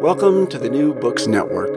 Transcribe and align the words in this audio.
Welcome 0.00 0.46
to 0.46 0.58
the 0.58 0.70
New 0.70 0.94
Books 0.94 1.26
Network. 1.26 1.74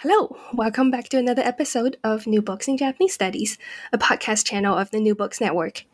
Hello, 0.00 0.36
welcome 0.52 0.90
back 0.90 1.08
to 1.10 1.16
another 1.16 1.42
episode 1.42 1.96
of 2.02 2.26
New 2.26 2.42
Books 2.42 2.66
in 2.66 2.76
Japanese 2.76 3.14
Studies, 3.14 3.56
a 3.92 3.98
podcast 3.98 4.44
channel 4.44 4.76
of 4.76 4.90
the 4.90 4.98
New 4.98 5.14
Books 5.14 5.40
Network. 5.40 5.84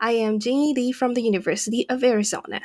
I 0.00 0.12
am 0.12 0.38
Jinyi 0.38 0.74
Lee 0.74 0.90
from 0.90 1.12
the 1.12 1.20
University 1.20 1.86
of 1.90 2.02
Arizona. 2.02 2.62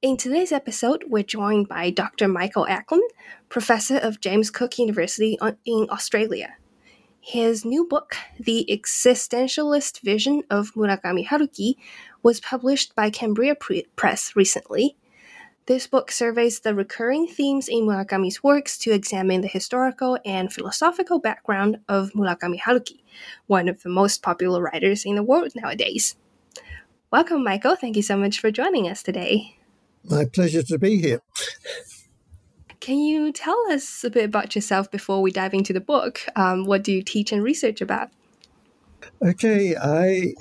In 0.00 0.16
today's 0.16 0.52
episode, 0.52 1.02
we're 1.08 1.24
joined 1.24 1.66
by 1.68 1.90
Dr. 1.90 2.28
Michael 2.28 2.68
Ackland, 2.68 3.10
professor 3.48 3.96
of 3.96 4.20
James 4.20 4.52
Cook 4.52 4.78
University 4.78 5.36
in 5.64 5.88
Australia. 5.90 6.54
His 7.20 7.64
new 7.64 7.84
book, 7.84 8.14
The 8.38 8.64
Existentialist 8.70 10.02
Vision 10.02 10.44
of 10.48 10.74
Murakami 10.74 11.26
Haruki, 11.26 11.74
was 12.22 12.38
published 12.38 12.94
by 12.94 13.10
Cambria 13.10 13.56
Press 13.96 14.36
recently 14.36 14.96
this 15.68 15.86
book 15.86 16.10
surveys 16.10 16.60
the 16.60 16.74
recurring 16.74 17.26
themes 17.26 17.68
in 17.68 17.80
Murakami's 17.80 18.42
works 18.42 18.78
to 18.78 18.90
examine 18.90 19.42
the 19.42 19.48
historical 19.48 20.18
and 20.24 20.50
philosophical 20.50 21.18
background 21.18 21.78
of 21.86 22.10
Murakami 22.12 22.58
Haruki, 22.58 23.00
one 23.46 23.68
of 23.68 23.82
the 23.82 23.90
most 23.90 24.22
popular 24.22 24.62
writers 24.62 25.04
in 25.04 25.14
the 25.14 25.22
world 25.22 25.52
nowadays. 25.54 26.16
Welcome, 27.10 27.44
Michael. 27.44 27.76
Thank 27.76 27.96
you 27.96 28.02
so 28.02 28.16
much 28.16 28.40
for 28.40 28.50
joining 28.50 28.88
us 28.88 29.02
today. 29.02 29.58
My 30.04 30.24
pleasure 30.24 30.62
to 30.62 30.78
be 30.78 31.02
here. 31.02 31.20
Can 32.80 32.98
you 33.00 33.30
tell 33.30 33.62
us 33.70 34.02
a 34.04 34.08
bit 34.08 34.24
about 34.24 34.54
yourself 34.54 34.90
before 34.90 35.20
we 35.20 35.30
dive 35.30 35.52
into 35.52 35.74
the 35.74 35.80
book? 35.80 36.20
Um, 36.34 36.64
what 36.64 36.82
do 36.82 36.92
you 36.92 37.02
teach 37.02 37.30
and 37.30 37.42
research 37.42 37.82
about? 37.82 38.08
Okay, 39.20 39.76
I 39.76 40.32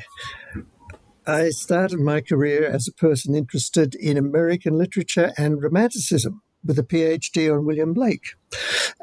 I 1.27 1.49
started 1.49 1.99
my 1.99 2.21
career 2.21 2.65
as 2.65 2.87
a 2.87 2.93
person 2.93 3.35
interested 3.35 3.95
in 3.95 4.15
American 4.15 4.77
literature 4.77 5.33
and 5.37 5.61
Romanticism 5.61 6.41
with 6.63 6.79
a 6.79 6.83
PhD 6.83 7.53
on 7.53 7.65
William 7.65 7.93
Blake. 7.93 8.35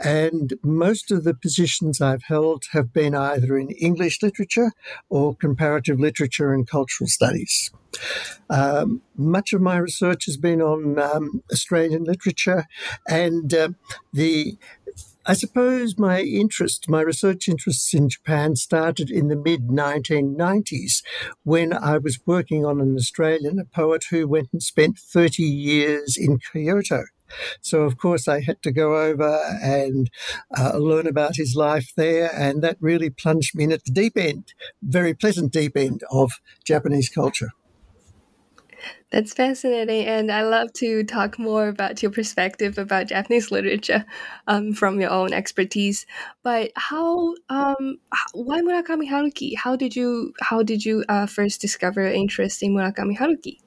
And 0.03 0.55
most 0.63 1.13
of 1.13 1.25
the 1.25 1.35
positions 1.35 2.01
I've 2.01 2.23
held 2.23 2.65
have 2.73 2.95
been 2.95 3.15
either 3.15 3.59
in 3.59 3.71
English 3.73 4.23
literature 4.23 4.73
or 5.11 5.37
comparative 5.37 6.01
literature 6.01 6.55
and 6.55 6.67
cultural 6.67 7.09
studies. 7.09 7.71
Um, 8.49 9.03
much 9.17 9.53
of 9.53 9.61
my 9.61 9.77
research 9.77 10.25
has 10.25 10.39
been 10.39 10.63
on 10.63 10.99
um, 10.99 11.43
Australian 11.53 12.05
literature 12.05 12.67
and 13.07 13.53
uh, 13.53 13.69
the 14.15 14.57
I 15.27 15.33
suppose 15.33 15.99
my 15.99 16.21
interest, 16.21 16.89
my 16.89 17.01
research 17.01 17.49
interests 17.49 17.95
in 17.95 18.11
Japan 18.11 18.57
started 18.57 19.11
in 19.11 19.29
the 19.29 19.37
mid 19.37 19.69
1990s 19.69 21.03
when 21.45 21.73
I 21.73 21.97
was 21.97 22.21
working 22.27 22.67
on 22.67 22.79
an 22.81 22.95
Australian, 22.95 23.59
a 23.59 23.65
poet 23.65 24.05
who 24.11 24.29
went 24.29 24.51
and 24.53 24.63
spent 24.63 24.99
30 24.99 25.43
years 25.43 26.19
in 26.19 26.39
Kyoto. 26.39 27.05
So, 27.63 27.83
of 27.83 27.97
course, 27.97 28.29
I 28.29 28.43
had 28.43 28.63
to 28.63 28.71
go 28.71 29.01
over 29.01 29.41
and 29.63 30.11
uh, 30.57 30.77
learn 30.77 31.07
about 31.07 31.37
his 31.37 31.57
life 31.57 31.93
there, 31.97 32.31
and 32.35 32.63
that 32.63 32.77
really 32.79 33.09
plunged 33.09 33.55
me 33.55 33.65
in 33.65 33.73
at 33.73 33.85
the 33.85 33.93
deep 33.93 34.19
end, 34.19 34.53
very 34.83 35.15
pleasant 35.15 35.53
deep 35.53 35.75
end 35.75 36.03
of 36.11 36.33
Japanese 36.65 37.09
culture. 37.09 37.51
That's 39.11 39.33
fascinating, 39.33 40.07
and 40.07 40.33
I 40.33 40.43
love 40.43 40.73
to 40.75 41.05
talk 41.05 41.39
more 41.39 41.69
about 41.69 42.03
your 42.03 42.11
perspective 42.11 42.79
about 42.79 43.09
Japanese 43.09 43.51
literature 43.51 44.05
um, 44.49 44.73
from 44.73 45.01
your 45.01 45.11
own 45.11 45.33
expertise. 45.33 46.05
But 46.43 46.73
how, 46.75 47.35
um, 47.49 47.99
why 48.33 48.61
Murakami 48.61 49.09
Haruki? 49.09 49.57
How 49.57 49.77
did 49.77 49.95
you, 49.95 50.33
how 50.41 50.63
did 50.63 50.85
you 50.85 51.05
uh, 51.09 51.27
first 51.27 51.61
discover 51.61 52.05
interest 52.07 52.63
in 52.63 52.75
Murakami 52.75 53.17
Haruki? 53.17 53.59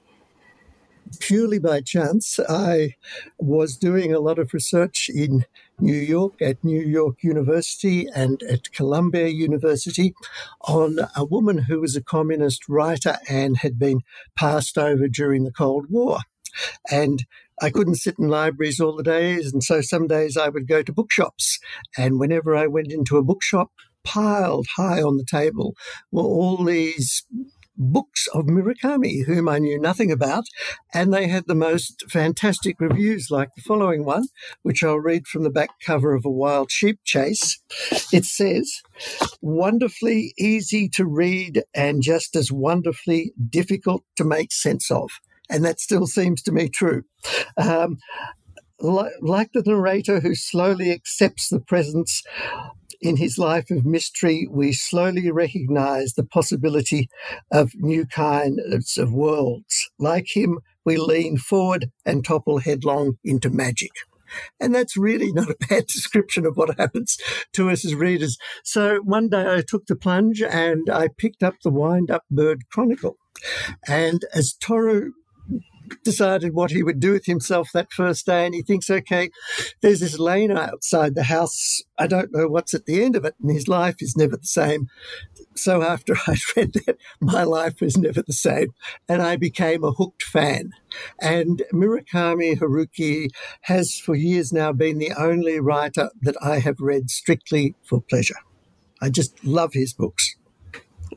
purely 1.20 1.60
by 1.60 1.82
chance. 1.82 2.40
I 2.50 2.96
was 3.38 3.78
doing 3.78 4.14
a 4.14 4.20
lot 4.20 4.40
of 4.40 4.54
research 4.54 5.10
in 5.14 5.46
New 5.80 5.96
York 5.96 6.42
at 6.42 6.64
New 6.64 6.82
York 6.82 7.24
University 7.24 8.08
and 8.14 8.42
at 8.44 8.72
Columbia 8.72 9.28
University 9.28 10.14
on 10.62 10.98
a 11.16 11.24
woman 11.24 11.60
who 11.60 11.80
was 11.80 11.96
a 11.96 12.04
communist 12.04 12.68
writer 12.68 13.18
and 13.30 13.58
had 13.58 13.78
been 13.78 14.02
passed 14.36 14.78
over 14.78 15.08
during 15.08 15.44
the 15.44 15.52
Cold 15.52 15.86
War. 15.90 16.20
And 16.90 17.26
I 17.62 17.70
couldn't 17.70 17.96
sit 17.96 18.18
in 18.18 18.28
libraries 18.28 18.80
all 18.80 18.96
the 18.96 19.04
days, 19.04 19.52
and 19.54 19.64
so 19.64 19.82
some 19.82 20.08
days 20.08 20.38
I 20.38 20.50
would 20.50 20.68
go 20.68 20.82
to 20.82 20.94
bookshops. 20.94 21.60
And 21.98 22.20
whenever 22.20 22.56
I 22.56 22.68
went 22.68 22.92
into 22.92 23.18
a 23.18 23.24
bookshop, 23.24 23.72
piled 24.04 24.68
high 24.78 25.02
on 25.02 25.18
the 25.18 25.26
table 25.26 25.76
were 26.12 26.24
all 26.24 26.64
these 26.64 27.26
books 27.78 28.28
of 28.34 28.46
Murakami, 28.46 29.26
whom 29.26 29.48
I 29.48 29.60
knew 29.60 29.80
nothing 29.80 30.12
about, 30.12 30.46
and 30.94 31.14
they 31.14 31.28
had 31.28 31.46
the 31.48 31.56
most 31.56 32.04
fantastic 32.10 32.80
reviews, 32.80 33.28
like 33.30 33.50
the 33.56 33.62
following 33.62 34.04
one, 34.04 34.28
which 34.64 34.84
I'll 34.84 35.00
read 35.00 35.28
from 35.28 35.44
the 35.44 35.50
back 35.50 35.70
cover 35.86 36.14
of 36.14 36.26
A 36.26 36.30
Wild 36.30 36.72
Sheep 36.72 37.00
Chase. 37.04 37.60
It 38.12 38.26
says, 38.26 38.82
wonderfully 39.42 40.34
easy 40.38 40.90
to 40.90 41.06
read 41.06 41.64
and 41.74 42.02
just 42.02 42.36
as 42.36 42.52
wonderfully 42.52 43.34
difficult 43.50 44.04
to 44.16 44.24
make 44.24 44.52
sense 44.52 44.90
of. 44.92 45.10
And 45.50 45.64
that 45.64 45.80
still 45.80 46.08
seems 46.08 46.42
to 46.44 46.52
me 46.52 46.70
true. 46.70 47.04
Um, 47.56 47.98
like 48.80 49.52
the 49.54 49.64
narrator 49.66 50.20
who 50.20 50.36
slowly 50.36 50.92
accepts 50.92 51.50
the 51.50 51.60
presence 51.60 52.22
in 53.02 53.18
his 53.18 53.38
life 53.38 53.70
of 53.72 53.86
mystery, 53.86 54.48
we 54.50 54.74
slowly 54.74 55.32
recognize 55.32 56.14
the 56.14 56.24
possibility 56.24 57.10
of 57.52 57.72
new 57.76 58.06
kinds 58.06 58.98
of 58.98 59.14
worlds. 59.14 59.90
Like 60.00 60.36
him, 60.36 60.60
we 60.86 60.98
lean 60.98 61.38
forward 61.38 61.92
and 62.06 62.24
topple 62.24 62.60
headlong 62.60 63.18
into 63.24 63.50
magic. 63.50 63.92
And 64.60 64.74
that's 64.76 64.98
really 64.98 65.32
not 65.32 65.50
a 65.50 65.56
bad 65.70 65.88
description 65.88 66.46
of 66.46 66.58
what 66.58 66.78
happens 66.78 67.18
to 67.54 67.70
us 67.70 67.86
as 67.86 67.96
readers. 67.96 68.38
So 68.64 68.98
one 68.98 69.30
day 69.30 69.56
I 69.56 69.64
took 69.68 69.86
the 69.86 69.96
plunge 69.96 70.42
and 70.42 70.90
I 70.90 71.10
picked 71.18 71.44
up 71.44 71.56
the 71.64 71.70
Wind 71.70 72.12
Up 72.12 72.24
Bird 72.30 72.70
Chronicle. 72.70 73.18
And 73.88 74.26
as 74.34 74.54
Toru 74.54 75.12
decided 76.04 76.54
what 76.54 76.72
he 76.72 76.84
would 76.84 77.00
do 77.00 77.14
with 77.14 77.26
himself 77.26 77.70
that 77.74 77.92
first 77.92 78.26
day. 78.26 78.46
And 78.46 78.56
he 78.56 78.62
thinks, 78.62 78.90
okay, 78.90 79.30
there's 79.82 80.00
this 80.00 80.20
lane 80.20 80.52
outside 80.52 81.16
the 81.16 81.24
house. 81.24 81.82
I 81.98 82.08
don't 82.08 82.34
know 82.34 82.48
what's 82.48 82.74
at 82.74 82.86
the 82.86 83.04
end 83.04 83.16
of 83.16 83.26
it. 83.26 83.36
And 83.42 83.52
his 83.52 83.68
life 83.68 83.96
is 84.00 84.16
never 84.16 84.38
the 84.38 84.46
same. 84.46 84.88
So 85.56 85.82
after 85.82 86.16
I'd 86.28 86.40
read 86.56 86.74
that, 86.86 86.98
my 87.20 87.44
life 87.44 87.82
was 87.82 87.98
never 87.98 88.22
the 88.22 88.34
same. 88.34 88.70
And 89.08 89.22
I 89.22 89.36
became 89.36 89.84
a 89.84 89.92
hooked 89.92 90.24
fan. 90.24 90.72
And 91.22 91.64
Murakami 91.74 92.58
Haruki 92.58 93.30
has 93.62 94.00
for 94.00 94.16
years 94.16 94.54
now 94.54 94.72
been 94.72 94.98
the 94.98 95.14
only 95.18 95.60
writer 95.60 96.10
that 96.22 96.36
I 96.42 96.60
have 96.60 96.80
read 96.80 97.10
strictly 97.10 97.76
for 97.84 98.02
pleasure. 98.02 98.38
I 99.02 99.10
just 99.10 99.44
love 99.44 99.74
his 99.74 99.94
books. 99.94 100.36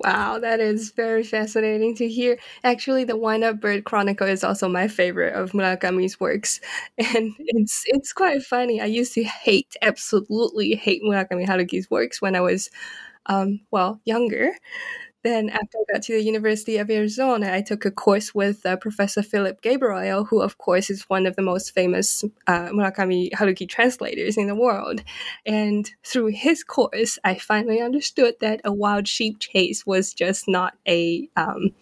Wow, 0.02 0.38
that 0.38 0.60
is 0.60 0.92
very 0.92 1.22
fascinating 1.22 1.94
to 1.96 2.08
hear. 2.08 2.38
Actually, 2.64 3.04
the 3.04 3.16
Wind 3.18 3.44
Up 3.44 3.60
Bird 3.60 3.84
Chronicle 3.84 4.26
is 4.26 4.42
also 4.42 4.66
my 4.66 4.88
favorite 4.88 5.34
of 5.34 5.52
Murakami's 5.52 6.18
works, 6.18 6.58
and 6.98 7.34
it's 7.38 7.82
it's 7.86 8.12
quite 8.14 8.42
funny. 8.42 8.80
I 8.80 8.86
used 8.86 9.12
to 9.14 9.24
hate, 9.24 9.76
absolutely 9.82 10.74
hate 10.74 11.02
Murakami 11.02 11.46
Haruki's 11.46 11.90
works 11.90 12.22
when 12.22 12.34
I 12.34 12.40
was, 12.40 12.70
um, 13.26 13.60
well, 13.72 14.00
younger. 14.04 14.52
Then, 15.22 15.50
after 15.50 15.76
I 15.78 15.92
got 15.92 16.02
to 16.04 16.14
the 16.14 16.22
University 16.22 16.78
of 16.78 16.90
Arizona, 16.90 17.52
I 17.52 17.60
took 17.60 17.84
a 17.84 17.90
course 17.90 18.34
with 18.34 18.64
uh, 18.64 18.76
Professor 18.76 19.22
Philip 19.22 19.60
Gabriel, 19.60 20.24
who, 20.24 20.40
of 20.40 20.56
course, 20.56 20.88
is 20.88 21.02
one 21.10 21.26
of 21.26 21.36
the 21.36 21.42
most 21.42 21.74
famous 21.74 22.24
uh, 22.46 22.68
Murakami 22.68 23.30
Haruki 23.32 23.68
translators 23.68 24.38
in 24.38 24.46
the 24.46 24.54
world. 24.54 25.02
And 25.44 25.90
through 26.04 26.28
his 26.28 26.64
course, 26.64 27.18
I 27.22 27.34
finally 27.34 27.82
understood 27.82 28.36
that 28.40 28.62
a 28.64 28.72
wild 28.72 29.06
sheep 29.06 29.38
chase 29.40 29.84
was 29.84 30.14
just 30.14 30.48
not 30.48 30.74
a. 30.88 31.28
Um, 31.36 31.72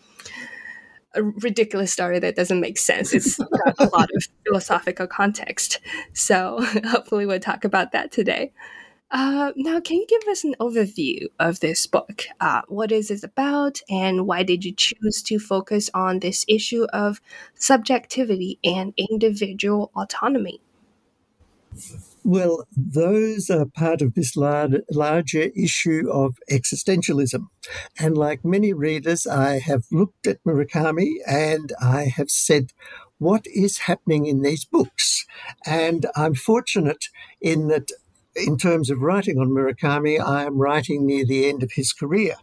a 1.15 1.23
ridiculous 1.23 1.91
story 1.91 2.19
that 2.19 2.37
doesn't 2.37 2.61
make 2.61 2.77
sense. 2.77 3.15
It's 3.15 3.39
got 3.39 3.75
a 3.79 3.89
lot 3.97 4.11
of 4.15 4.25
philosophical 4.45 5.07
context. 5.07 5.81
So, 6.13 6.61
hopefully, 6.87 7.25
we'll 7.25 7.41
talk 7.41 7.65
about 7.65 7.93
that 7.93 8.13
today. 8.13 8.53
Uh, 9.11 9.53
now, 9.57 9.81
can 9.81 9.97
you 9.97 10.07
give 10.07 10.29
us 10.29 10.45
an 10.45 10.55
overview 10.61 11.27
of 11.39 11.61
this 11.61 11.87
book? 11.87 12.25
Uh, 12.41 12.61
what 12.69 12.93
is 12.93 13.11
it 13.11 13.25
about, 13.25 13.81
and 13.89 14.27
why 14.27 14.43
did 14.43 14.65
you 14.65 14.73
choose 14.73 15.23
to 15.23 15.39
focus 15.39 15.89
on 15.95 16.19
this 16.19 16.45
issue 16.47 16.85
of 16.93 17.21
subjectivity 17.55 18.59
and 18.63 18.93
individual 18.99 19.91
autonomy? 19.97 20.61
Well, 22.23 22.67
those 22.77 23.49
are 23.49 23.65
part 23.65 24.03
of 24.03 24.15
this 24.15 24.37
large, 24.37 24.75
larger 24.91 25.51
issue 25.57 26.11
of 26.11 26.37
existentialism. 26.51 27.47
And 27.99 28.19
like 28.19 28.45
many 28.45 28.75
readers, 28.75 29.27
I 29.27 29.61
have 29.61 29.85
looked 29.91 30.27
at 30.27 30.43
Murakami 30.45 31.15
and 31.27 31.73
I 31.81 32.13
have 32.15 32.31
said, 32.31 32.73
what 33.19 33.47
is 33.47 33.79
happening 33.79 34.27
in 34.27 34.43
these 34.43 34.65
books? 34.67 35.25
And 35.65 36.07
I'm 36.15 36.35
fortunate 36.35 37.07
in 37.41 37.69
that 37.69 37.91
in 38.39 38.57
terms 38.57 38.91
of 38.91 39.01
writing 39.01 39.39
on 39.39 39.51
Murakami, 39.51 40.21
I 40.21 40.45
am 40.45 40.59
writing 40.59 41.07
near 41.07 41.25
the 41.25 41.49
end 41.49 41.63
of 41.63 41.73
his 41.73 41.93
career. 41.93 42.37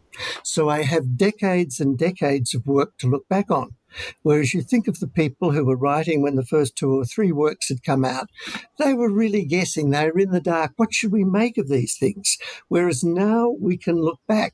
So 0.44 0.70
I 0.70 0.84
have 0.84 1.18
decades 1.18 1.80
and 1.80 1.98
decades 1.98 2.54
of 2.54 2.68
work 2.68 2.98
to 3.00 3.08
look 3.08 3.28
back 3.28 3.50
on. 3.50 3.76
Whereas 4.24 4.54
you 4.54 4.62
think 4.62 4.88
of 4.88 5.00
the 5.00 5.08
people 5.08 5.52
who 5.52 5.66
were 5.66 5.78
writing 5.78 6.22
when 6.22 6.36
the 6.36 6.46
first 6.46 6.76
two 6.76 6.92
or 6.92 7.06
three 7.06 7.32
works 7.32 7.70
had 7.70 7.84
come 7.84 8.04
out, 8.04 8.30
they 8.78 8.94
were 8.94 9.10
really 9.10 9.46
guessing. 9.46 9.90
They 9.90 10.06
were 10.06 10.20
in 10.20 10.32
the 10.32 10.42
dark. 10.42 10.74
What 10.76 10.94
should 10.94 11.12
we 11.12 11.24
make 11.24 11.58
of 11.58 11.70
these 11.70 11.98
things? 11.98 12.38
Whereas 12.68 13.04
now 13.04 13.56
we 13.60 13.78
can 13.78 13.96
look 13.96 14.20
back. 14.28 14.54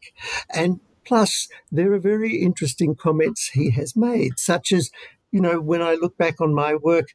And 0.54 0.80
plus, 1.06 1.48
there 1.72 1.92
are 1.94 2.00
very 2.00 2.36
interesting 2.42 2.96
comments 2.96 3.50
he 3.54 3.72
has 3.72 3.96
made, 3.96 4.38
such 4.38 4.72
as, 4.72 4.92
you 5.32 5.42
know, 5.42 5.60
when 5.60 5.82
I 5.82 5.96
look 5.96 6.18
back 6.18 6.40
on 6.40 6.54
my 6.54 6.76
work, 6.76 7.08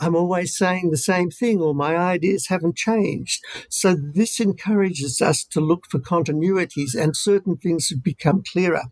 I'm 0.00 0.16
always 0.16 0.56
saying 0.56 0.90
the 0.90 0.96
same 0.96 1.30
thing 1.30 1.60
or 1.60 1.74
my 1.74 1.96
ideas 1.96 2.46
haven't 2.46 2.76
changed. 2.76 3.44
So 3.68 3.94
this 3.94 4.40
encourages 4.40 5.20
us 5.20 5.44
to 5.44 5.60
look 5.60 5.84
for 5.90 5.98
continuities 5.98 6.94
and 6.94 7.14
certain 7.16 7.56
things 7.56 7.90
have 7.90 8.02
become 8.02 8.42
clearer. 8.50 8.84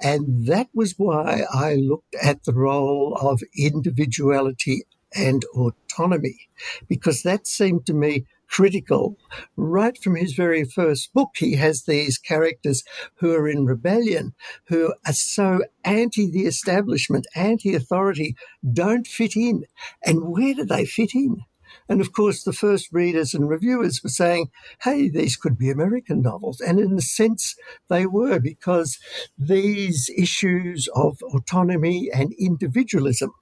And 0.00 0.46
that 0.46 0.68
was 0.72 0.94
why 0.96 1.42
I 1.52 1.74
looked 1.74 2.14
at 2.22 2.44
the 2.44 2.54
role 2.54 3.16
of 3.20 3.42
individuality 3.56 4.84
and 5.14 5.44
autonomy, 5.54 6.48
because 6.88 7.22
that 7.22 7.46
seemed 7.46 7.86
to 7.86 7.94
me 7.94 8.26
critical. 8.48 9.16
Right 9.56 9.96
from 10.02 10.16
his 10.16 10.32
very 10.32 10.64
first 10.64 11.12
book, 11.12 11.30
he 11.36 11.56
has 11.56 11.84
these 11.84 12.18
characters 12.18 12.84
who 13.16 13.32
are 13.32 13.48
in 13.48 13.66
rebellion, 13.66 14.34
who 14.68 14.94
are 15.06 15.12
so 15.12 15.60
anti 15.84 16.30
the 16.30 16.46
establishment, 16.46 17.26
anti 17.34 17.74
authority, 17.74 18.36
don't 18.72 19.06
fit 19.06 19.36
in. 19.36 19.64
And 20.04 20.28
where 20.28 20.54
do 20.54 20.64
they 20.64 20.84
fit 20.84 21.14
in? 21.14 21.44
And 21.88 22.00
of 22.00 22.12
course, 22.12 22.44
the 22.44 22.52
first 22.52 22.88
readers 22.92 23.34
and 23.34 23.48
reviewers 23.48 24.02
were 24.02 24.08
saying, 24.08 24.50
hey, 24.82 25.08
these 25.08 25.36
could 25.36 25.58
be 25.58 25.70
American 25.70 26.22
novels. 26.22 26.60
And 26.60 26.78
in 26.78 26.94
a 26.94 27.02
sense, 27.02 27.56
they 27.88 28.06
were, 28.06 28.38
because 28.38 28.98
these 29.36 30.10
issues 30.16 30.88
of 30.94 31.18
autonomy 31.22 32.10
and 32.12 32.32
individualism 32.38 33.32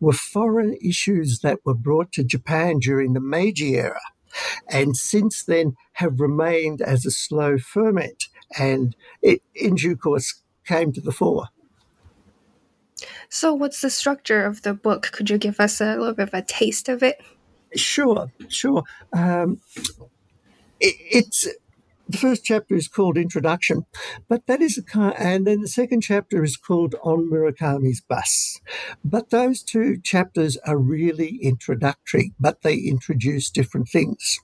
were 0.00 0.12
foreign 0.12 0.76
issues 0.82 1.40
that 1.40 1.60
were 1.64 1.74
brought 1.74 2.12
to 2.12 2.24
Japan 2.24 2.78
during 2.78 3.14
the 3.14 3.20
Meiji 3.20 3.76
era 3.76 4.00
and 4.70 4.96
since 4.96 5.44
then 5.44 5.76
have 5.94 6.20
remained 6.20 6.80
as 6.80 7.06
a 7.06 7.10
slow 7.10 7.58
ferment 7.58 8.24
and 8.58 8.96
it 9.22 9.42
in 9.54 9.74
due 9.74 9.96
course 9.96 10.42
came 10.66 10.92
to 10.92 11.00
the 11.00 11.12
fore. 11.12 11.48
So, 13.28 13.54
what's 13.54 13.80
the 13.80 13.90
structure 13.90 14.44
of 14.44 14.62
the 14.62 14.74
book? 14.74 15.10
Could 15.12 15.30
you 15.30 15.38
give 15.38 15.60
us 15.60 15.80
a 15.80 15.96
little 15.96 16.14
bit 16.14 16.28
of 16.28 16.34
a 16.34 16.42
taste 16.42 16.88
of 16.88 17.02
it? 17.02 17.20
Sure, 17.74 18.32
sure. 18.48 18.82
Um, 19.12 19.60
it, 20.80 20.94
it's 20.98 21.46
the 22.08 22.18
first 22.18 22.44
chapter 22.44 22.74
is 22.74 22.88
called 22.88 23.18
Introduction, 23.18 23.84
but 24.28 24.46
that 24.46 24.62
is 24.62 24.78
a 24.78 24.82
kind, 24.82 25.14
and 25.18 25.46
then 25.46 25.60
the 25.60 25.68
second 25.68 26.00
chapter 26.00 26.42
is 26.42 26.56
called 26.56 26.94
On 27.02 27.30
Murakami's 27.30 28.00
Bus. 28.00 28.60
But 29.04 29.30
those 29.30 29.62
two 29.62 29.98
chapters 30.02 30.56
are 30.66 30.78
really 30.78 31.38
introductory, 31.42 32.32
but 32.40 32.62
they 32.62 32.76
introduce 32.76 33.50
different 33.50 33.88
things. 33.88 34.38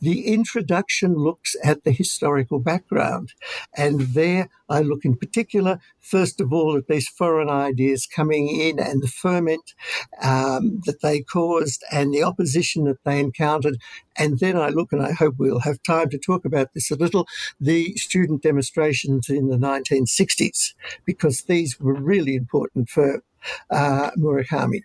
The 0.00 0.26
introduction 0.26 1.14
looks 1.14 1.54
at 1.62 1.84
the 1.84 1.92
historical 1.92 2.58
background, 2.58 3.34
and 3.76 4.00
there 4.00 4.48
I 4.68 4.80
look 4.80 5.04
in 5.04 5.16
particular, 5.16 5.78
first 6.00 6.40
of 6.40 6.52
all, 6.52 6.76
at 6.76 6.86
these 6.88 7.08
foreign 7.08 7.48
ideas 7.48 8.06
coming 8.06 8.48
in 8.48 8.78
and 8.78 9.02
the 9.02 9.08
ferment 9.08 9.74
um, 10.22 10.80
that 10.86 11.00
they 11.02 11.22
caused 11.22 11.84
and 11.92 12.12
the 12.12 12.22
opposition 12.22 12.84
that 12.84 13.02
they 13.04 13.20
encountered. 13.20 13.76
And 14.16 14.38
then 14.38 14.56
I 14.56 14.68
look, 14.68 14.92
and 14.92 15.02
I 15.02 15.12
hope 15.12 15.36
we'll 15.38 15.60
have 15.60 15.82
time 15.82 16.10
to 16.10 16.18
talk 16.18 16.44
about 16.44 16.74
this 16.74 16.90
a 16.90 16.96
little, 16.96 17.26
the 17.60 17.94
student 17.96 18.42
demonstrations 18.42 19.28
in 19.28 19.48
the 19.48 19.56
1960s, 19.56 20.74
because 21.04 21.42
these 21.42 21.78
were 21.80 21.94
really 21.94 22.34
important 22.34 22.88
for 22.88 23.22
uh, 23.70 24.10
Murakami. 24.18 24.82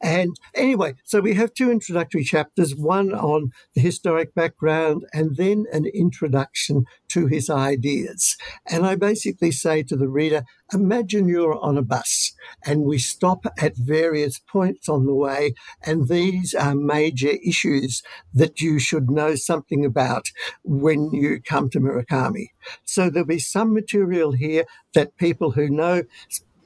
And 0.00 0.36
anyway, 0.54 0.94
so 1.04 1.20
we 1.20 1.34
have 1.34 1.54
two 1.54 1.70
introductory 1.70 2.24
chapters 2.24 2.74
one 2.74 3.12
on 3.12 3.50
the 3.74 3.80
historic 3.80 4.34
background 4.34 5.04
and 5.12 5.36
then 5.36 5.66
an 5.72 5.86
introduction 5.86 6.84
to 7.08 7.26
his 7.26 7.50
ideas. 7.50 8.36
And 8.66 8.86
I 8.86 8.96
basically 8.96 9.50
say 9.50 9.82
to 9.84 9.96
the 9.96 10.08
reader, 10.08 10.44
imagine 10.72 11.28
you're 11.28 11.58
on 11.58 11.76
a 11.76 11.82
bus 11.82 12.32
and 12.64 12.82
we 12.82 12.98
stop 12.98 13.46
at 13.58 13.76
various 13.76 14.38
points 14.38 14.88
on 14.88 15.06
the 15.06 15.14
way, 15.14 15.54
and 15.82 16.08
these 16.08 16.54
are 16.54 16.74
major 16.74 17.32
issues 17.44 18.02
that 18.32 18.60
you 18.60 18.78
should 18.78 19.10
know 19.10 19.34
something 19.34 19.84
about 19.84 20.26
when 20.64 21.10
you 21.12 21.40
come 21.40 21.68
to 21.70 21.80
Murakami. 21.80 22.48
So 22.84 23.10
there'll 23.10 23.26
be 23.26 23.38
some 23.38 23.74
material 23.74 24.32
here 24.32 24.64
that 24.94 25.16
people 25.16 25.52
who 25.52 25.68
know 25.68 26.04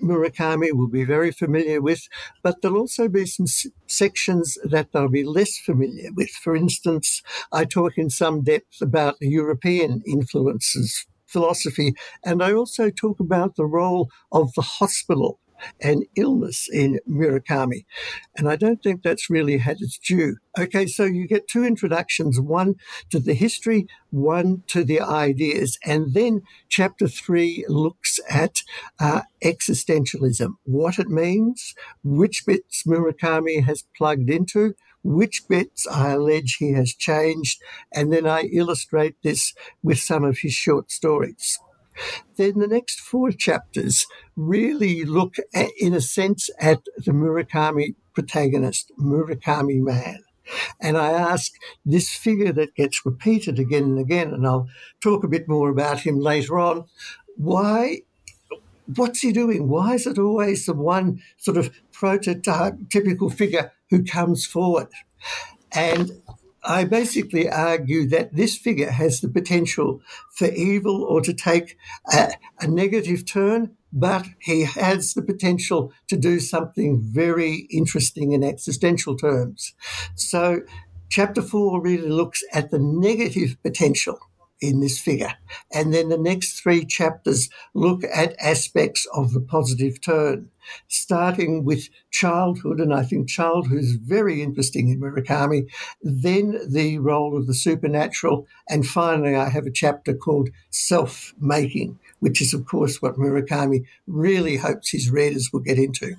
Murakami 0.02 0.72
will 0.72 0.88
be 0.88 1.04
very 1.04 1.30
familiar 1.32 1.80
with, 1.80 2.08
but 2.42 2.60
there'll 2.60 2.78
also 2.78 3.08
be 3.08 3.26
some 3.26 3.44
s- 3.44 3.66
sections 3.86 4.58
that 4.64 4.92
they'll 4.92 5.08
be 5.08 5.24
less 5.24 5.58
familiar 5.58 6.10
with. 6.14 6.30
For 6.30 6.54
instance, 6.56 7.22
I 7.52 7.64
talk 7.64 7.96
in 7.96 8.10
some 8.10 8.42
depth 8.42 8.80
about 8.80 9.16
European 9.20 10.02
influences 10.06 11.06
philosophy, 11.26 11.94
and 12.24 12.42
I 12.42 12.52
also 12.52 12.90
talk 12.90 13.18
about 13.20 13.56
the 13.56 13.66
role 13.66 14.08
of 14.32 14.52
the 14.54 14.62
hospital 14.62 15.40
and 15.80 16.04
illness 16.16 16.68
in 16.72 17.00
Murakami. 17.08 17.84
And 18.36 18.48
I 18.48 18.56
don't 18.56 18.82
think 18.82 19.02
that's 19.02 19.30
really 19.30 19.58
had 19.58 19.80
its 19.80 19.98
due. 19.98 20.36
Okay, 20.58 20.86
so 20.86 21.04
you 21.04 21.26
get 21.26 21.48
two 21.48 21.64
introductions 21.64 22.40
one 22.40 22.76
to 23.10 23.18
the 23.18 23.34
history, 23.34 23.86
one 24.10 24.62
to 24.68 24.84
the 24.84 25.00
ideas. 25.00 25.78
And 25.84 26.14
then 26.14 26.42
chapter 26.68 27.08
three 27.08 27.64
looks 27.68 28.18
at 28.28 28.62
uh, 28.98 29.22
existentialism, 29.44 30.50
what 30.64 30.98
it 30.98 31.08
means, 31.08 31.75
which 32.02 32.44
bits 32.46 32.84
Murakami 32.84 33.64
has 33.64 33.84
plugged 33.96 34.30
into. 34.30 34.75
Which 35.02 35.46
bits 35.48 35.86
I 35.86 36.14
allege 36.14 36.56
he 36.58 36.72
has 36.72 36.92
changed, 36.92 37.62
and 37.92 38.12
then 38.12 38.26
I 38.26 38.50
illustrate 38.52 39.14
this 39.22 39.54
with 39.80 40.00
some 40.00 40.25
of 40.25 40.38
his 40.38 40.52
short 40.52 40.90
stories. 40.90 41.60
Then 42.36 42.58
the 42.58 42.66
next 42.66 43.00
four 43.00 43.30
chapters 43.30 44.06
really 44.36 45.04
look, 45.04 45.36
at, 45.54 45.70
in 45.78 45.94
a 45.94 46.00
sense, 46.00 46.50
at 46.60 46.82
the 46.96 47.12
Murakami 47.12 47.94
protagonist, 48.14 48.92
Murakami 48.98 49.80
man. 49.80 50.24
And 50.80 50.96
I 50.96 51.10
ask 51.10 51.52
this 51.84 52.10
figure 52.10 52.52
that 52.52 52.74
gets 52.74 53.04
repeated 53.04 53.58
again 53.58 53.84
and 53.84 53.98
again, 53.98 54.32
and 54.32 54.46
I'll 54.46 54.68
talk 55.02 55.24
a 55.24 55.28
bit 55.28 55.48
more 55.48 55.70
about 55.70 56.00
him 56.00 56.20
later 56.20 56.58
on. 56.58 56.84
Why? 57.36 58.02
What's 58.94 59.20
he 59.20 59.32
doing? 59.32 59.68
Why 59.68 59.94
is 59.94 60.06
it 60.06 60.18
always 60.18 60.66
the 60.66 60.74
one 60.74 61.20
sort 61.36 61.56
of 61.56 61.74
prototypical 61.92 63.32
figure 63.32 63.72
who 63.90 64.04
comes 64.04 64.46
forward? 64.46 64.88
And 65.72 66.12
I 66.66 66.85
basically 66.85 67.49
argue 67.49 68.08
that 68.08 68.35
this 68.35 68.56
figure 68.56 68.90
has 68.90 69.20
the 69.20 69.28
potential 69.28 70.00
for 70.35 70.49
evil 70.49 71.04
or 71.04 71.20
to 71.20 71.32
take 71.32 71.76
a, 72.12 72.32
a, 72.61 72.66
negative 72.66 73.25
turn, 73.25 73.76
but 73.92 74.26
he 74.40 74.64
has 74.64 75.14
the 75.14 75.23
potential 75.23 75.92
to 76.08 76.16
do 76.16 76.40
something 76.40 77.00
very 77.00 77.68
interesting 77.70 78.32
in 78.32 78.42
existential 78.42 79.16
terms. 79.16 79.75
So, 80.16 80.62
chapter 81.08 81.40
four 81.40 81.80
really 81.80 82.08
looks 82.08 82.42
at 82.52 82.73
the 82.73 82.80
negative 82.80 83.56
potential 83.62 84.18
in 84.60 84.80
this 84.80 84.98
figure. 84.98 85.34
And 85.72 85.92
then 85.92 86.08
the 86.08 86.18
next 86.18 86.60
three 86.60 86.84
chapters 86.84 87.48
look 87.75 88.02
at 88.04 88.36
aspects 88.40 89.06
of 89.14 89.32
the 89.32 89.40
positive 89.40 90.00
turn, 90.00 90.50
starting 90.88 91.64
with 91.64 91.88
childhood. 92.10 92.80
And 92.80 92.94
I 92.94 93.02
think 93.02 93.28
childhood 93.28 93.80
is 93.80 93.96
very 93.96 94.42
interesting 94.42 94.88
in 94.88 95.00
Murakami. 95.00 95.70
Then 96.02 96.58
the 96.68 96.98
role 96.98 97.36
of 97.36 97.46
the 97.46 97.54
supernatural. 97.54 98.46
And 98.68 98.86
finally, 98.86 99.36
I 99.36 99.48
have 99.48 99.66
a 99.66 99.70
chapter 99.70 100.14
called 100.14 100.50
Self 100.70 101.34
Making, 101.40 101.98
which 102.20 102.40
is, 102.40 102.54
of 102.54 102.66
course, 102.66 103.02
what 103.02 103.16
Murakami 103.16 103.84
really 104.06 104.56
hopes 104.56 104.90
his 104.90 105.10
readers 105.10 105.50
will 105.52 105.60
get 105.60 105.78
into. 105.78 106.16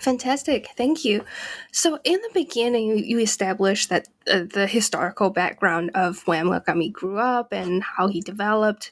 Fantastic, 0.00 0.68
thank 0.76 1.04
you. 1.04 1.24
So, 1.72 1.98
in 2.04 2.14
the 2.14 2.30
beginning, 2.32 2.98
you 3.04 3.18
established 3.18 3.90
that 3.90 4.08
uh, 4.30 4.44
the 4.50 4.66
historical 4.66 5.28
background 5.28 5.90
of 5.94 6.26
when 6.26 6.46
Murakami 6.46 6.90
grew 6.90 7.18
up 7.18 7.52
and 7.52 7.82
how 7.82 8.08
he 8.08 8.20
developed 8.22 8.90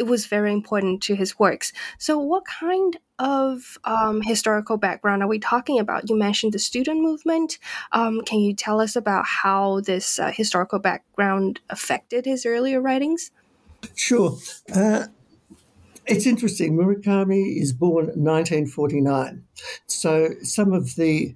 it 0.00 0.06
was 0.06 0.26
very 0.26 0.52
important 0.52 1.02
to 1.02 1.14
his 1.14 1.38
works. 1.38 1.72
So, 1.98 2.18
what 2.18 2.44
kind 2.46 2.96
of 3.18 3.78
um, 3.84 4.22
historical 4.22 4.78
background 4.78 5.22
are 5.22 5.28
we 5.28 5.38
talking 5.38 5.78
about? 5.78 6.08
You 6.08 6.16
mentioned 6.16 6.54
the 6.54 6.58
student 6.58 7.02
movement. 7.02 7.58
Um, 7.92 8.22
can 8.22 8.40
you 8.40 8.54
tell 8.54 8.80
us 8.80 8.96
about 8.96 9.26
how 9.26 9.80
this 9.80 10.18
uh, 10.18 10.32
historical 10.32 10.78
background 10.78 11.60
affected 11.68 12.24
his 12.24 12.46
earlier 12.46 12.80
writings? 12.80 13.30
Sure. 13.94 14.38
Uh, 14.74 15.08
it's 16.10 16.26
interesting. 16.26 16.76
Murakami 16.76 17.60
is 17.60 17.72
born 17.72 18.06
1949. 18.06 19.44
So 19.86 20.30
some 20.42 20.72
of 20.72 20.96
the 20.96 21.34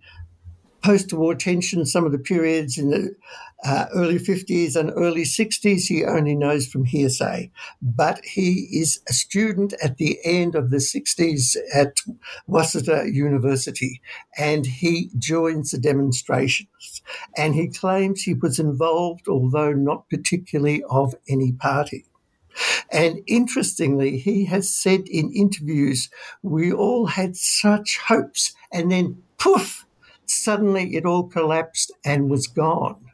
post 0.83 1.13
war 1.15 1.35
tension, 1.35 1.87
some 1.87 2.05
of 2.05 2.13
the 2.13 2.19
periods 2.19 2.77
in 2.77 2.91
the 2.91 3.17
uh, 3.65 3.87
early 3.95 4.19
50s 4.19 4.77
and 4.77 4.93
early 4.97 5.23
60s, 5.23 5.87
he 5.87 6.05
only 6.05 6.35
knows 6.35 6.67
from 6.67 6.85
hearsay. 6.85 7.51
But 7.81 8.23
he 8.23 8.69
is 8.71 9.01
a 9.09 9.15
student 9.15 9.73
at 9.83 9.97
the 9.97 10.19
end 10.25 10.55
of 10.55 10.71
the 10.71 10.77
60s 10.77 11.57
at 11.75 11.97
Waseda 12.49 13.11
University 13.11 14.03
and 14.37 14.67
he 14.67 15.11
joins 15.17 15.71
the 15.71 15.79
demonstrations. 15.79 17.03
And 17.37 17.55
he 17.55 17.69
claims 17.69 18.23
he 18.23 18.35
was 18.35 18.59
involved, 18.59 19.27
although 19.29 19.73
not 19.73 20.11
particularly 20.11 20.83
of 20.91 21.15
any 21.29 21.53
party. 21.53 22.05
And 22.91 23.21
interestingly, 23.27 24.19
he 24.19 24.45
has 24.47 24.71
said 24.71 25.09
in 25.09 25.33
interviews, 25.33 26.11
we 26.43 26.73
all 26.73 27.07
had 27.07 27.37
such 27.37 27.99
hopes, 27.99 28.55
and 28.73 28.91
then 28.91 29.23
poof, 29.39 29.87
suddenly 30.27 30.95
it 30.97 31.05
all 31.05 31.25
collapsed 31.25 31.93
and 32.05 32.31
was 32.31 32.47
gone. 32.47 33.11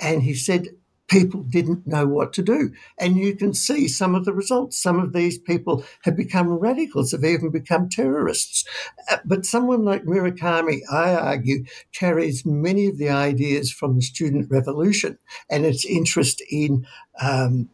And 0.00 0.22
he 0.22 0.34
said, 0.34 0.68
people 1.08 1.42
didn't 1.42 1.86
know 1.86 2.06
what 2.06 2.32
to 2.32 2.42
do. 2.42 2.72
And 2.98 3.16
you 3.16 3.36
can 3.36 3.54
see 3.54 3.88
some 3.88 4.14
of 4.14 4.24
the 4.24 4.32
results. 4.32 4.76
Some 4.76 4.98
of 4.98 5.12
these 5.12 5.38
people 5.38 5.84
have 6.02 6.16
become 6.16 6.48
radicals, 6.48 7.12
have 7.12 7.24
even 7.24 7.50
become 7.50 7.88
terrorists. 7.88 8.64
Uh, 9.10 9.18
but 9.24 9.46
someone 9.46 9.84
like 9.84 10.04
Murakami, 10.04 10.80
I 10.90 11.14
argue, 11.14 11.64
carries 11.92 12.44
many 12.44 12.86
of 12.86 12.98
the 12.98 13.08
ideas 13.08 13.70
from 13.70 13.96
the 13.96 14.02
student 14.02 14.50
revolution 14.50 15.18
and 15.48 15.64
its 15.64 15.84
interest 15.84 16.42
in 16.50 16.86
um, 17.20 17.68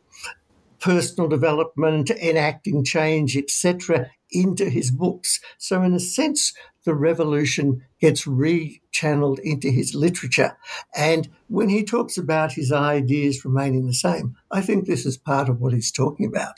personal 0.82 1.28
development, 1.28 2.10
enacting 2.10 2.84
change, 2.84 3.36
etc., 3.36 4.10
into 4.30 4.68
his 4.68 4.90
books. 4.90 5.40
So, 5.56 5.82
in 5.82 5.94
a 5.94 6.00
sense, 6.00 6.52
the 6.84 6.94
revolution 6.94 7.82
gets 8.00 8.26
rechanneled 8.26 9.38
into 9.38 9.70
his 9.70 9.94
literature. 9.94 10.58
And 10.94 11.28
when 11.48 11.68
he 11.68 11.84
talks 11.84 12.18
about 12.18 12.52
his 12.52 12.72
ideas 12.72 13.44
remaining 13.44 13.86
the 13.86 13.94
same, 13.94 14.36
I 14.50 14.60
think 14.60 14.86
this 14.86 15.06
is 15.06 15.16
part 15.16 15.48
of 15.48 15.60
what 15.60 15.72
he's 15.72 15.92
talking 15.92 16.26
about. 16.26 16.56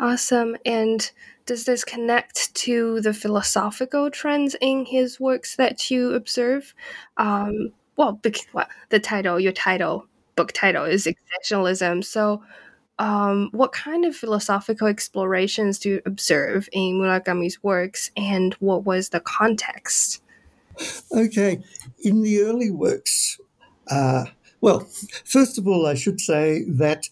Awesome. 0.00 0.56
And 0.66 1.10
does 1.46 1.64
this 1.64 1.84
connect 1.84 2.54
to 2.54 3.00
the 3.00 3.14
philosophical 3.14 4.10
trends 4.10 4.56
in 4.60 4.84
his 4.84 5.20
works 5.20 5.56
that 5.56 5.90
you 5.90 6.14
observe? 6.14 6.74
Um, 7.16 7.72
well, 7.96 8.20
well, 8.52 8.68
the 8.90 9.00
title, 9.00 9.38
your 9.38 9.52
title 9.52 10.06
book 10.38 10.52
title 10.52 10.84
is 10.84 11.08
Existentialism. 11.08 12.04
So, 12.04 12.44
um, 13.00 13.48
what 13.50 13.72
kind 13.72 14.04
of 14.04 14.14
philosophical 14.14 14.86
explorations 14.86 15.80
do 15.80 15.88
you 15.88 16.02
observe 16.06 16.68
in 16.70 17.00
Murakami's 17.00 17.60
works, 17.62 18.12
and 18.16 18.54
what 18.54 18.84
was 18.84 19.08
the 19.08 19.18
context? 19.18 20.22
Okay, 21.12 21.60
in 22.04 22.22
the 22.22 22.40
early 22.42 22.70
works, 22.70 23.40
uh, 23.90 24.26
well, 24.60 24.86
first 25.24 25.58
of 25.58 25.66
all, 25.66 25.86
I 25.86 25.94
should 25.94 26.20
say 26.20 26.62
that 26.68 27.08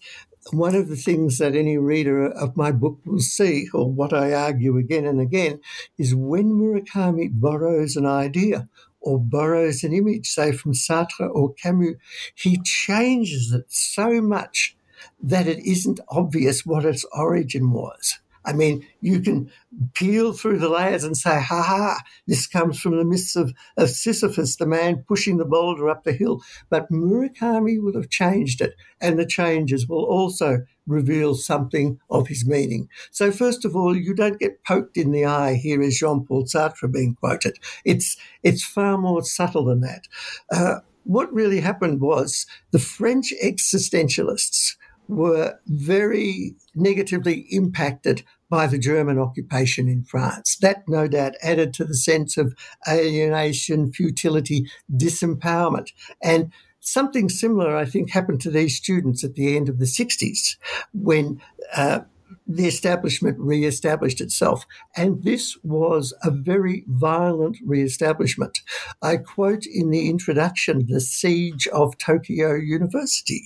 one 0.53 0.77
of 0.77 0.89
the 0.89 0.97
things 0.97 1.39
that 1.39 1.57
any 1.57 1.77
reader 1.79 2.27
of 2.27 2.57
my 2.57 2.71
book 2.71 3.01
will 3.05 3.19
see, 3.19 3.67
or 3.75 3.91
what 3.91 4.13
I 4.13 4.35
argue 4.35 4.77
again 4.77 5.05
and 5.05 5.21
again, 5.21 5.61
is 5.99 6.15
when 6.15 6.53
Murakami 6.53 7.29
borrows 7.33 7.97
an 7.97 8.07
idea 8.07 8.69
or 9.01 9.19
borrows 9.19 9.85
an 9.85 9.93
image, 9.93 10.29
say 10.29 10.53
from 10.53 10.73
Sartre 10.73 11.29
or 11.33 11.55
Camus, 11.55 11.97
he 12.35 12.61
changes 12.63 13.53
it 13.53 13.67
so 13.69 14.21
much 14.21 14.77
that 15.23 15.47
it 15.47 15.59
isn't 15.65 16.01
obvious 16.09 16.67
what 16.67 16.85
its 16.85 17.05
origin 17.13 17.71
was. 17.71 18.19
I 18.47 18.53
mean, 18.53 18.87
you 19.01 19.21
can 19.21 19.51
peel 19.95 20.33
through 20.33 20.59
the 20.59 20.69
layers 20.69 21.05
and 21.05 21.17
say, 21.17 21.41
ha 21.41 21.63
ha, 21.63 21.99
this 22.27 22.47
comes 22.47 22.81
from 22.81 22.97
the 22.97 23.05
myths 23.05 23.35
of, 23.35 23.53
of 23.77 23.91
Sisyphus, 23.91 24.57
the 24.57 24.67
man 24.67 25.05
pushing 25.09 25.37
the 25.37 25.45
boulder 25.45 25.91
up 25.91 26.05
the 26.05 26.13
hill. 26.13 26.41
But 26.71 26.91
Murakami 26.91 27.83
will 27.83 27.95
have 27.95 28.09
changed 28.09 28.61
it, 28.61 28.75
and 29.01 29.19
the 29.19 29.27
changes 29.27 29.89
will 29.89 30.05
also 30.05 30.63
reveal 30.87 31.35
something 31.35 31.99
of 32.09 32.29
his 32.29 32.47
meaning. 32.47 32.89
So, 33.11 33.33
first 33.33 33.65
of 33.65 33.75
all, 33.75 33.97
you 33.97 34.15
don't 34.15 34.39
get 34.39 34.65
poked 34.65 34.97
in 34.97 35.11
the 35.11 35.25
eye. 35.25 35.55
Here 35.55 35.83
is 35.83 35.99
Jean 35.99 36.25
Paul 36.25 36.45
Sartre 36.45 36.91
being 36.91 37.17
quoted. 37.17 37.59
It's, 37.85 38.17
it's 38.45 38.65
far 38.65 38.97
more 38.97 39.25
subtle 39.25 39.65
than 39.65 39.81
that. 39.81 40.07
Uh, 40.51 40.77
what 41.03 41.33
really 41.33 41.61
happened 41.61 42.01
was 42.01 42.47
the 42.71 42.79
French 42.79 43.33
existentialists 43.43 44.77
were 45.09 45.59
very 45.67 46.57
negatively 46.75 47.47
impacted 47.51 48.25
by 48.49 48.67
the 48.67 48.79
German 48.79 49.19
occupation 49.19 49.89
in 49.89 50.05
France. 50.05 50.57
That 50.57 50.85
no 50.89 51.09
doubt 51.09 51.35
added 51.43 51.75
to 51.75 51.85
the 51.85 51.95
sense 51.95 52.37
of 52.37 52.55
alienation, 52.89 53.93
futility, 53.93 54.69
disempowerment. 54.93 55.89
And 56.23 56.53
something 56.81 57.29
similar, 57.29 57.77
I 57.77 57.85
think, 57.85 58.11
happened 58.11 58.41
to 58.43 58.51
these 58.51 58.77
students 58.77 59.25
at 59.25 59.35
the 59.35 59.57
end 59.57 59.69
of 59.69 59.79
the 59.79 59.85
60s 59.85 60.57
when 60.93 61.41
uh, 61.75 62.01
the 62.47 62.67
establishment 62.67 63.37
re-established 63.39 64.21
itself. 64.21 64.67
And 64.97 65.25
this 65.25 65.57
was 65.63 66.15
a 66.23 66.31
very 66.31 66.85
violent 66.87 67.59
re-establishment. 67.65 68.61
I 69.03 69.17
quote 69.17 69.67
in 69.67 69.91
the 69.91 70.09
introduction 70.09 70.87
the 70.89 71.01
siege 71.01 71.67
of 71.69 71.99
Tokyo 71.99 72.55
University. 72.55 73.43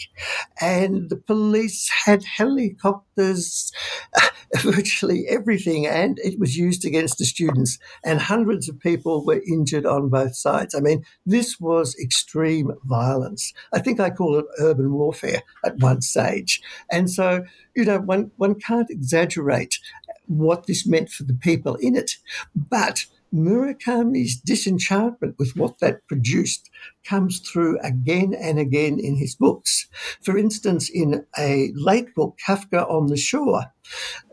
And 0.60 1.08
the 1.08 1.16
police 1.16 1.90
had 2.04 2.24
helicopters, 2.24 3.72
virtually 4.58 5.26
everything, 5.28 5.86
and 5.86 6.18
it 6.18 6.38
was 6.38 6.56
used 6.56 6.84
against 6.84 7.18
the 7.18 7.24
students. 7.24 7.78
And 8.04 8.20
hundreds 8.20 8.68
of 8.68 8.78
people 8.80 9.24
were 9.24 9.42
injured 9.48 9.86
on 9.86 10.10
both 10.10 10.36
sides. 10.36 10.74
I 10.74 10.80
mean, 10.80 11.04
this 11.24 11.58
was 11.58 11.96
extreme 11.96 12.72
violence. 12.84 13.52
I 13.72 13.78
think 13.78 13.98
I 13.98 14.10
call 14.10 14.38
it 14.38 14.46
urban 14.58 14.92
warfare 14.92 15.42
at 15.64 15.78
one 15.78 16.02
stage. 16.02 16.60
And 16.90 17.10
so 17.10 17.44
you 17.74 17.84
know, 17.84 17.98
one, 17.98 18.30
one 18.36 18.54
can't 18.56 18.89
exaggerate 18.90 19.78
what 20.26 20.66
this 20.66 20.86
meant 20.86 21.10
for 21.10 21.24
the 21.24 21.34
people 21.34 21.76
in 21.76 21.96
it. 21.96 22.12
But 22.54 23.06
Murakami's 23.32 24.36
disenchantment 24.36 25.36
with 25.38 25.56
what 25.56 25.78
that 25.78 26.06
produced 26.08 26.68
comes 27.04 27.40
through 27.40 27.78
again 27.80 28.34
and 28.34 28.58
again 28.58 28.98
in 28.98 29.16
his 29.16 29.34
books. 29.34 29.88
For 30.22 30.36
instance, 30.36 30.88
in 30.88 31.24
a 31.38 31.72
late 31.74 32.14
book, 32.14 32.38
Kafka 32.44 32.88
on 32.90 33.06
the 33.06 33.16
Shore, 33.16 33.72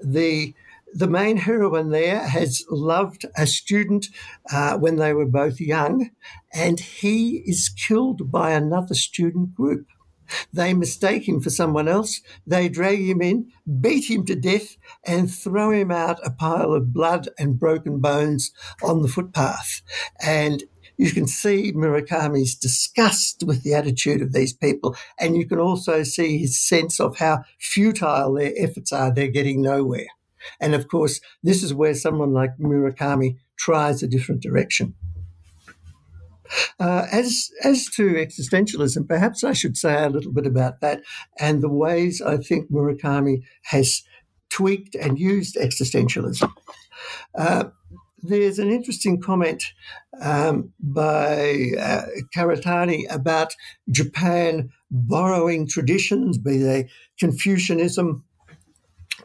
the 0.04 0.54
the 0.94 1.08
main 1.08 1.38
heroine 1.38 1.90
there 1.90 2.20
has 2.28 2.64
loved 2.70 3.26
a 3.36 3.46
student 3.46 4.08
uh, 4.52 4.78
when 4.78 4.96
they 4.96 5.14
were 5.14 5.26
both 5.26 5.60
young, 5.60 6.12
and 6.54 6.80
he 6.80 7.44
is 7.46 7.70
killed 7.70 8.32
by 8.32 8.52
another 8.52 8.96
student 8.96 9.54
group. 9.54 9.86
They 10.54 10.74
mistake 10.74 11.28
him 11.28 11.42
for 11.42 11.50
someone 11.50 11.88
else. 11.88 12.22
They 12.46 12.70
drag 12.70 13.00
him 13.00 13.22
in, 13.22 13.52
beat 13.82 14.10
him 14.10 14.26
to 14.26 14.36
death, 14.36 14.78
and 15.06 15.32
throw 15.32 15.72
him 15.72 15.92
out 15.92 16.20
a 16.26 16.32
pile 16.32 16.74
of 16.74 16.94
blood 16.94 17.30
and 17.38 17.60
broken 17.60 18.00
bones 18.00 18.52
on 18.84 19.02
the 19.02 19.08
footpath. 19.08 19.82
And 20.22 20.64
you 20.98 21.12
can 21.12 21.28
see 21.28 21.72
Murakami's 21.74 22.56
disgust 22.56 23.44
with 23.46 23.64
the 23.64 23.76
attitude 23.76 24.22
of 24.22 24.34
these 24.34 24.54
people, 24.54 24.96
and 25.20 25.38
you 25.38 25.48
can 25.48 25.60
also 25.60 26.04
see 26.04 26.40
his 26.40 26.60
sense 26.60 27.00
of 27.00 27.18
how 27.18 27.44
futile 27.60 28.34
their 28.34 28.54
efforts 28.58 28.92
are. 28.92 29.14
They're 29.14 29.28
getting 29.28 29.62
nowhere. 29.62 30.08
And 30.60 30.74
of 30.74 30.88
course, 30.88 31.20
this 31.44 31.62
is 31.64 31.74
where 31.74 31.94
someone 31.94 32.34
like 32.34 32.58
Murakami 32.58 33.38
tries 33.58 34.02
a 34.02 34.08
different 34.08 34.42
direction. 34.42 34.96
Uh, 36.80 37.08
as 37.12 37.50
as 37.64 37.86
to 37.96 38.14
existentialism, 38.14 39.08
perhaps 39.08 39.44
I 39.44 39.54
should 39.54 39.78
say 39.78 40.04
a 40.04 40.10
little 40.10 40.32
bit 40.32 40.46
about 40.46 40.82
that 40.82 41.02
and 41.40 41.62
the 41.62 41.70
ways 41.70 42.22
I 42.22 42.38
think 42.38 42.72
Murakami 42.72 43.44
has 43.64 44.04
tweaked 44.50 44.96
and 44.96 45.20
used 45.20 45.56
existentialism. 45.56 46.52
Uh, 47.38 47.66
there's 48.24 48.60
an 48.60 48.72
interesting 48.72 49.22
comment 49.22 49.64
um, 50.22 50.74
by 50.80 51.72
uh, 51.80 52.04
Karatani 52.36 53.04
about 53.10 53.54
Japan 53.90 54.70
borrowing 54.90 55.68
traditions, 55.68 56.38
be 56.38 56.58
they 56.58 56.90
Confucianism, 57.20 58.24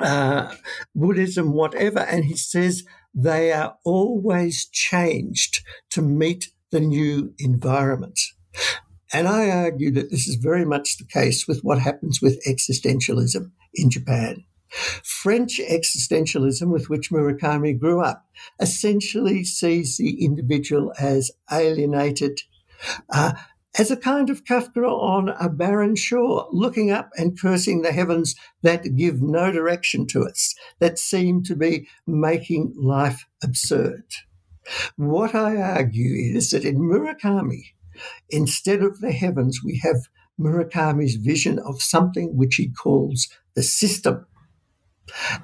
uh, 0.01 0.55
Buddhism, 0.95 1.53
whatever, 1.53 2.01
and 2.01 2.25
he 2.25 2.37
says 2.37 2.85
they 3.15 3.53
are 3.53 3.77
always 3.85 4.67
changed 4.67 5.61
to 5.91 6.03
meet 6.03 6.51
the 6.73 6.81
new 6.81 7.33
environment. 7.39 8.19
And 9.13 9.29
I 9.29 9.51
argue 9.51 9.91
that 9.93 10.11
this 10.11 10.27
is 10.27 10.37
very 10.37 10.65
much 10.65 10.97
the 10.97 11.05
case 11.05 11.47
with 11.47 11.61
what 11.61 11.79
happens 11.79 12.21
with 12.21 12.43
existentialism 12.47 13.51
in 13.75 13.91
Japan. 13.91 14.45
French 15.05 15.61
existentialism, 15.61 16.73
with 16.73 16.89
which 16.89 17.11
Murakami 17.11 17.79
grew 17.79 18.03
up, 18.03 18.25
essentially 18.59 19.45
sees 19.45 19.99
the 19.99 20.25
individual 20.25 20.95
as 20.99 21.31
alienated, 21.53 22.41
uh, 23.13 23.35
as 23.79 23.91
a 23.91 23.97
kind 23.97 24.31
of 24.31 24.45
Kafka 24.45 24.83
on 24.83 25.29
a 25.29 25.51
barren 25.51 25.95
shore, 25.95 26.49
looking 26.51 26.91
up 26.91 27.11
and 27.17 27.39
cursing 27.39 27.83
the 27.83 27.93
heavens 27.93 28.35
that 28.63 28.97
give 28.97 29.21
no 29.21 29.53
direction 29.53 30.07
to 30.09 30.25
us, 30.25 30.55
that 30.79 30.99
seem 30.99 31.43
to 31.45 31.55
be 31.55 31.87
making 32.07 32.75
life 32.77 33.27
absurd. 33.43 34.05
What 34.97 35.35
I 35.35 35.57
argue 35.57 36.37
is 36.37 36.51
that 36.51 36.65
in 36.65 36.79
Murakami, 36.79 37.73
instead 38.31 38.83
of 38.83 39.01
the 39.01 39.13
heavens, 39.13 39.61
we 39.65 39.81
have 39.83 40.09
Murakami's 40.41 41.17
vision 41.17 41.59
of 41.59 41.83
something 41.83 42.37
which 42.37 42.57
he 42.57 42.71
calls 42.71 43.29
the 43.55 43.63
system. 43.63 44.27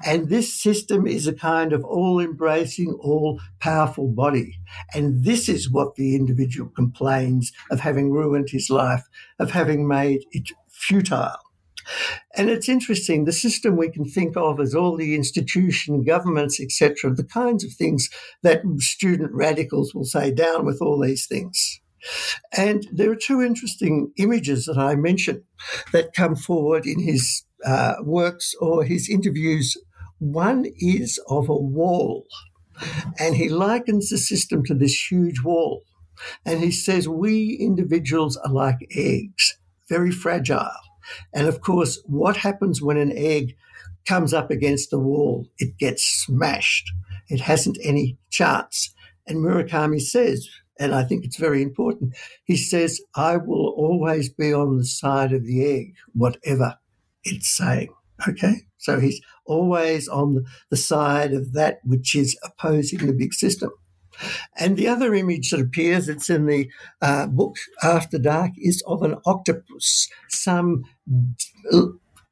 And 0.05 0.29
this 0.29 0.53
system 0.53 1.05
is 1.05 1.27
a 1.27 1.33
kind 1.33 1.73
of 1.73 1.83
all 1.83 2.19
embracing, 2.19 2.97
all 3.01 3.39
powerful 3.59 4.07
body. 4.07 4.59
And 4.93 5.23
this 5.23 5.47
is 5.47 5.69
what 5.69 5.95
the 5.95 6.15
individual 6.15 6.69
complains 6.69 7.51
of 7.69 7.81
having 7.81 8.11
ruined 8.11 8.49
his 8.49 8.69
life, 8.69 9.03
of 9.37 9.51
having 9.51 9.87
made 9.87 10.25
it 10.31 10.51
futile. 10.69 11.48
And 12.35 12.49
it's 12.49 12.69
interesting, 12.69 13.25
the 13.25 13.33
system 13.33 13.75
we 13.75 13.89
can 13.89 14.05
think 14.05 14.37
of 14.37 14.59
as 14.59 14.75
all 14.75 14.95
the 14.95 15.15
institution, 15.15 16.03
governments, 16.03 16.59
etc., 16.59 17.13
the 17.13 17.23
kinds 17.23 17.63
of 17.63 17.73
things 17.73 18.09
that 18.43 18.61
student 18.77 19.31
radicals 19.33 19.93
will 19.93 20.05
say, 20.05 20.31
down 20.31 20.65
with 20.65 20.81
all 20.81 20.99
these 20.99 21.25
things. 21.25 21.81
And 22.55 22.87
there 22.93 23.11
are 23.11 23.15
two 23.15 23.41
interesting 23.41 24.11
images 24.17 24.65
that 24.65 24.77
I 24.77 24.95
mention 24.95 25.43
that 25.91 26.13
come 26.13 26.35
forward 26.35 26.85
in 26.85 26.99
his 26.99 27.43
uh, 27.65 27.95
works 28.01 28.53
or 28.59 28.83
his 28.83 29.09
interviews. 29.09 29.75
One 30.19 30.65
is 30.77 31.19
of 31.27 31.49
a 31.49 31.55
wall, 31.55 32.25
and 33.19 33.35
he 33.35 33.49
likens 33.49 34.09
the 34.09 34.17
system 34.17 34.63
to 34.65 34.73
this 34.73 35.11
huge 35.11 35.41
wall. 35.41 35.83
And 36.45 36.61
he 36.61 36.71
says, 36.71 37.07
We 37.07 37.57
individuals 37.59 38.37
are 38.37 38.51
like 38.51 38.77
eggs, 38.95 39.57
very 39.87 40.11
fragile. 40.11 40.71
And 41.33 41.47
of 41.47 41.61
course, 41.61 42.01
what 42.05 42.37
happens 42.37 42.81
when 42.81 42.97
an 42.97 43.11
egg 43.15 43.55
comes 44.07 44.33
up 44.33 44.51
against 44.51 44.89
the 44.89 44.99
wall? 44.99 45.47
It 45.57 45.77
gets 45.77 46.03
smashed. 46.03 46.91
It 47.29 47.41
hasn't 47.41 47.77
any 47.83 48.17
chance. 48.29 48.93
And 49.27 49.37
Murakami 49.37 50.01
says, 50.01 50.49
and 50.79 50.95
I 50.95 51.03
think 51.03 51.25
it's 51.25 51.37
very 51.37 51.61
important, 51.61 52.15
he 52.45 52.57
says, 52.57 53.01
I 53.15 53.37
will 53.37 53.73
always 53.77 54.29
be 54.29 54.53
on 54.53 54.77
the 54.77 54.85
side 54.85 55.33
of 55.33 55.45
the 55.45 55.65
egg, 55.65 55.93
whatever 56.13 56.77
it's 57.23 57.49
saying. 57.49 57.93
Okay? 58.27 58.63
So 58.77 58.99
he's 58.99 59.21
always 59.45 60.07
on 60.07 60.45
the 60.69 60.77
side 60.77 61.33
of 61.33 61.53
that 61.53 61.79
which 61.83 62.15
is 62.15 62.37
opposing 62.43 63.05
the 63.05 63.13
big 63.13 63.33
system. 63.33 63.71
And 64.57 64.77
the 64.77 64.87
other 64.87 65.13
image 65.13 65.51
that 65.51 65.59
appears, 65.59 66.09
it's 66.09 66.29
in 66.29 66.45
the 66.45 66.69
uh, 67.01 67.27
book 67.27 67.57
After 67.83 68.17
Dark, 68.17 68.51
is 68.57 68.83
of 68.87 69.03
an 69.03 69.15
octopus, 69.25 70.09
some 70.29 70.83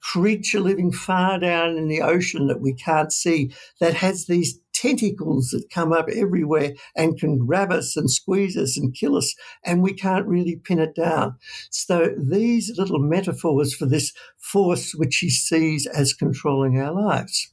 creature 0.01 0.59
living 0.59 0.91
far 0.91 1.39
down 1.39 1.75
in 1.77 1.87
the 1.89 2.01
ocean 2.01 2.47
that 2.47 2.61
we 2.61 2.73
can't 2.73 3.11
see, 3.11 3.51
that 3.79 3.93
has 3.93 4.25
these 4.25 4.59
tentacles 4.73 5.49
that 5.49 5.69
come 5.73 5.91
up 5.91 6.07
everywhere 6.07 6.73
and 6.95 7.19
can 7.19 7.37
grab 7.39 7.71
us 7.71 7.97
and 7.97 8.11
squeeze 8.11 8.55
us 8.55 8.77
and 8.77 8.93
kill 8.93 9.17
us, 9.17 9.35
and 9.65 9.81
we 9.81 9.91
can't 9.91 10.27
really 10.27 10.55
pin 10.55 10.79
it 10.79 10.95
down. 10.95 11.35
So 11.71 12.13
these 12.17 12.71
little 12.77 12.99
metaphors 12.99 13.73
for 13.75 13.85
this 13.85 14.13
force 14.37 14.93
which 14.93 15.17
he 15.17 15.29
sees 15.29 15.87
as 15.87 16.13
controlling 16.13 16.79
our 16.79 16.93
lives. 16.93 17.51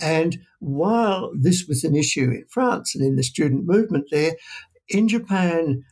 And 0.00 0.38
while 0.58 1.32
this 1.38 1.66
was 1.66 1.84
an 1.84 1.94
issue 1.94 2.24
in 2.24 2.44
France 2.48 2.94
and 2.94 3.04
in 3.04 3.16
the 3.16 3.22
student 3.22 3.66
movement 3.66 4.06
there, 4.10 4.36
in 4.88 5.08
Japan, 5.08 5.84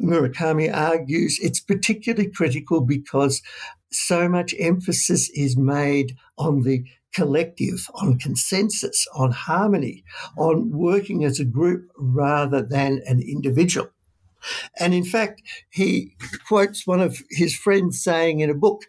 Murakami 0.00 0.74
argues 0.74 1.38
it's 1.40 1.60
particularly 1.60 2.30
critical 2.30 2.80
because 2.80 3.42
so 3.90 4.28
much 4.28 4.54
emphasis 4.58 5.30
is 5.30 5.56
made 5.56 6.16
on 6.38 6.62
the 6.62 6.84
collective, 7.14 7.88
on 7.94 8.18
consensus, 8.18 9.06
on 9.14 9.32
harmony, 9.32 10.04
on 10.36 10.70
working 10.70 11.24
as 11.24 11.40
a 11.40 11.44
group 11.44 11.88
rather 11.96 12.62
than 12.62 13.00
an 13.06 13.20
individual. 13.20 13.88
And 14.78 14.92
in 14.94 15.04
fact, 15.04 15.42
he 15.70 16.14
quotes 16.46 16.86
one 16.86 17.00
of 17.00 17.22
his 17.30 17.56
friends 17.56 18.02
saying 18.02 18.40
in 18.40 18.50
a 18.50 18.54
book 18.54 18.82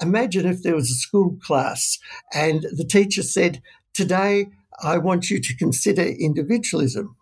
Imagine 0.00 0.46
if 0.46 0.62
there 0.62 0.74
was 0.74 0.90
a 0.90 0.94
school 0.94 1.38
class 1.42 1.98
and 2.32 2.62
the 2.72 2.84
teacher 2.84 3.22
said, 3.22 3.60
Today, 3.96 4.48
I 4.82 4.98
want 4.98 5.30
you 5.30 5.40
to 5.40 5.56
consider 5.56 6.02
individualism. 6.02 7.16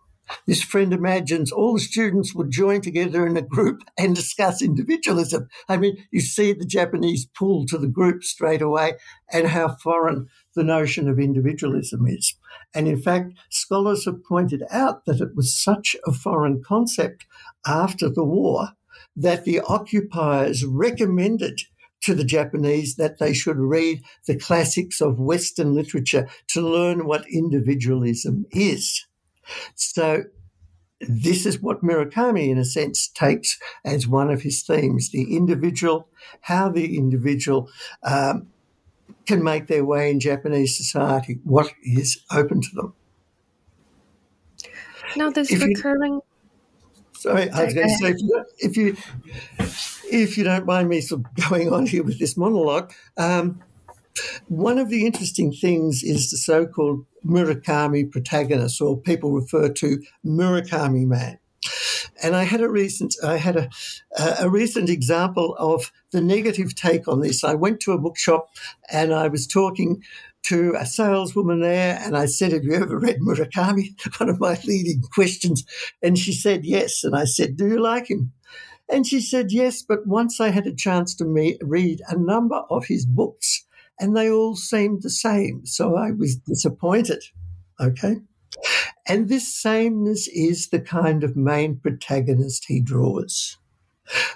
This 0.48 0.60
friend 0.60 0.92
imagines 0.92 1.52
all 1.52 1.74
the 1.74 1.78
students 1.78 2.34
would 2.34 2.50
join 2.50 2.80
together 2.80 3.24
in 3.28 3.37
a 3.37 3.42
group 3.42 3.82
and 3.96 4.12
discuss 4.12 4.60
individualism. 4.60 5.46
I 5.68 5.76
mean, 5.76 6.04
you 6.10 6.20
see 6.20 6.52
the 6.52 6.64
Japanese 6.64 7.26
pull 7.26 7.64
to 7.66 7.78
the 7.78 7.87
group 7.87 8.24
straight 8.24 8.60
away 8.60 8.94
and 9.32 9.46
how 9.46 9.76
foreign 9.84 10.26
the 10.56 10.64
notion 10.64 11.08
of 11.08 11.20
individualism 11.20 12.08
is. 12.08 12.34
And 12.74 12.88
in 12.88 13.00
fact, 13.00 13.34
scholars 13.50 14.04
have 14.06 14.24
pointed 14.24 14.64
out 14.68 15.04
that 15.04 15.20
it 15.20 15.37
was 15.37 15.54
such 15.54 15.94
a 16.04 16.12
foreign 16.12 16.60
concept 16.60 17.24
after 17.64 18.10
the 18.10 18.24
war 18.24 18.70
that 19.14 19.44
the 19.44 19.60
occupiers 19.60 20.64
recommended 20.64 21.60
to 22.05 22.14
the 22.14 22.25
Japanese 22.25 22.97
that 22.97 23.19
they 23.19 23.33
should 23.33 23.59
read 23.59 24.03
the 24.27 24.37
classics 24.37 25.01
of 25.01 25.19
Western 25.19 25.75
literature 25.75 26.29
to 26.49 26.61
learn 26.61 27.07
what 27.07 27.25
individualism 27.31 28.47
is. 28.51 29.07
So, 29.75 30.25
this 31.01 31.45
is 31.45 31.61
what 31.61 31.83
Murakami, 31.83 32.49
in 32.49 32.59
a 32.59 32.64
sense, 32.64 33.09
takes 33.09 33.59
as 33.85 34.07
one 34.07 34.31
of 34.31 34.43
his 34.43 34.62
themes 34.62 35.11
the 35.11 35.37
individual, 35.37 36.09
how 36.43 36.69
the 36.69 36.97
individual 36.97 37.69
um, 38.03 38.49
can 39.27 39.43
make 39.43 39.67
their 39.67 39.85
way 39.85 40.11
in 40.11 40.21
Japanese 40.21 40.77
society, 40.77 41.40
what 41.45 41.73
is 41.83 42.23
open 42.31 42.61
to 42.61 42.71
them. 42.75 42.95
Now, 45.17 45.31
this 45.31 45.51
if 45.51 45.62
recurring. 45.62 46.14
You, 46.14 46.23
sorry, 47.14 47.51
I 47.51 47.64
was 47.64 47.75
going 47.75 47.88
to 47.88 47.95
say, 47.95 48.11
if 48.11 48.21
you, 48.21 48.45
if 48.59 48.77
you 48.77 48.97
if 50.11 50.37
you 50.38 50.45
don't 50.45 50.67
mind 50.67 50.88
me 50.88 51.01
sort 51.01 51.23
of 51.23 51.35
going 51.51 51.73
on 51.73 51.87
here 51.87 52.03
with 52.03 52.19
this 52.19 52.37
monologue, 52.37 52.93
um, 53.17 53.61
one 54.47 54.79
of 54.79 54.90
the 54.90 55.05
interesting 55.07 55.53
things 55.53 56.03
is 56.03 56.31
the 56.31 56.37
so 56.37 56.67
called 56.67 57.05
Murakami 57.27 58.11
protagonist, 58.11 58.81
or 58.81 58.97
people 58.97 59.33
refer 59.33 59.69
to 59.69 60.03
Murakami 60.25 61.07
man. 61.07 61.38
And 62.23 62.37
I 62.37 62.45
had 62.45 62.61
a 62.61 62.69
recent, 62.69 63.17
I 63.25 63.38
had 63.38 63.57
a, 63.57 63.69
a 64.40 64.49
recent 64.49 64.88
example 64.88 65.57
of 65.59 65.90
the 66.12 66.21
negative 66.21 66.75
take 66.75 67.09
on 67.09 67.21
this. 67.21 67.43
I 67.43 67.55
went 67.55 67.81
to 67.81 67.93
a 67.93 67.99
bookshop 67.99 68.49
and 68.90 69.12
I 69.12 69.29
was 69.29 69.47
talking 69.47 70.03
to 70.45 70.75
a 70.79 70.87
saleswoman 70.87 71.61
there 71.61 71.99
and 72.01 72.17
I 72.17 72.27
said, 72.27 72.53
Have 72.53 72.64
you 72.64 72.75
ever 72.75 72.99
read 72.99 73.21
Murakami? 73.21 73.95
One 74.21 74.29
of 74.29 74.38
my 74.38 74.59
leading 74.64 75.03
questions. 75.12 75.64
And 76.03 76.19
she 76.19 76.33
said, 76.33 76.64
Yes. 76.64 77.03
And 77.03 77.17
I 77.17 77.25
said, 77.25 77.57
Do 77.57 77.67
you 77.67 77.81
like 77.81 78.11
him? 78.11 78.33
And 78.88 79.07
she 79.07 79.20
said, 79.20 79.51
Yes, 79.51 79.83
but 79.83 80.07
once 80.07 80.40
I 80.40 80.51
had 80.51 80.66
a 80.66 80.75
chance 80.75 81.14
to 81.16 81.57
read 81.62 82.03
a 82.09 82.16
number 82.16 82.62
of 82.70 82.87
his 82.87 83.07
books 83.07 83.64
and 83.99 84.16
they 84.16 84.31
all 84.31 84.57
seemed 84.57 85.03
the 85.03 85.11
same. 85.11 85.64
So 85.64 85.97
I 85.97 86.11
was 86.11 86.37
disappointed. 86.37 87.23
Okay. 87.81 88.16
And 89.07 89.29
this 89.29 89.53
sameness 89.53 90.29
is 90.29 90.68
the 90.68 90.81
kind 90.81 91.25
of 91.25 91.37
main 91.37 91.77
protagonist 91.77 92.66
he 92.66 92.81
draws. 92.81 93.59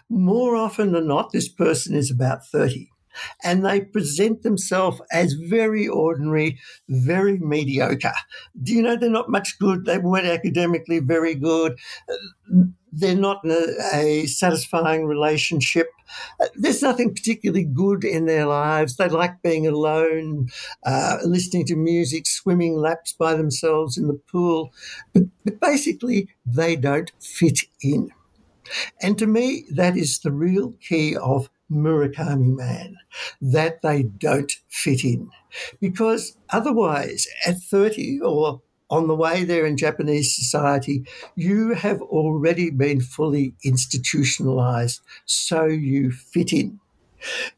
More 0.08 0.56
often 0.56 0.92
than 0.92 1.06
not, 1.06 1.32
this 1.32 1.48
person 1.48 1.94
is 1.94 2.10
about 2.10 2.46
30 2.46 2.88
and 3.42 3.64
they 3.64 3.80
present 3.80 4.42
themselves 4.42 5.00
as 5.12 5.34
very 5.34 5.88
ordinary, 5.88 6.58
very 6.88 7.38
mediocre. 7.38 8.12
Do 8.62 8.74
you 8.74 8.82
know 8.82 8.96
they're 8.96 9.10
not 9.10 9.30
much 9.30 9.58
good? 9.58 9.84
They 9.84 9.98
weren't 9.98 10.26
academically 10.26 11.00
very 11.00 11.34
good. 11.34 11.78
They're 12.92 13.14
not 13.14 13.44
in 13.44 13.50
a, 13.50 13.96
a 13.96 14.26
satisfying 14.26 15.06
relationship. 15.06 15.88
There's 16.54 16.82
nothing 16.82 17.14
particularly 17.14 17.64
good 17.64 18.04
in 18.04 18.26
their 18.26 18.46
lives. 18.46 18.96
They 18.96 19.08
like 19.08 19.42
being 19.42 19.66
alone, 19.66 20.48
uh, 20.84 21.18
listening 21.24 21.66
to 21.66 21.76
music, 21.76 22.26
swimming 22.26 22.76
laps 22.76 23.12
by 23.12 23.34
themselves 23.34 23.98
in 23.98 24.08
the 24.08 24.20
pool. 24.30 24.72
But, 25.12 25.24
but 25.44 25.60
basically, 25.60 26.28
they 26.46 26.76
don't 26.76 27.12
fit 27.20 27.60
in. 27.82 28.10
And 29.00 29.18
to 29.18 29.26
me, 29.26 29.64
that 29.70 29.96
is 29.96 30.18
the 30.18 30.32
real 30.32 30.72
key 30.80 31.16
of 31.16 31.48
Murakami 31.70 32.56
man, 32.56 32.96
that 33.40 33.82
they 33.82 34.02
don't 34.02 34.52
fit 34.68 35.04
in. 35.04 35.30
Because 35.80 36.36
otherwise, 36.50 37.26
at 37.46 37.60
30 37.60 38.20
or 38.20 38.62
on 38.90 39.06
the 39.06 39.14
way 39.14 39.44
there 39.44 39.66
in 39.66 39.76
Japanese 39.76 40.34
society, 40.34 41.04
you 41.34 41.74
have 41.74 42.00
already 42.02 42.70
been 42.70 43.00
fully 43.00 43.54
institutionalized, 43.64 45.00
so 45.26 45.66
you 45.66 46.10
fit 46.10 46.52
in. 46.52 46.80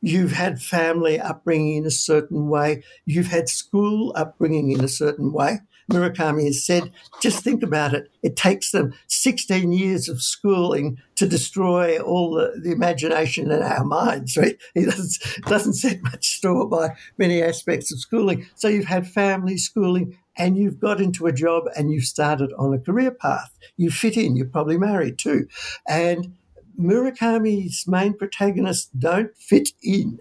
You've 0.00 0.32
had 0.32 0.62
family 0.62 1.20
upbringing 1.20 1.76
in 1.76 1.86
a 1.86 1.90
certain 1.90 2.48
way. 2.48 2.82
You've 3.04 3.26
had 3.26 3.48
school 3.48 4.12
upbringing 4.16 4.72
in 4.72 4.82
a 4.82 4.88
certain 4.88 5.32
way. 5.32 5.60
Murakami 5.90 6.44
has 6.44 6.64
said, 6.64 6.90
just 7.20 7.42
think 7.42 7.62
about 7.62 7.94
it. 7.94 8.10
It 8.22 8.36
takes 8.36 8.70
them 8.70 8.94
16 9.08 9.72
years 9.72 10.08
of 10.08 10.22
schooling 10.22 10.98
to 11.16 11.26
destroy 11.26 11.98
all 11.98 12.34
the, 12.34 12.60
the 12.62 12.72
imagination 12.72 13.50
in 13.50 13.62
our 13.62 13.84
minds, 13.84 14.36
right? 14.36 14.56
He 14.74 14.84
doesn't, 14.84 15.44
doesn't 15.44 15.74
set 15.74 16.02
much 16.02 16.36
store 16.36 16.68
by 16.68 16.90
many 17.18 17.42
aspects 17.42 17.92
of 17.92 18.00
schooling. 18.00 18.46
So 18.54 18.68
you've 18.68 18.86
had 18.86 19.06
family 19.06 19.58
schooling 19.58 20.16
and 20.36 20.56
you've 20.56 20.80
got 20.80 21.00
into 21.00 21.26
a 21.26 21.32
job 21.32 21.64
and 21.76 21.90
you've 21.90 22.04
started 22.04 22.52
on 22.56 22.72
a 22.72 22.78
career 22.78 23.10
path. 23.10 23.56
You 23.76 23.90
fit 23.90 24.16
in, 24.16 24.36
you're 24.36 24.46
probably 24.46 24.78
married 24.78 25.18
too. 25.18 25.48
And 25.88 26.34
Murakami's 26.78 27.84
main 27.86 28.14
protagonists 28.14 28.90
don't 28.98 29.36
fit 29.36 29.70
in. 29.82 30.18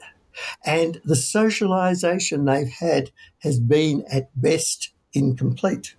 And 0.66 1.02
the 1.04 1.16
socialization 1.16 2.46
they've 2.46 2.70
had 2.70 3.12
has 3.40 3.60
been 3.60 4.04
at 4.12 4.30
best 4.40 4.92
incomplete. 5.14 5.96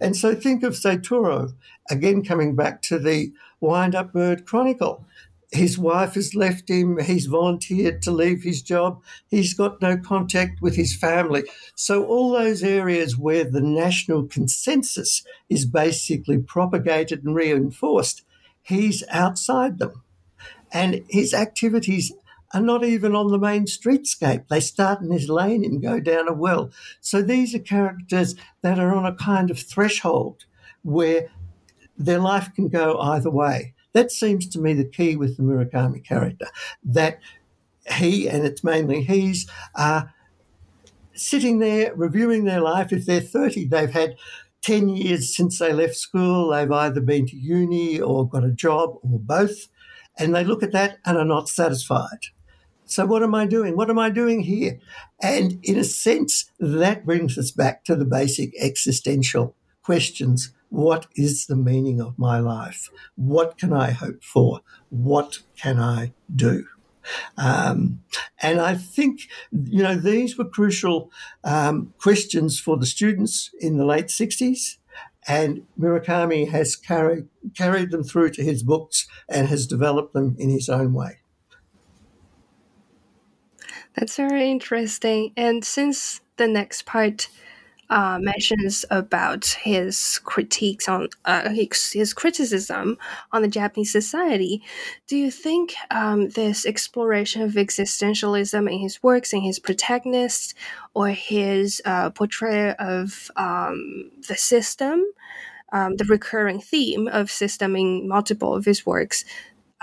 And 0.00 0.16
so 0.16 0.34
think 0.34 0.62
of 0.62 0.74
Seituro, 0.74 1.54
again 1.90 2.22
coming 2.22 2.54
back 2.54 2.82
to 2.82 2.98
the 2.98 3.32
Wind 3.60 3.94
Up 3.94 4.12
Bird 4.12 4.46
Chronicle. 4.46 5.04
His 5.52 5.78
wife 5.78 6.14
has 6.14 6.34
left 6.34 6.68
him, 6.68 6.98
he's 6.98 7.26
volunteered 7.26 8.02
to 8.02 8.10
leave 8.10 8.42
his 8.42 8.60
job, 8.60 9.00
he's 9.28 9.54
got 9.54 9.80
no 9.80 9.96
contact 9.96 10.60
with 10.60 10.74
his 10.74 10.96
family. 10.96 11.44
So, 11.76 12.04
all 12.04 12.32
those 12.32 12.64
areas 12.64 13.16
where 13.16 13.44
the 13.44 13.60
national 13.60 14.26
consensus 14.26 15.22
is 15.48 15.64
basically 15.64 16.38
propagated 16.38 17.22
and 17.22 17.36
reinforced, 17.36 18.22
he's 18.62 19.04
outside 19.10 19.78
them. 19.78 20.02
And 20.72 21.04
his 21.08 21.32
activities 21.32 22.12
are 22.54 22.60
not 22.60 22.84
even 22.84 23.16
on 23.16 23.32
the 23.32 23.38
main 23.38 23.66
streetscape. 23.66 24.46
They 24.48 24.60
start 24.60 25.02
in 25.02 25.10
his 25.10 25.28
lane 25.28 25.64
and 25.64 25.82
go 25.82 25.98
down 25.98 26.28
a 26.28 26.32
well. 26.32 26.70
So 27.00 27.20
these 27.20 27.54
are 27.54 27.58
characters 27.58 28.36
that 28.62 28.78
are 28.78 28.94
on 28.94 29.04
a 29.04 29.14
kind 29.14 29.50
of 29.50 29.58
threshold 29.58 30.44
where 30.82 31.28
their 31.98 32.20
life 32.20 32.54
can 32.54 32.68
go 32.68 32.98
either 33.00 33.30
way. 33.30 33.74
That 33.92 34.12
seems 34.12 34.46
to 34.48 34.60
me 34.60 34.72
the 34.72 34.84
key 34.84 35.16
with 35.16 35.36
the 35.36 35.42
Murakami 35.42 36.04
character, 36.04 36.46
that 36.84 37.18
he, 37.92 38.28
and 38.28 38.44
it's 38.44 38.64
mainly 38.64 39.02
he's, 39.02 39.48
are 39.74 40.14
sitting 41.12 41.58
there 41.58 41.94
reviewing 41.94 42.44
their 42.44 42.60
life. 42.60 42.92
If 42.92 43.06
they're 43.06 43.20
30, 43.20 43.66
they've 43.66 43.90
had 43.90 44.16
10 44.62 44.88
years 44.88 45.34
since 45.34 45.58
they 45.58 45.72
left 45.72 45.96
school. 45.96 46.50
They've 46.50 46.70
either 46.70 47.00
been 47.00 47.26
to 47.26 47.36
uni 47.36 48.00
or 48.00 48.28
got 48.28 48.44
a 48.44 48.50
job 48.50 48.98
or 49.02 49.18
both. 49.18 49.68
And 50.16 50.34
they 50.34 50.44
look 50.44 50.62
at 50.62 50.72
that 50.72 50.98
and 51.04 51.18
are 51.18 51.24
not 51.24 51.48
satisfied. 51.48 52.26
So, 52.86 53.06
what 53.06 53.22
am 53.22 53.34
I 53.34 53.46
doing? 53.46 53.76
What 53.76 53.90
am 53.90 53.98
I 53.98 54.10
doing 54.10 54.40
here? 54.40 54.78
And 55.22 55.58
in 55.62 55.78
a 55.78 55.84
sense, 55.84 56.50
that 56.58 57.06
brings 57.06 57.38
us 57.38 57.50
back 57.50 57.84
to 57.84 57.96
the 57.96 58.04
basic 58.04 58.52
existential 58.60 59.56
questions 59.82 60.52
What 60.68 61.06
is 61.14 61.46
the 61.46 61.56
meaning 61.56 62.00
of 62.00 62.18
my 62.18 62.40
life? 62.40 62.90
What 63.14 63.58
can 63.58 63.72
I 63.72 63.92
hope 63.92 64.22
for? 64.24 64.60
What 64.90 65.38
can 65.56 65.78
I 65.78 66.12
do? 66.34 66.66
Um, 67.36 68.00
and 68.42 68.60
I 68.60 68.74
think, 68.74 69.28
you 69.52 69.82
know, 69.82 69.94
these 69.94 70.36
were 70.36 70.44
crucial 70.44 71.10
um, 71.44 71.92
questions 71.98 72.58
for 72.58 72.76
the 72.76 72.86
students 72.86 73.50
in 73.60 73.76
the 73.76 73.84
late 73.84 74.06
60s. 74.06 74.78
And 75.26 75.66
Murakami 75.78 76.50
has 76.50 76.76
carried, 76.76 77.28
carried 77.56 77.90
them 77.90 78.04
through 78.04 78.30
to 78.30 78.42
his 78.42 78.62
books 78.62 79.06
and 79.28 79.48
has 79.48 79.66
developed 79.66 80.12
them 80.12 80.36
in 80.38 80.50
his 80.50 80.68
own 80.68 80.92
way. 80.92 81.18
That's 83.94 84.16
very 84.16 84.50
interesting. 84.50 85.32
And 85.36 85.64
since 85.64 86.20
the 86.36 86.48
next 86.48 86.84
part 86.84 87.28
uh, 87.90 88.18
mentions 88.20 88.84
about 88.90 89.46
his 89.62 90.18
critiques 90.24 90.88
on 90.88 91.08
uh, 91.26 91.50
his, 91.50 91.92
his, 91.92 92.14
criticism 92.14 92.96
on 93.30 93.42
the 93.42 93.48
Japanese 93.48 93.92
society, 93.92 94.62
do 95.06 95.16
you 95.16 95.30
think 95.30 95.74
um, 95.90 96.30
this 96.30 96.66
exploration 96.66 97.42
of 97.42 97.52
existentialism 97.52 98.72
in 98.72 98.78
his 98.78 99.02
works, 99.02 99.32
in 99.32 99.42
his 99.42 99.58
protagonists, 99.58 100.54
or 100.94 101.08
his 101.08 101.82
uh, 101.84 102.10
portrayal 102.10 102.74
of 102.78 103.30
um, 103.36 104.10
the 104.26 104.36
system, 104.36 105.04
um, 105.72 105.96
the 105.96 106.04
recurring 106.06 106.60
theme 106.60 107.06
of 107.06 107.30
system 107.30 107.76
in 107.76 108.08
multiple 108.08 108.54
of 108.54 108.64
his 108.64 108.86
works, 108.86 109.24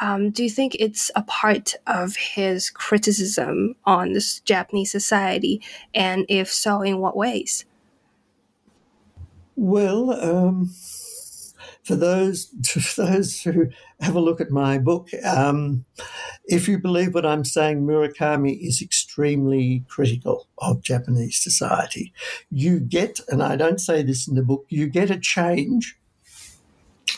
um, 0.01 0.31
do 0.31 0.43
you 0.43 0.49
think 0.49 0.75
it's 0.79 1.11
a 1.15 1.21
part 1.23 1.75
of 1.85 2.15
his 2.15 2.69
criticism 2.71 3.75
on 3.85 4.13
this 4.13 4.39
Japanese 4.41 4.91
society? 4.91 5.61
And 5.93 6.25
if 6.27 6.51
so, 6.51 6.81
in 6.81 6.97
what 6.97 7.15
ways? 7.15 7.65
Well, 9.55 10.11
um, 10.11 10.71
for 11.83 11.95
those 11.95 12.47
for 12.81 13.05
those 13.05 13.41
who 13.43 13.69
have 13.99 14.15
a 14.15 14.19
look 14.19 14.41
at 14.41 14.49
my 14.49 14.79
book, 14.79 15.09
um, 15.23 15.85
if 16.45 16.67
you 16.67 16.79
believe 16.79 17.13
what 17.13 17.25
I'm 17.25 17.45
saying, 17.45 17.85
Murakami 17.85 18.59
is 18.59 18.81
extremely 18.81 19.85
critical 19.87 20.47
of 20.57 20.81
Japanese 20.81 21.41
society. 21.41 22.11
You 22.49 22.79
get, 22.79 23.19
and 23.27 23.43
I 23.43 23.55
don't 23.55 23.79
say 23.79 24.01
this 24.01 24.27
in 24.27 24.33
the 24.33 24.43
book, 24.43 24.65
you 24.69 24.87
get 24.87 25.11
a 25.11 25.19
change 25.19 25.95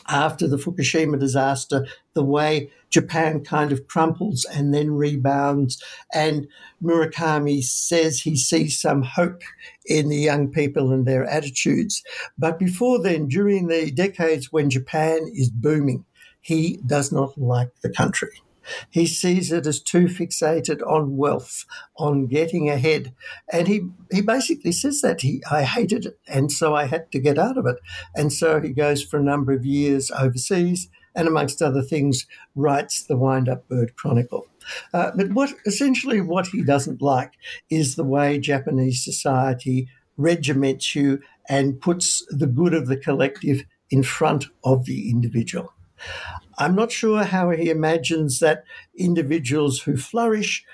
after 0.07 0.47
the 0.47 0.57
Fukushima 0.57 1.19
disaster, 1.19 1.85
the 2.13 2.23
way 2.23 2.69
Japan 2.89 3.43
kind 3.43 3.71
of 3.71 3.87
crumples 3.87 4.45
and 4.45 4.73
then 4.73 4.91
rebounds. 4.91 5.81
And 6.13 6.47
Murakami 6.81 7.63
says 7.63 8.19
he 8.19 8.35
sees 8.35 8.79
some 8.79 9.01
hope 9.01 9.41
in 9.85 10.09
the 10.09 10.17
young 10.17 10.49
people 10.49 10.91
and 10.91 11.05
their 11.05 11.25
attitudes. 11.25 12.03
But 12.37 12.59
before 12.59 13.01
then, 13.01 13.27
during 13.27 13.67
the 13.67 13.91
decades 13.91 14.51
when 14.51 14.69
Japan 14.69 15.27
is 15.33 15.49
booming, 15.49 16.05
he 16.41 16.79
does 16.85 17.11
not 17.11 17.37
like 17.37 17.69
the 17.81 17.89
country. 17.89 18.41
He 18.89 19.05
sees 19.05 19.51
it 19.51 19.67
as 19.67 19.81
too 19.81 20.05
fixated 20.05 20.85
on 20.87 21.17
wealth, 21.17 21.65
on 21.97 22.27
getting 22.27 22.69
ahead. 22.69 23.13
And 23.51 23.67
he, 23.67 23.89
he 24.11 24.21
basically 24.21 24.71
says 24.71 25.01
that 25.01 25.21
he, 25.21 25.41
I 25.51 25.63
hated 25.63 26.05
it. 26.05 26.19
And 26.27 26.51
so 26.51 26.75
I 26.75 26.85
had 26.85 27.11
to 27.11 27.19
get 27.19 27.37
out 27.37 27.57
of 27.57 27.65
it. 27.65 27.77
And 28.15 28.31
so 28.31 28.61
he 28.61 28.69
goes 28.69 29.03
for 29.03 29.19
a 29.19 29.23
number 29.23 29.53
of 29.53 29.65
years 29.65 30.11
overseas 30.11 30.89
and 31.15 31.27
amongst 31.27 31.61
other 31.61 31.81
things, 31.81 32.25
writes 32.55 33.03
the 33.03 33.17
Wind 33.17 33.47
Up 33.47 33.67
Bird 33.67 33.95
Chronicle. 33.95 34.47
Uh, 34.93 35.11
but 35.15 35.31
what 35.33 35.53
essentially 35.65 36.21
what 36.21 36.47
he 36.47 36.63
doesn't 36.63 37.01
like 37.01 37.33
is 37.69 37.95
the 37.95 38.03
way 38.03 38.39
Japanese 38.39 39.03
society 39.03 39.87
regiments 40.17 40.95
you 40.95 41.21
and 41.49 41.79
puts 41.81 42.25
the 42.29 42.47
good 42.47 42.73
of 42.73 42.87
the 42.87 42.97
collective 42.97 43.63
in 43.89 44.03
front 44.03 44.45
of 44.63 44.85
the 44.85 45.09
individual. 45.09 45.73
I'm 46.57 46.75
not 46.75 46.91
sure 46.91 47.23
how 47.23 47.49
he 47.51 47.69
imagines 47.69 48.39
that 48.39 48.63
individuals 48.95 49.81
who 49.81 49.97
flourish 49.97 50.65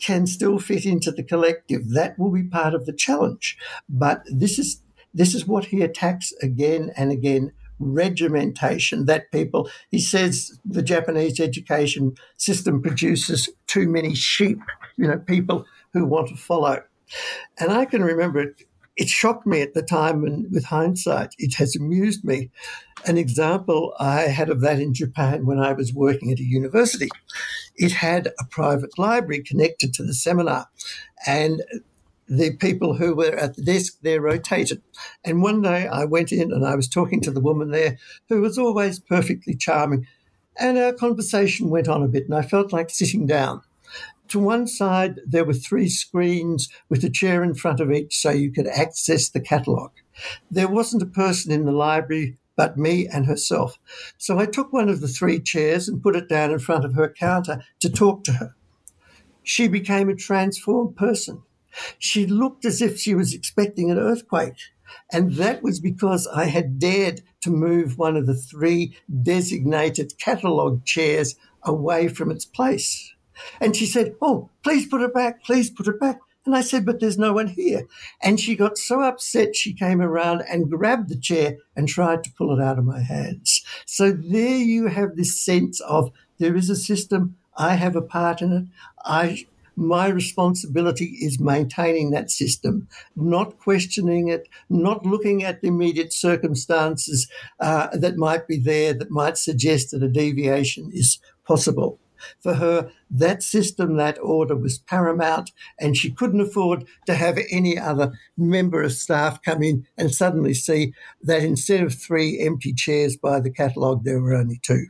can 0.00 0.26
still 0.26 0.58
fit 0.58 0.84
into 0.84 1.10
the 1.10 1.22
collective. 1.22 1.90
That 1.90 2.18
will 2.18 2.30
be 2.30 2.44
part 2.44 2.74
of 2.74 2.86
the 2.86 2.92
challenge. 2.92 3.58
But 3.88 4.22
this 4.26 4.58
is 4.58 4.82
this 5.14 5.34
is 5.34 5.46
what 5.46 5.66
he 5.66 5.82
attacks 5.82 6.32
again 6.42 6.90
and 6.96 7.10
again 7.10 7.52
regimentation 7.80 9.06
that 9.06 9.30
people 9.30 9.70
he 9.88 10.00
says 10.00 10.58
the 10.64 10.82
japanese 10.82 11.38
education 11.38 12.12
system 12.36 12.82
produces 12.82 13.48
too 13.68 13.88
many 13.88 14.16
sheep 14.16 14.58
you 14.96 15.06
know 15.06 15.16
people 15.16 15.64
who 15.92 16.04
want 16.04 16.28
to 16.28 16.34
follow 16.34 16.82
and 17.60 17.70
i 17.70 17.84
can 17.84 18.02
remember 18.02 18.52
it 18.98 19.08
shocked 19.08 19.46
me 19.46 19.62
at 19.62 19.74
the 19.74 19.82
time 19.82 20.24
and 20.24 20.50
with 20.52 20.64
hindsight 20.64 21.34
it 21.38 21.54
has 21.54 21.74
amused 21.76 22.24
me 22.24 22.50
an 23.06 23.16
example 23.16 23.94
i 23.98 24.22
had 24.22 24.50
of 24.50 24.60
that 24.60 24.80
in 24.80 24.92
japan 24.92 25.46
when 25.46 25.58
i 25.58 25.72
was 25.72 25.94
working 25.94 26.30
at 26.30 26.38
a 26.38 26.44
university 26.44 27.08
it 27.76 27.92
had 27.92 28.26
a 28.40 28.44
private 28.50 28.98
library 28.98 29.42
connected 29.42 29.94
to 29.94 30.02
the 30.02 30.14
seminar 30.14 30.66
and 31.26 31.62
the 32.28 32.54
people 32.56 32.94
who 32.94 33.14
were 33.14 33.34
at 33.34 33.56
the 33.56 33.62
desk 33.62 33.94
there 34.02 34.20
rotated. 34.20 34.82
And 35.24 35.42
one 35.42 35.62
day 35.62 35.88
I 35.88 36.04
went 36.04 36.30
in 36.30 36.52
and 36.52 36.66
I 36.66 36.74
was 36.74 36.88
talking 36.88 37.20
to 37.22 37.30
the 37.30 37.40
woman 37.40 37.70
there 37.70 37.98
who 38.28 38.40
was 38.40 38.58
always 38.58 38.98
perfectly 38.98 39.54
charming. 39.54 40.06
And 40.60 40.76
our 40.76 40.92
conversation 40.92 41.70
went 41.70 41.88
on 41.88 42.02
a 42.02 42.08
bit, 42.08 42.24
and 42.24 42.34
I 42.34 42.42
felt 42.42 42.72
like 42.72 42.90
sitting 42.90 43.26
down. 43.26 43.62
To 44.28 44.38
one 44.38 44.66
side, 44.66 45.20
there 45.26 45.44
were 45.44 45.54
three 45.54 45.88
screens 45.88 46.68
with 46.88 47.02
a 47.04 47.10
chair 47.10 47.42
in 47.42 47.54
front 47.54 47.80
of 47.80 47.90
each 47.90 48.18
so 48.18 48.30
you 48.30 48.52
could 48.52 48.66
access 48.66 49.28
the 49.28 49.40
catalogue. 49.40 49.92
There 50.50 50.68
wasn't 50.68 51.02
a 51.02 51.06
person 51.06 51.52
in 51.52 51.64
the 51.64 51.72
library 51.72 52.36
but 52.58 52.76
me 52.76 53.06
and 53.06 53.24
herself. 53.24 53.78
So 54.18 54.38
I 54.38 54.44
took 54.44 54.72
one 54.72 54.88
of 54.88 55.00
the 55.00 55.06
three 55.06 55.38
chairs 55.38 55.88
and 55.88 56.02
put 56.02 56.16
it 56.16 56.28
down 56.28 56.50
in 56.50 56.58
front 56.58 56.84
of 56.84 56.94
her 56.94 57.08
counter 57.08 57.62
to 57.78 57.88
talk 57.88 58.24
to 58.24 58.32
her. 58.32 58.56
She 59.44 59.68
became 59.68 60.08
a 60.08 60.16
transformed 60.16 60.96
person. 60.96 61.42
She 61.98 62.26
looked 62.26 62.64
as 62.64 62.82
if 62.82 62.98
she 62.98 63.14
was 63.14 63.32
expecting 63.32 63.90
an 63.90 63.98
earthquake. 63.98 64.56
And 65.12 65.34
that 65.34 65.62
was 65.62 65.78
because 65.78 66.26
I 66.26 66.46
had 66.46 66.80
dared 66.80 67.22
to 67.42 67.50
move 67.50 67.96
one 67.96 68.16
of 68.16 68.26
the 68.26 68.34
three 68.34 68.96
designated 69.22 70.18
catalogue 70.18 70.84
chairs 70.84 71.36
away 71.62 72.08
from 72.08 72.30
its 72.30 72.44
place. 72.44 73.14
And 73.60 73.74
she 73.76 73.86
said, 73.86 74.14
Oh, 74.20 74.50
please 74.62 74.86
put 74.86 75.02
it 75.02 75.14
back, 75.14 75.42
please 75.44 75.70
put 75.70 75.88
it 75.88 76.00
back. 76.00 76.20
And 76.46 76.56
I 76.56 76.62
said, 76.62 76.86
But 76.86 77.00
there's 77.00 77.18
no 77.18 77.32
one 77.32 77.48
here. 77.48 77.82
And 78.22 78.40
she 78.40 78.56
got 78.56 78.78
so 78.78 79.02
upset, 79.02 79.56
she 79.56 79.72
came 79.72 80.00
around 80.00 80.42
and 80.50 80.70
grabbed 80.70 81.08
the 81.08 81.18
chair 81.18 81.56
and 81.76 81.88
tried 81.88 82.24
to 82.24 82.32
pull 82.32 82.58
it 82.58 82.62
out 82.62 82.78
of 82.78 82.84
my 82.84 83.00
hands. 83.00 83.64
So 83.84 84.12
there 84.12 84.56
you 84.56 84.86
have 84.86 85.16
this 85.16 85.40
sense 85.40 85.80
of 85.80 86.10
there 86.38 86.56
is 86.56 86.70
a 86.70 86.76
system, 86.76 87.36
I 87.56 87.74
have 87.74 87.96
a 87.96 88.02
part 88.02 88.40
in 88.40 88.52
it. 88.52 88.64
I 89.04 89.46
my 89.78 90.08
responsibility 90.08 91.16
is 91.20 91.38
maintaining 91.38 92.10
that 92.10 92.30
system, 92.32 92.88
not 93.14 93.58
questioning 93.58 94.28
it, 94.28 94.48
not 94.68 95.06
looking 95.06 95.44
at 95.44 95.60
the 95.60 95.68
immediate 95.68 96.12
circumstances 96.12 97.28
uh, 97.60 97.96
that 97.96 98.16
might 98.16 98.48
be 98.48 98.58
there 98.58 98.92
that 98.92 99.10
might 99.10 99.38
suggest 99.38 99.92
that 99.92 100.02
a 100.02 100.08
deviation 100.08 100.90
is 100.92 101.20
possible. 101.46 101.98
For 102.40 102.54
her, 102.54 102.90
that 103.10 103.42
system, 103.42 103.96
that 103.96 104.18
order 104.18 104.56
was 104.56 104.78
paramount, 104.78 105.52
and 105.78 105.96
she 105.96 106.10
couldn't 106.10 106.40
afford 106.40 106.86
to 107.06 107.14
have 107.14 107.38
any 107.50 107.78
other 107.78 108.12
member 108.36 108.82
of 108.82 108.92
staff 108.92 109.42
come 109.42 109.62
in 109.62 109.86
and 109.96 110.12
suddenly 110.12 110.54
see 110.54 110.92
that 111.22 111.42
instead 111.42 111.82
of 111.82 111.94
three 111.94 112.40
empty 112.40 112.72
chairs 112.72 113.16
by 113.16 113.40
the 113.40 113.50
catalogue, 113.50 114.04
there 114.04 114.20
were 114.20 114.34
only 114.34 114.60
two. 114.62 114.86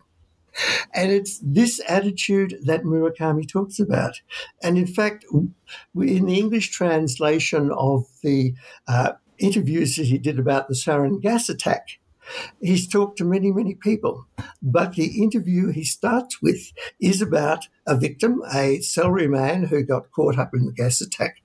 And 0.92 1.12
it's 1.12 1.40
this 1.42 1.80
attitude 1.88 2.58
that 2.64 2.82
Murakami 2.82 3.48
talks 3.48 3.78
about. 3.78 4.20
And 4.62 4.76
in 4.76 4.86
fact, 4.86 5.24
in 5.32 5.54
the 5.94 6.38
English 6.38 6.70
translation 6.70 7.70
of 7.70 8.06
the 8.22 8.54
uh, 8.88 9.12
interviews 9.38 9.96
that 9.96 10.06
he 10.06 10.18
did 10.18 10.38
about 10.38 10.68
the 10.68 10.74
sarin 10.74 11.20
gas 11.20 11.48
attack, 11.48 11.98
He's 12.60 12.86
talked 12.86 13.18
to 13.18 13.24
many, 13.24 13.52
many 13.52 13.74
people, 13.74 14.26
but 14.62 14.94
the 14.94 15.22
interview 15.22 15.70
he 15.70 15.84
starts 15.84 16.42
with 16.42 16.72
is 17.00 17.22
about 17.22 17.68
a 17.86 17.96
victim, 17.96 18.42
a 18.52 18.78
salaryman 18.78 19.68
who 19.68 19.82
got 19.82 20.10
caught 20.12 20.38
up 20.38 20.54
in 20.54 20.66
the 20.66 20.72
gas 20.72 21.00
attack. 21.00 21.36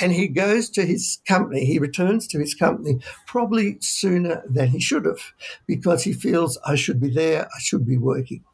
And 0.00 0.12
he 0.12 0.28
goes 0.28 0.68
to 0.70 0.84
his 0.84 1.20
company, 1.26 1.64
he 1.64 1.78
returns 1.78 2.26
to 2.28 2.38
his 2.38 2.54
company 2.54 3.00
probably 3.26 3.78
sooner 3.80 4.42
than 4.48 4.68
he 4.68 4.80
should 4.80 5.04
have 5.04 5.32
because 5.66 6.04
he 6.04 6.12
feels, 6.12 6.58
I 6.66 6.74
should 6.74 7.00
be 7.00 7.10
there, 7.10 7.46
I 7.46 7.58
should 7.60 7.86
be 7.86 7.98
working. 7.98 8.44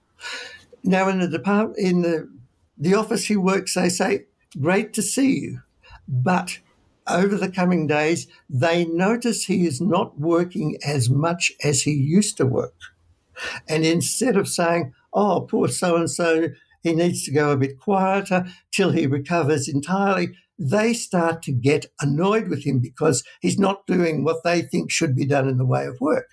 Now, 0.83 1.09
in 1.09 1.21
the 1.21 1.29
department, 1.29 1.79
in 1.79 2.03
the, 2.03 2.31
the 2.77 2.95
office 2.95 3.25
he 3.25 3.37
works, 3.37 3.75
they 3.75 3.89
say, 3.89 4.27
Great 4.61 4.93
to 4.93 5.03
see 5.03 5.41
you, 5.41 5.61
but 6.07 6.61
over 7.09 7.37
the 7.37 7.51
coming 7.51 7.87
days, 7.87 8.27
they 8.49 8.85
notice 8.87 9.45
he 9.45 9.67
is 9.67 9.81
not 9.81 10.19
working 10.19 10.79
as 10.87 11.11
much 11.11 11.53
as 11.63 11.83
he 11.83 11.93
used 11.93 12.37
to 12.39 12.47
work. 12.47 12.75
And 13.69 13.85
instead 13.85 14.37
of 14.37 14.49
saying, 14.49 14.95
oh, 15.13 15.43
poor 15.43 15.69
so 15.69 15.97
and 15.97 16.11
so, 16.11 16.49
he 16.83 16.95
needs 16.95 17.25
to 17.25 17.33
go 17.33 17.51
a 17.51 17.57
bit 17.57 17.81
quieter 17.81 18.47
till 18.71 18.93
he 18.93 19.07
recovers 19.07 19.69
entirely, 19.69 20.37
they 20.59 20.93
start 20.93 21.43
to 21.43 21.53
get 21.53 21.87
annoyed 22.01 22.49
with 22.49 22.65
him 22.65 22.79
because 22.79 23.25
he's 23.41 23.59
not 23.59 23.87
doing 23.87 24.23
what 24.23 24.45
they 24.45 24.63
think 24.63 24.91
should 24.91 25.17
be 25.17 25.27
done 25.27 25.49
in 25.49 25.59
the 25.59 25.67
way 25.67 25.87
of 25.87 26.01
work. 26.01 26.29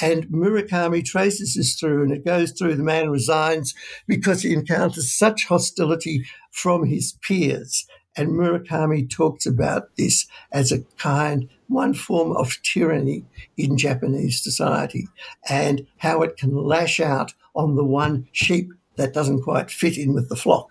And 0.00 0.26
Murakami 0.28 1.04
traces 1.04 1.54
this 1.54 1.74
through, 1.74 2.02
and 2.02 2.12
it 2.12 2.24
goes 2.24 2.52
through 2.52 2.76
the 2.76 2.82
man 2.82 3.10
resigns 3.10 3.74
because 4.06 4.42
he 4.42 4.54
encounters 4.54 5.12
such 5.12 5.46
hostility 5.46 6.24
from 6.50 6.86
his 6.86 7.18
peers 7.22 7.86
and 8.16 8.30
Murakami 8.30 9.08
talks 9.08 9.46
about 9.46 9.96
this 9.96 10.26
as 10.52 10.72
a 10.72 10.82
kind, 10.98 11.48
one 11.68 11.94
form 11.94 12.36
of 12.36 12.60
tyranny 12.62 13.24
in 13.56 13.78
Japanese 13.78 14.42
society 14.42 15.08
and 15.48 15.86
how 15.98 16.22
it 16.22 16.36
can 16.36 16.54
lash 16.56 17.00
out 17.00 17.34
on 17.54 17.76
the 17.76 17.84
one 17.84 18.28
sheep 18.32 18.72
that 18.96 19.14
doesn't 19.14 19.42
quite 19.42 19.70
fit 19.70 19.96
in 19.96 20.12
with 20.12 20.28
the 20.28 20.36
flock. 20.36 20.70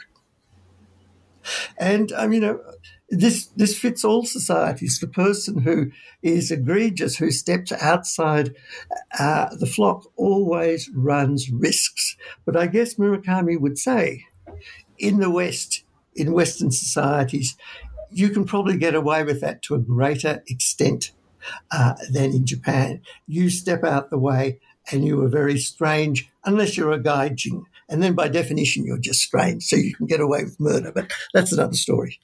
And 1.78 2.12
I 2.14 2.28
mean, 2.28 2.42
you 2.42 2.48
know, 2.48 2.62
this 3.10 3.48
this 3.56 3.78
fits 3.78 4.04
all 4.04 4.26
societies. 4.26 5.00
The 5.00 5.08
person 5.08 5.62
who 5.62 5.92
is 6.22 6.52
egregious, 6.52 7.18
who 7.18 7.32
steps 7.32 7.72
outside 7.72 8.56
uh, 9.18 9.56
the 9.56 9.66
flock, 9.66 10.06
always 10.16 10.90
runs 10.94 11.50
risks. 11.50 12.16
But 12.46 12.56
I 12.56 12.68
guess 12.68 12.96
Murakami 12.96 13.60
would 13.60 13.80
say, 13.80 14.26
in 14.98 15.20
the 15.20 15.32
West, 15.32 15.84
in 16.20 16.34
Western 16.34 16.72
societies, 16.72 17.56
you 18.12 18.30
can 18.30 18.46
probably 18.46 18.78
get 18.78 18.96
away 18.96 19.24
with 19.24 19.42
that 19.42 19.62
to 19.64 19.76
a 19.76 19.80
greater 19.80 20.44
extent 20.48 21.12
uh, 21.72 21.96
than 22.12 22.32
in 22.32 22.46
Japan. 22.46 23.02
You 23.28 23.50
step 23.50 23.84
out 23.84 24.10
the 24.10 24.18
way 24.18 24.60
and 24.92 25.06
you 25.06 25.22
are 25.24 25.30
very 25.30 25.58
strange 25.58 26.30
unless 26.46 26.76
you're 26.76 26.92
a 26.92 27.00
gaijin. 27.00 27.64
And 27.88 28.04
then 28.04 28.14
by 28.14 28.28
definition, 28.28 28.86
you're 28.86 28.98
just 28.98 29.22
strange. 29.22 29.64
So 29.64 29.76
you 29.76 29.96
can 29.96 30.06
get 30.06 30.20
away 30.20 30.44
with 30.44 30.60
murder, 30.60 30.92
but 30.94 31.12
that's 31.34 31.52
another 31.52 31.74
story. 31.76 32.20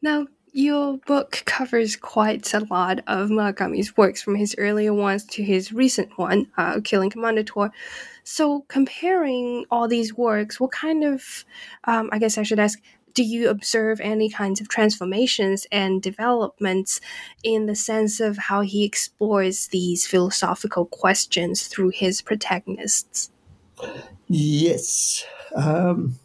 Now, 0.00 0.26
your 0.54 0.98
book 1.06 1.42
covers 1.46 1.96
quite 1.96 2.52
a 2.52 2.60
lot 2.60 2.98
of 3.06 3.30
Murakami's 3.30 3.96
works, 3.96 4.20
from 4.20 4.34
his 4.34 4.54
earlier 4.58 4.92
ones 4.92 5.24
to 5.26 5.42
his 5.42 5.72
recent 5.72 6.18
one, 6.18 6.46
uh, 6.58 6.80
Killing 6.84 7.10
Commendatore. 7.10 7.70
So, 8.24 8.60
comparing 8.68 9.64
all 9.70 9.88
these 9.88 10.14
works, 10.14 10.60
what 10.60 10.70
kind 10.70 11.04
of, 11.04 11.46
um, 11.84 12.10
I 12.12 12.18
guess 12.18 12.36
I 12.36 12.42
should 12.42 12.58
ask, 12.58 12.78
do 13.14 13.22
you 13.22 13.48
observe 13.48 14.00
any 14.00 14.28
kinds 14.28 14.60
of 14.60 14.68
transformations 14.68 15.66
and 15.70 16.02
developments 16.02 17.00
in 17.42 17.66
the 17.66 17.74
sense 17.74 18.20
of 18.20 18.36
how 18.38 18.60
he 18.60 18.84
explores 18.84 19.68
these 19.68 20.06
philosophical 20.06 20.86
questions 20.86 21.66
through 21.66 21.90
his 21.90 22.22
protagonists? 22.22 23.30
Yes. 24.28 25.24
Um, 25.54 26.18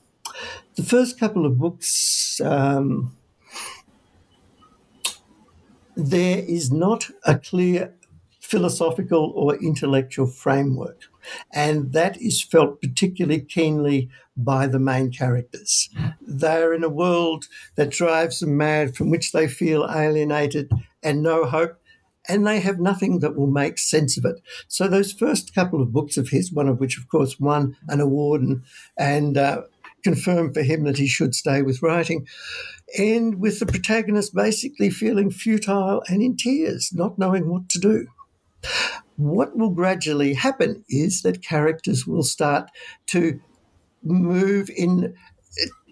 the 0.75 0.83
first 0.83 1.19
couple 1.19 1.45
of 1.45 1.57
books, 1.57 2.39
um, 2.41 3.15
there 5.95 6.39
is 6.39 6.71
not 6.71 7.09
a 7.25 7.37
clear 7.37 7.93
philosophical 8.39 9.33
or 9.35 9.55
intellectual 9.55 10.27
framework. 10.27 11.03
And 11.53 11.93
that 11.93 12.21
is 12.21 12.43
felt 12.43 12.81
particularly 12.81 13.41
keenly 13.41 14.09
by 14.35 14.67
the 14.67 14.79
main 14.79 15.11
characters. 15.11 15.89
They're 16.21 16.73
in 16.73 16.83
a 16.83 16.89
world 16.89 17.45
that 17.75 17.89
drives 17.89 18.39
them 18.39 18.57
mad, 18.57 18.95
from 18.95 19.09
which 19.09 19.31
they 19.31 19.47
feel 19.47 19.87
alienated 19.89 20.71
and 21.01 21.23
no 21.23 21.45
hope. 21.45 21.77
and 22.27 22.45
they 22.45 22.59
have 22.59 22.79
nothing 22.79 23.19
that 23.19 23.35
will 23.35 23.47
make 23.47 23.77
sense 23.77 24.17
of 24.17 24.25
it. 24.25 24.35
So 24.67 24.87
those 24.87 25.13
first 25.13 25.55
couple 25.55 25.81
of 25.81 25.93
books 25.93 26.17
of 26.17 26.29
his, 26.29 26.51
one 26.51 26.67
of 26.67 26.79
which, 26.79 26.97
of 26.97 27.07
course, 27.07 27.39
won 27.39 27.75
an 27.87 28.01
award 28.01 28.41
and, 28.41 28.63
and 28.97 29.37
uh, 29.37 29.61
confirmed 30.03 30.53
for 30.53 30.61
him 30.61 30.83
that 30.83 30.97
he 30.97 31.07
should 31.07 31.35
stay 31.35 31.61
with 31.61 31.81
writing, 31.81 32.27
end 32.95 33.39
with 33.39 33.59
the 33.59 33.65
protagonist 33.65 34.33
basically 34.33 34.89
feeling 34.89 35.31
futile 35.31 36.03
and 36.07 36.21
in 36.21 36.35
tears, 36.35 36.91
not 36.93 37.17
knowing 37.17 37.49
what 37.49 37.69
to 37.69 37.79
do. 37.79 38.07
What 39.17 39.57
will 39.57 39.71
gradually 39.71 40.33
happen 40.33 40.85
is 40.89 41.23
that 41.23 41.43
characters 41.43 42.07
will 42.07 42.23
start 42.23 42.69
to 43.07 43.39
move 44.03 44.69
in 44.69 45.15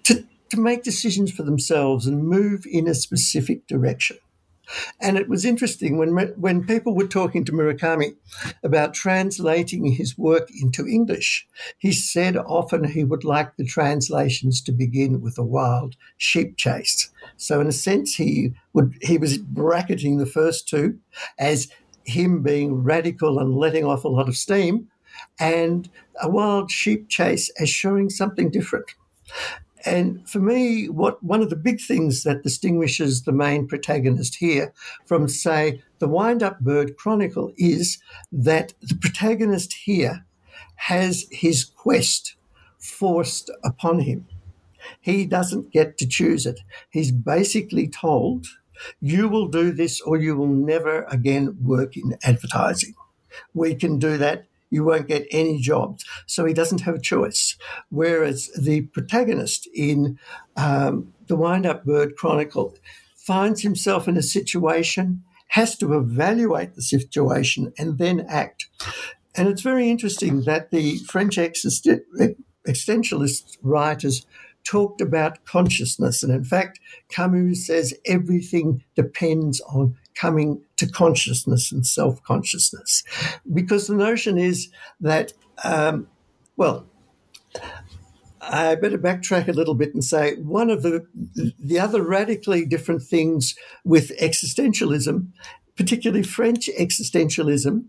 to, 0.03 0.23
to 0.49 0.59
make 0.59 0.83
decisions 0.83 1.31
for 1.31 1.43
themselves 1.43 2.05
and 2.05 2.27
move 2.27 2.65
in 2.65 2.88
a 2.88 2.93
specific 2.93 3.67
direction. 3.67 4.17
And 4.99 5.17
it 5.17 5.29
was 5.29 5.45
interesting 5.45 5.97
when 5.97 6.15
when 6.38 6.65
people 6.65 6.95
were 6.95 7.07
talking 7.07 7.45
to 7.45 7.51
Murakami 7.51 8.15
about 8.63 8.93
translating 8.93 9.85
his 9.85 10.17
work 10.17 10.49
into 10.61 10.88
English. 10.88 11.47
He 11.77 11.91
said 11.91 12.35
often 12.35 12.83
he 12.83 13.03
would 13.03 13.23
like 13.23 13.57
the 13.57 13.65
translations 13.65 14.61
to 14.63 14.71
begin 14.71 15.21
with 15.21 15.38
a 15.38 15.43
wild 15.43 15.95
sheep 16.17 16.57
chase. 16.57 17.11
So 17.38 17.61
in 17.61 17.67
a 17.67 17.71
sense, 17.71 18.15
he 18.15 18.53
would 18.73 18.97
he 19.01 19.17
was 19.17 19.38
bracketing 19.38 20.17
the 20.17 20.25
first 20.25 20.67
two 20.67 20.99
as 21.38 21.69
him 22.05 22.41
being 22.43 22.83
radical 22.83 23.39
and 23.39 23.55
letting 23.55 23.85
off 23.85 24.03
a 24.03 24.09
lot 24.09 24.29
of 24.29 24.37
steam, 24.37 24.87
and 25.39 25.89
a 26.21 26.29
wild 26.29 26.69
sheep 26.71 27.09
chase 27.09 27.49
as 27.59 27.69
showing 27.69 28.09
something 28.09 28.49
different. 28.49 28.93
And 29.85 30.27
for 30.27 30.39
me, 30.39 30.89
what 30.89 31.21
one 31.23 31.41
of 31.41 31.51
the 31.51 31.55
big 31.55 31.79
things 31.79 32.23
that 32.23 32.41
distinguishes 32.41 33.21
the 33.21 33.31
main 33.31 33.67
protagonist 33.67 34.35
here 34.35 34.73
from, 35.05 35.27
say, 35.27 35.83
the 35.99 36.07
Wind 36.07 36.41
Up 36.41 36.59
Bird 36.59 36.97
Chronicle 36.97 37.53
is 37.57 37.99
that 38.31 38.73
the 38.81 38.95
protagonist 38.95 39.73
here 39.73 40.25
has 40.75 41.25
his 41.31 41.63
quest 41.63 42.35
forced 42.79 43.51
upon 43.63 43.99
him. 43.99 44.27
He 45.01 45.25
doesn't 45.25 45.71
get 45.71 45.97
to 45.99 46.07
choose 46.07 46.45
it. 46.45 46.59
He's 46.89 47.11
basically 47.11 47.87
told, 47.87 48.47
you 48.99 49.27
will 49.27 49.47
do 49.47 49.71
this 49.71 50.01
or 50.01 50.17
you 50.17 50.35
will 50.35 50.47
never 50.47 51.03
again 51.03 51.57
work 51.61 51.97
in 51.97 52.17
advertising. 52.23 52.95
We 53.53 53.75
can 53.75 53.99
do 53.99 54.17
that 54.17 54.47
you 54.69 54.83
won't 54.83 55.07
get 55.07 55.25
any 55.31 55.59
jobs. 55.59 56.05
So 56.25 56.45
he 56.45 56.53
doesn't 56.53 56.81
have 56.81 56.95
a 56.95 56.99
choice. 56.99 57.55
Whereas 57.89 58.51
the 58.59 58.81
protagonist 58.81 59.69
in 59.73 60.19
um, 60.57 61.13
the 61.27 61.35
Wind 61.35 61.65
Up 61.65 61.85
Bird 61.85 62.15
Chronicle 62.17 62.75
finds 63.15 63.61
himself 63.61 64.07
in 64.07 64.17
a 64.17 64.21
situation, 64.21 65.23
has 65.49 65.77
to 65.77 65.93
evaluate 65.93 66.75
the 66.75 66.81
situation, 66.81 67.73
and 67.77 67.97
then 67.97 68.25
act. 68.27 68.67
And 69.35 69.47
it's 69.47 69.61
very 69.61 69.89
interesting 69.89 70.41
that 70.43 70.71
the 70.71 70.97
French 71.07 71.38
existentialist 71.38 73.57
writers 73.61 74.25
talked 74.65 74.99
about 74.99 75.45
consciousness. 75.45 76.23
And 76.23 76.34
in 76.34 76.43
fact, 76.43 76.80
Camus 77.10 77.65
says 77.65 77.93
everything 78.06 78.84
depends 78.95 79.62
on 79.62 79.95
coming 80.15 80.62
to 80.78 80.88
consciousness 80.88 81.71
and 81.71 81.86
self 81.86 82.21
consciousness. 82.23 83.04
Because 83.54 83.88
the 83.88 83.95
notion 83.95 84.38
is 84.38 84.69
that, 84.99 85.34
um, 85.63 86.08
well, 86.58 86.86
I 88.41 88.75
better 88.75 88.97
backtrack 88.97 89.47
a 89.47 89.54
little 89.54 89.75
bit 89.75 89.93
and 89.93 90.04
say 90.04 90.36
one 90.36 90.69
of 90.69 90.84
the 90.84 91.08
the 91.60 91.80
other 91.80 92.04
radically 92.04 92.65
different 92.65 93.01
things 93.01 93.56
with 93.84 94.17
existentialism, 94.19 95.28
particularly 95.75 96.23
French 96.23 96.69
existentialism, 96.80 97.86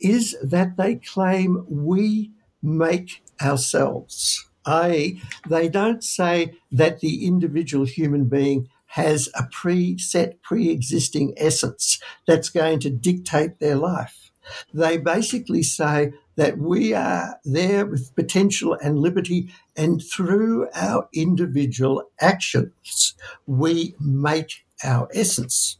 is 0.00 0.36
that 0.42 0.76
they 0.76 0.96
claim 0.96 1.64
we 1.68 2.32
make 2.62 3.22
ourselves. 3.40 4.49
I.e., 4.64 5.22
they 5.48 5.68
don't 5.68 6.04
say 6.04 6.54
that 6.70 7.00
the 7.00 7.26
individual 7.26 7.86
human 7.86 8.26
being 8.26 8.68
has 8.86 9.28
a 9.34 9.44
preset, 9.44 10.42
pre 10.42 10.70
existing 10.70 11.32
essence 11.36 12.00
that's 12.26 12.50
going 12.50 12.80
to 12.80 12.90
dictate 12.90 13.60
their 13.60 13.76
life. 13.76 14.30
They 14.74 14.98
basically 14.98 15.62
say 15.62 16.12
that 16.36 16.58
we 16.58 16.92
are 16.94 17.38
there 17.44 17.86
with 17.86 18.14
potential 18.16 18.76
and 18.82 18.98
liberty, 18.98 19.52
and 19.76 20.02
through 20.02 20.68
our 20.74 21.08
individual 21.12 22.02
actions, 22.20 23.14
we 23.46 23.94
make 24.00 24.64
our 24.82 25.08
essence. 25.14 25.78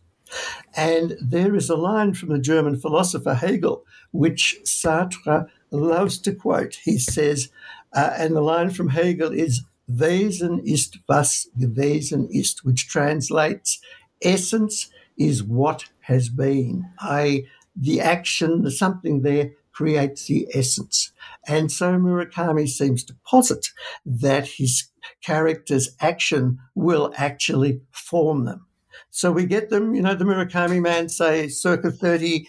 And 0.76 1.16
there 1.20 1.56
is 1.56 1.68
a 1.68 1.76
line 1.76 2.14
from 2.14 2.28
the 2.28 2.38
German 2.38 2.78
philosopher 2.78 3.34
Hegel, 3.34 3.84
which 4.12 4.60
Sartre 4.64 5.48
loves 5.70 6.18
to 6.20 6.32
quote. 6.32 6.76
He 6.84 6.98
says, 6.98 7.50
uh, 7.92 8.14
and 8.16 8.34
the 8.34 8.40
line 8.40 8.70
from 8.70 8.90
Hegel 8.90 9.32
is, 9.32 9.62
Wesen 9.90 10.60
ist 10.64 10.98
was 11.08 11.48
gewesen 11.58 12.28
ist, 12.30 12.64
which 12.64 12.88
translates 12.88 13.80
essence 14.22 14.88
is 15.18 15.42
what 15.42 15.84
has 16.02 16.28
been. 16.28 16.84
I, 17.00 17.44
the 17.74 18.00
action, 18.00 18.62
the 18.62 18.70
something 18.70 19.22
there 19.22 19.52
creates 19.72 20.26
the 20.26 20.46
essence. 20.54 21.12
And 21.48 21.72
so 21.72 21.92
Murakami 21.92 22.68
seems 22.68 23.02
to 23.04 23.16
posit 23.26 23.68
that 24.04 24.46
his 24.46 24.88
character's 25.24 25.96
action 26.00 26.58
will 26.74 27.12
actually 27.16 27.80
form 27.90 28.44
them. 28.44 28.66
So 29.10 29.32
we 29.32 29.46
get 29.46 29.70
them, 29.70 29.94
you 29.94 30.02
know, 30.02 30.14
the 30.14 30.24
Murakami 30.24 30.80
man, 30.80 31.08
say, 31.08 31.48
circa 31.48 31.90
30, 31.90 32.46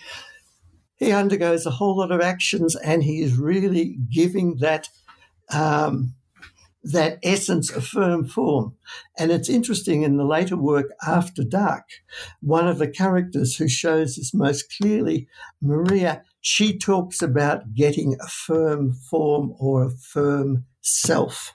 he 0.97 1.11
undergoes 1.11 1.65
a 1.65 1.71
whole 1.71 1.97
lot 1.97 2.11
of 2.11 2.21
actions 2.21 2.75
and 2.75 3.03
he 3.03 3.21
is 3.21 3.35
really 3.35 3.97
giving 4.11 4.57
that 4.57 4.89
um, 5.53 6.13
that 6.83 7.19
essence 7.23 7.69
of 7.69 7.85
firm 7.85 8.27
form. 8.27 8.75
And 9.17 9.31
it's 9.31 9.49
interesting 9.49 10.01
in 10.01 10.17
the 10.17 10.25
later 10.25 10.57
work, 10.57 10.87
After 11.05 11.43
Dark, 11.43 11.85
one 12.41 12.67
of 12.67 12.79
the 12.79 12.87
characters 12.87 13.55
who 13.55 13.67
shows 13.67 14.15
this 14.15 14.33
most 14.33 14.73
clearly, 14.77 15.27
Maria, 15.61 16.23
she 16.41 16.77
talks 16.77 17.21
about 17.21 17.73
getting 17.73 18.17
a 18.19 18.27
firm 18.27 18.93
form 18.93 19.53
or 19.59 19.85
a 19.85 19.91
firm 19.91 20.65
self. 20.81 21.53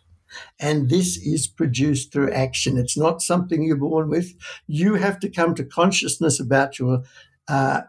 And 0.60 0.90
this 0.90 1.16
is 1.16 1.46
produced 1.46 2.12
through 2.12 2.32
action. 2.32 2.76
It's 2.76 2.96
not 2.96 3.22
something 3.22 3.62
you're 3.62 3.76
born 3.76 4.10
with. 4.10 4.34
You 4.66 4.94
have 4.94 5.18
to 5.20 5.30
come 5.30 5.54
to 5.54 5.64
consciousness 5.64 6.38
about 6.38 6.78
your 6.78 7.02
uh, 7.48 7.82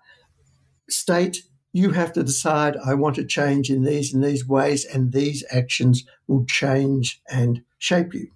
state 0.90 1.44
you 1.78 1.92
have 1.92 2.12
to 2.12 2.24
decide, 2.24 2.76
I 2.84 2.96
want 2.96 3.16
to 3.18 3.24
change 3.24 3.70
in 3.70 3.84
these 3.84 4.12
and 4.12 4.24
these 4.24 4.48
ways, 4.48 4.84
and 4.84 5.14
these 5.14 5.44
actions 5.52 6.04
will 6.28 6.44
change 6.46 7.22
and 7.30 7.62
shape 7.78 8.16
you. 8.16 8.32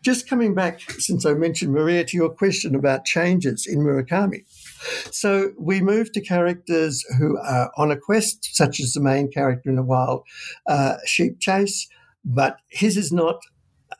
Just 0.00 0.28
coming 0.28 0.54
back, 0.54 0.80
since 0.92 1.26
I 1.26 1.34
mentioned 1.34 1.74
Maria, 1.74 2.04
to 2.04 2.16
your 2.16 2.30
question 2.30 2.76
about 2.76 3.04
changes 3.04 3.66
in 3.66 3.80
Murakami. 3.80 4.44
So 5.10 5.50
we 5.58 5.80
move 5.80 6.12
to 6.12 6.20
characters 6.20 7.04
who 7.18 7.36
are 7.38 7.72
on 7.76 7.90
a 7.90 7.96
quest, 7.96 8.48
such 8.52 8.78
as 8.78 8.92
the 8.92 9.00
main 9.00 9.28
character 9.28 9.70
in 9.70 9.76
a 9.78 9.82
wild 9.82 10.22
uh, 10.68 10.98
sheep 11.04 11.40
chase, 11.40 11.88
but 12.24 12.58
his 12.68 12.96
is 12.96 13.10
not 13.10 13.40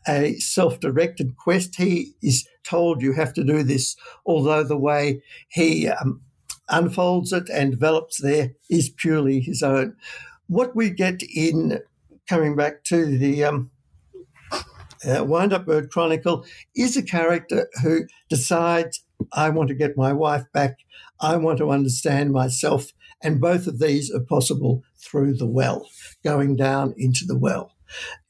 a 0.07 0.37
self 0.37 0.79
directed 0.79 1.37
quest. 1.37 1.75
He 1.75 2.13
is 2.23 2.47
told 2.63 3.03
you 3.03 3.13
have 3.15 3.35
to 3.35 3.43
do 3.43 3.65
this, 3.65 3.97
although 4.25 4.63
the 4.63 4.79
way 4.79 5.21
he 5.49 5.89
um, 5.89 6.23
unfolds 6.69 7.33
it 7.33 7.49
and 7.49 7.71
develops 7.71 8.21
there 8.21 8.53
is 8.71 8.89
purely 8.89 9.41
his 9.41 9.63
own. 9.63 9.97
What 10.47 10.75
we 10.77 10.91
get 10.91 11.23
in 11.23 11.81
coming 12.29 12.57
back 12.57 12.85
to 12.85 13.19
the 13.19 13.45
um, 13.45 13.71
uh, 15.07 15.25
Wind 15.25 15.53
Up 15.53 15.67
Bird 15.67 15.91
Chronicle 15.91 16.45
is 16.75 16.97
a 16.97 17.03
character 17.03 17.69
who 17.83 18.03
decides, 18.29 19.05
I 19.33 19.51
want 19.51 19.69
to 19.69 19.75
get 19.75 19.97
my 19.97 20.13
wife 20.13 20.45
back, 20.53 20.79
I 21.21 21.37
want 21.37 21.59
to 21.59 21.71
understand 21.71 22.33
myself, 22.33 22.93
and 23.23 23.41
both 23.41 23.67
of 23.67 23.79
these 23.79 24.13
are 24.13 24.21
possible 24.21 24.83
through 24.97 25.35
the 25.35 25.47
well, 25.47 25.89
going 26.23 26.57
down 26.57 26.95
into 26.97 27.25
the 27.25 27.39
well. 27.39 27.75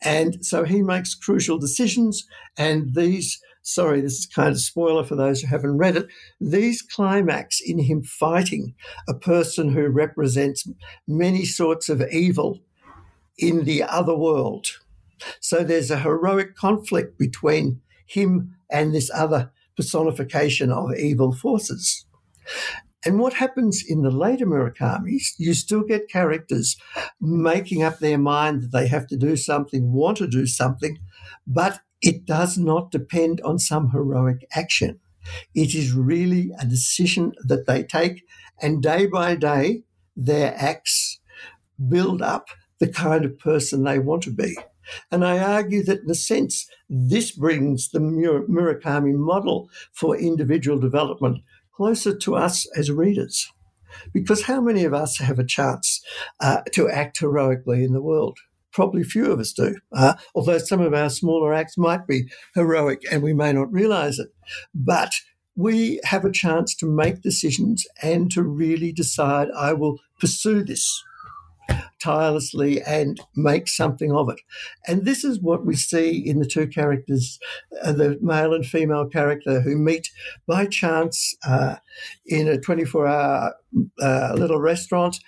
And 0.02 0.44
so 0.44 0.64
he 0.64 0.82
makes 0.82 1.14
crucial 1.14 1.58
decisions, 1.58 2.26
and 2.56 2.94
these 2.94 3.40
sorry, 3.68 4.00
this 4.00 4.14
is 4.14 4.26
kind 4.26 4.50
of 4.50 4.60
spoiler 4.60 5.04
for 5.04 5.14
those 5.14 5.40
who 5.40 5.46
haven't 5.46 5.76
read 5.76 5.96
it. 5.96 6.06
These 6.40 6.82
climax 6.82 7.60
in 7.60 7.78
him 7.78 8.02
fighting 8.02 8.74
a 9.08 9.14
person 9.14 9.72
who 9.72 9.88
represents 9.88 10.66
many 11.06 11.44
sorts 11.44 11.88
of 11.88 12.02
evil 12.10 12.60
in 13.36 13.64
the 13.64 13.82
other 13.82 14.16
world. 14.16 14.68
So 15.40 15.62
there's 15.62 15.90
a 15.90 15.98
heroic 15.98 16.56
conflict 16.56 17.18
between 17.18 17.80
him 18.06 18.54
and 18.70 18.94
this 18.94 19.10
other 19.14 19.52
personification 19.76 20.72
of 20.72 20.94
evil 20.96 21.32
forces. 21.32 22.06
And 23.04 23.20
what 23.20 23.34
happens 23.34 23.84
in 23.86 24.02
the 24.02 24.10
later 24.10 24.46
Murakami's, 24.46 25.34
you 25.38 25.54
still 25.54 25.82
get 25.82 26.08
characters 26.08 26.76
making 27.20 27.82
up 27.82 27.98
their 27.98 28.18
mind 28.18 28.62
that 28.62 28.72
they 28.72 28.88
have 28.88 29.06
to 29.08 29.16
do 29.16 29.36
something, 29.36 29.92
want 29.92 30.16
to 30.18 30.26
do 30.26 30.46
something, 30.46 30.98
but 31.46 31.80
it 32.02 32.24
does 32.24 32.58
not 32.58 32.90
depend 32.90 33.40
on 33.42 33.58
some 33.58 33.90
heroic 33.90 34.46
action. 34.54 35.00
It 35.54 35.74
is 35.74 35.92
really 35.92 36.50
a 36.58 36.64
decision 36.64 37.32
that 37.44 37.66
they 37.66 37.82
take, 37.82 38.24
and 38.60 38.82
day 38.82 39.06
by 39.06 39.34
day, 39.34 39.82
their 40.16 40.54
acts 40.56 41.20
build 41.88 42.22
up 42.22 42.48
the 42.78 42.88
kind 42.88 43.24
of 43.24 43.38
person 43.38 43.84
they 43.84 43.98
want 43.98 44.22
to 44.24 44.30
be. 44.30 44.56
And 45.10 45.24
I 45.24 45.38
argue 45.38 45.82
that, 45.84 46.02
in 46.02 46.10
a 46.10 46.14
sense, 46.14 46.66
this 46.88 47.30
brings 47.30 47.90
the 47.90 47.98
Murakami 47.98 49.14
model 49.14 49.68
for 49.92 50.16
individual 50.16 50.78
development 50.78 51.42
closer 51.72 52.16
to 52.16 52.36
us 52.36 52.66
as 52.76 52.90
readers. 52.90 53.52
Because 54.12 54.42
how 54.42 54.60
many 54.60 54.84
of 54.84 54.94
us 54.94 55.18
have 55.18 55.38
a 55.38 55.44
chance 55.44 56.02
uh, 56.40 56.62
to 56.72 56.88
act 56.88 57.18
heroically 57.18 57.84
in 57.84 57.92
the 57.92 58.02
world? 58.02 58.38
Probably 58.72 59.02
few 59.02 59.32
of 59.32 59.40
us 59.40 59.52
do, 59.52 59.76
uh, 59.92 60.14
although 60.34 60.58
some 60.58 60.80
of 60.80 60.94
our 60.94 61.10
smaller 61.10 61.52
acts 61.54 61.78
might 61.78 62.06
be 62.06 62.28
heroic 62.54 63.02
and 63.10 63.22
we 63.22 63.32
may 63.32 63.52
not 63.52 63.72
realize 63.72 64.18
it. 64.18 64.28
But 64.74 65.12
we 65.56 66.00
have 66.04 66.24
a 66.24 66.30
chance 66.30 66.74
to 66.76 66.86
make 66.86 67.22
decisions 67.22 67.84
and 68.02 68.30
to 68.30 68.42
really 68.42 68.92
decide, 68.92 69.48
I 69.56 69.72
will 69.72 69.98
pursue 70.20 70.62
this 70.62 71.02
tirelessly 72.00 72.80
and 72.82 73.20
make 73.34 73.68
something 73.68 74.12
of 74.12 74.28
it. 74.28 74.40
And 74.86 75.04
this 75.04 75.24
is 75.24 75.40
what 75.40 75.66
we 75.66 75.76
see 75.76 76.16
in 76.16 76.38
the 76.38 76.46
two 76.46 76.66
characters, 76.66 77.38
uh, 77.82 77.92
the 77.92 78.18
male 78.20 78.54
and 78.54 78.64
female 78.64 79.06
character, 79.06 79.60
who 79.60 79.76
meet 79.76 80.08
by 80.46 80.66
chance 80.66 81.34
uh, 81.46 81.76
in 82.26 82.48
a 82.48 82.58
24 82.58 83.06
hour 83.06 83.54
uh, 84.00 84.32
little 84.34 84.60
restaurant, 84.60 85.18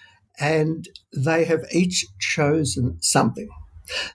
and 0.40 0.88
they 1.12 1.44
have 1.44 1.64
each 1.72 2.06
chosen 2.18 2.96
something. 3.00 3.48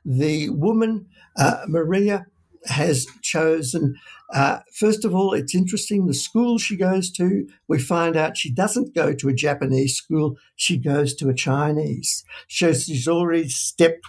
The 0.03 0.49
woman, 0.49 1.07
uh, 1.37 1.65
Maria, 1.67 2.25
has 2.65 3.05
chosen 3.21 3.95
uh, 4.33 4.59
first 4.73 5.05
of 5.05 5.13
all, 5.13 5.33
it's 5.33 5.53
interesting 5.53 6.05
the 6.05 6.13
school 6.13 6.57
she 6.57 6.75
goes 6.75 7.11
to, 7.11 7.47
we 7.67 7.79
find 7.79 8.15
out 8.15 8.37
she 8.37 8.51
doesn't 8.51 8.95
go 8.95 9.13
to 9.13 9.29
a 9.29 9.33
Japanese 9.33 9.95
school, 9.95 10.37
she 10.55 10.77
goes 10.77 11.13
to 11.15 11.29
a 11.29 11.33
Chinese. 11.33 12.25
So 12.49 12.73
she's 12.73 13.07
already 13.07 13.49
stepped 13.49 14.05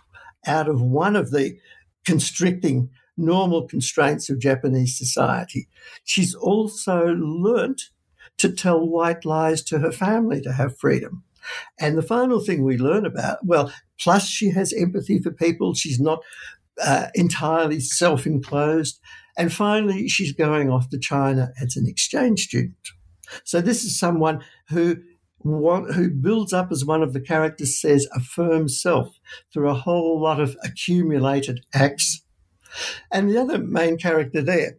out 0.47 0.69
of 0.69 0.81
one 0.81 1.17
of 1.17 1.31
the 1.31 1.59
constricting 2.05 2.91
normal 3.17 3.67
constraints 3.67 4.31
of 4.31 4.39
Japanese 4.39 4.97
society. 4.97 5.69
She's 6.05 6.35
also 6.35 7.15
learnt 7.19 7.83
to 8.39 8.53
tell 8.53 8.87
white 8.87 9.25
lies 9.25 9.63
to 9.65 9.79
her 9.81 9.93
family 9.93 10.41
to 10.43 10.53
have 10.53 10.79
freedom. 10.79 11.25
And 11.79 11.97
the 11.97 12.03
final 12.03 12.41
thing 12.41 12.63
we 12.63 12.79
learn 12.79 13.07
about, 13.07 13.39
well, 13.45 13.73
plus 14.01 14.27
she 14.27 14.51
has 14.51 14.73
empathy 14.73 15.19
for 15.19 15.31
people. 15.31 15.75
She's 15.75 16.01
not 16.01 16.23
uh, 16.83 17.09
entirely 17.15 17.81
self 17.81 18.27
enclosed. 18.27 19.01
And 19.39 19.53
finally, 19.53 20.09
she's 20.09 20.33
going 20.33 20.71
off 20.71 20.89
to 20.91 20.99
China 20.99 21.53
as 21.61 21.77
an 21.77 21.87
exchange 21.87 22.45
student. 22.45 22.77
So 23.45 23.61
this 23.61 23.85
is 23.85 23.99
someone 23.99 24.43
who 24.69 24.97
who 25.43 26.11
builds 26.11 26.53
up, 26.53 26.73
as 26.73 26.85
one 26.85 27.03
of 27.03 27.13
the 27.13 27.21
characters 27.21 27.81
says, 27.81 28.09
a 28.13 28.21
firm 28.21 28.69
self 28.69 29.17
through 29.53 29.71
a 29.71 29.75
whole 29.75 30.21
lot 30.21 30.41
of 30.41 30.57
accumulated 30.65 31.61
acts. 31.73 32.25
And 33.13 33.31
the 33.31 33.39
other 33.39 33.59
main 33.59 33.97
character 33.97 34.43
there, 34.43 34.79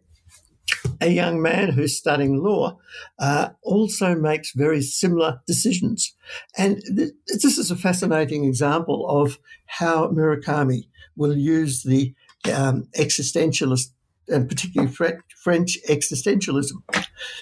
a 1.00 1.08
young 1.08 1.40
man 1.40 1.70
who's 1.70 1.96
studying 1.96 2.42
law, 2.42 2.78
uh, 3.18 3.50
also 3.62 4.14
makes 4.14 4.52
very 4.52 4.82
similar 4.82 5.40
decisions. 5.46 6.14
And 6.56 6.82
th- 6.96 7.12
this 7.26 7.58
is 7.58 7.70
a 7.70 7.76
fascinating 7.76 8.44
example 8.44 9.06
of 9.08 9.38
how 9.66 10.08
Murakami 10.08 10.88
will 11.16 11.36
use 11.36 11.82
the 11.82 12.14
um, 12.52 12.88
existentialist 12.96 13.90
and 14.28 14.48
particularly 14.48 14.92
French 14.92 15.78
existentialism. 15.88 16.82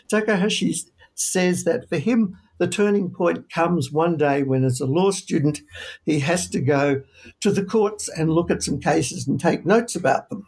Takahashi 0.09 0.75
says 1.15 1.65
that 1.65 1.89
for 1.89 1.99
him, 1.99 2.39
the 2.59 2.69
turning 2.69 3.11
point 3.11 3.51
comes 3.51 3.93
one 3.93 4.17
day 4.17 4.43
when, 4.43 4.65
as 4.65 4.81
a 4.81 4.87
law 4.87 5.11
student, 5.11 5.61
he 6.05 6.21
has 6.21 6.49
to 6.51 6.61
go 6.61 7.03
to 7.41 7.51
the 7.51 7.65
courts 7.65 8.09
and 8.09 8.33
look 8.33 8.51
at 8.51 8.63
some 8.63 8.81
cases 8.81 9.27
and 9.27 9.39
take 9.39 9.67
notes 9.67 9.95
about 9.95 10.31
them. 10.31 10.47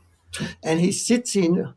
And 0.63 0.81
he 0.81 0.93
sits 0.93 1.37
in 1.37 1.75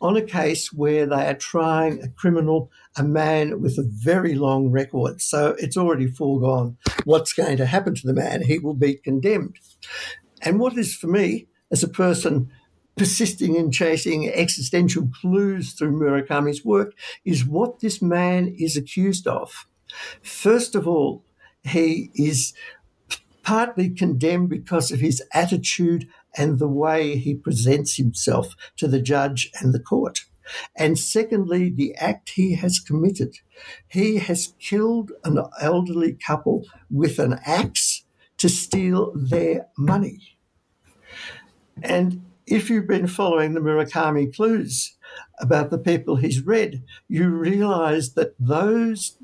on 0.00 0.16
a 0.16 0.22
case 0.22 0.72
where 0.72 1.06
they 1.06 1.26
are 1.26 1.34
trying 1.34 2.02
a 2.02 2.08
criminal, 2.08 2.70
a 2.96 3.02
man 3.02 3.60
with 3.60 3.78
a 3.78 3.88
very 3.88 4.34
long 4.34 4.70
record. 4.70 5.20
So 5.20 5.54
it's 5.58 5.76
already 5.76 6.06
foregone 6.06 6.76
what's 7.04 7.32
going 7.32 7.56
to 7.58 7.66
happen 7.66 7.94
to 7.94 8.06
the 8.06 8.14
man. 8.14 8.42
He 8.42 8.58
will 8.58 8.74
be 8.74 8.94
condemned. 8.94 9.56
And 10.42 10.58
what 10.58 10.76
is 10.76 10.94
for 10.94 11.06
me, 11.06 11.46
as 11.70 11.82
a 11.82 11.88
person 11.88 12.50
persisting 12.96 13.56
in 13.56 13.70
chasing 13.70 14.28
existential 14.28 15.08
clues 15.20 15.72
through 15.72 15.98
Murakami's 15.98 16.64
work 16.64 16.92
is 17.24 17.46
what 17.46 17.80
this 17.80 18.02
man 18.02 18.54
is 18.58 18.76
accused 18.76 19.26
of. 19.26 19.66
First 20.22 20.74
of 20.74 20.86
all, 20.86 21.24
he 21.62 22.10
is 22.14 22.52
partly 23.42 23.90
condemned 23.90 24.48
because 24.48 24.92
of 24.92 25.00
his 25.00 25.22
attitude 25.32 26.08
and 26.36 26.58
the 26.58 26.68
way 26.68 27.16
he 27.16 27.34
presents 27.34 27.96
himself 27.96 28.54
to 28.76 28.86
the 28.86 29.00
judge 29.00 29.50
and 29.60 29.72
the 29.74 29.80
court. 29.80 30.24
And 30.76 30.98
secondly, 30.98 31.70
the 31.70 31.94
act 31.94 32.30
he 32.30 32.54
has 32.54 32.80
committed. 32.80 33.36
He 33.88 34.18
has 34.18 34.54
killed 34.58 35.12
an 35.24 35.42
elderly 35.60 36.14
couple 36.14 36.66
with 36.90 37.18
an 37.18 37.38
axe 37.44 38.04
to 38.38 38.48
steal 38.48 39.12
their 39.14 39.66
money. 39.76 40.38
And 41.82 42.24
if 42.46 42.68
you've 42.68 42.88
been 42.88 43.06
following 43.06 43.54
the 43.54 43.60
Murakami 43.60 44.34
clues 44.34 44.96
about 45.38 45.70
the 45.70 45.78
people 45.78 46.16
he's 46.16 46.44
read, 46.44 46.82
you 47.08 47.28
realize 47.28 48.14
that 48.14 48.34
those 48.38 49.16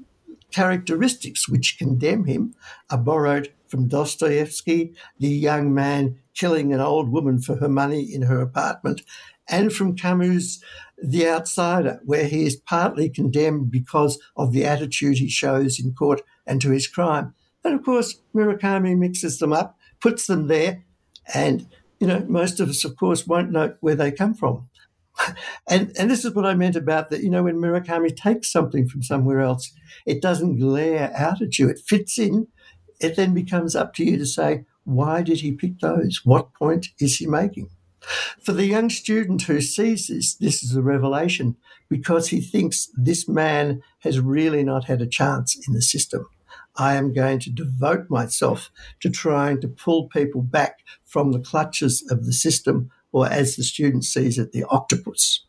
characteristics 0.52 1.48
which 1.48 1.76
condemn 1.78 2.24
him 2.24 2.54
are 2.88 2.98
borrowed 2.98 3.52
from 3.68 3.88
Dostoevsky, 3.88 4.94
the 5.18 5.28
young 5.28 5.74
man 5.74 6.18
killing 6.36 6.72
an 6.72 6.80
old 6.80 7.10
woman 7.10 7.40
for 7.40 7.56
her 7.56 7.68
money 7.68 8.02
in 8.02 8.22
her 8.22 8.40
apartment, 8.40 9.02
and 9.48 9.72
from 9.72 9.96
Camus' 9.96 10.62
The 11.02 11.28
Outsider, 11.28 12.00
where 12.04 12.26
he 12.26 12.46
is 12.46 12.56
partly 12.56 13.08
condemned 13.08 13.70
because 13.70 14.18
of 14.36 14.52
the 14.52 14.64
attitude 14.64 15.18
he 15.18 15.28
shows 15.28 15.78
in 15.78 15.92
court 15.92 16.22
and 16.46 16.60
to 16.62 16.70
his 16.70 16.86
crime. 16.86 17.34
And 17.64 17.74
of 17.74 17.84
course, 17.84 18.20
Murakami 18.34 18.96
mixes 18.96 19.38
them 19.38 19.52
up, 19.52 19.76
puts 20.00 20.26
them 20.26 20.46
there, 20.46 20.84
and 21.34 21.66
you 22.00 22.06
know, 22.06 22.24
most 22.28 22.60
of 22.60 22.68
us, 22.68 22.84
of 22.84 22.96
course, 22.96 23.26
won't 23.26 23.50
know 23.50 23.74
where 23.80 23.94
they 23.94 24.12
come 24.12 24.34
from. 24.34 24.68
and 25.68 25.92
and 25.98 26.10
this 26.10 26.24
is 26.24 26.34
what 26.34 26.46
I 26.46 26.54
meant 26.54 26.76
about 26.76 27.10
that. 27.10 27.22
You 27.22 27.30
know, 27.30 27.44
when 27.44 27.56
Murakami 27.56 28.14
takes 28.14 28.52
something 28.52 28.88
from 28.88 29.02
somewhere 29.02 29.40
else, 29.40 29.72
it 30.04 30.20
doesn't 30.20 30.58
glare 30.58 31.12
out 31.16 31.40
at 31.40 31.58
you. 31.58 31.68
It 31.68 31.80
fits 31.86 32.18
in. 32.18 32.48
It 33.00 33.16
then 33.16 33.34
becomes 33.34 33.76
up 33.76 33.94
to 33.94 34.04
you 34.04 34.16
to 34.16 34.26
say, 34.26 34.64
why 34.86 35.20
did 35.20 35.40
he 35.40 35.52
pick 35.52 35.80
those? 35.80 36.22
What 36.24 36.54
point 36.54 36.88
is 36.98 37.16
he 37.16 37.26
making? 37.26 37.68
For 38.40 38.52
the 38.52 38.66
young 38.66 38.88
student 38.88 39.42
who 39.42 39.60
sees 39.60 40.06
this, 40.06 40.34
this 40.34 40.62
is 40.62 40.76
a 40.76 40.82
revelation 40.82 41.56
because 41.88 42.28
he 42.28 42.40
thinks 42.40 42.88
this 42.96 43.28
man 43.28 43.82
has 44.00 44.20
really 44.20 44.62
not 44.62 44.84
had 44.84 45.02
a 45.02 45.06
chance 45.06 45.56
in 45.66 45.74
the 45.74 45.82
system. 45.82 46.28
I 46.76 46.94
am 46.94 47.12
going 47.12 47.40
to 47.40 47.50
devote 47.50 48.08
myself 48.08 48.70
to 49.00 49.10
trying 49.10 49.60
to 49.62 49.68
pull 49.68 50.08
people 50.08 50.42
back 50.42 50.78
from 51.04 51.32
the 51.32 51.40
clutches 51.40 52.06
of 52.10 52.24
the 52.24 52.32
system, 52.32 52.90
or 53.12 53.26
as 53.26 53.56
the 53.56 53.64
student 53.64 54.04
sees 54.04 54.38
it, 54.38 54.52
the 54.52 54.64
octopus. 54.70 55.44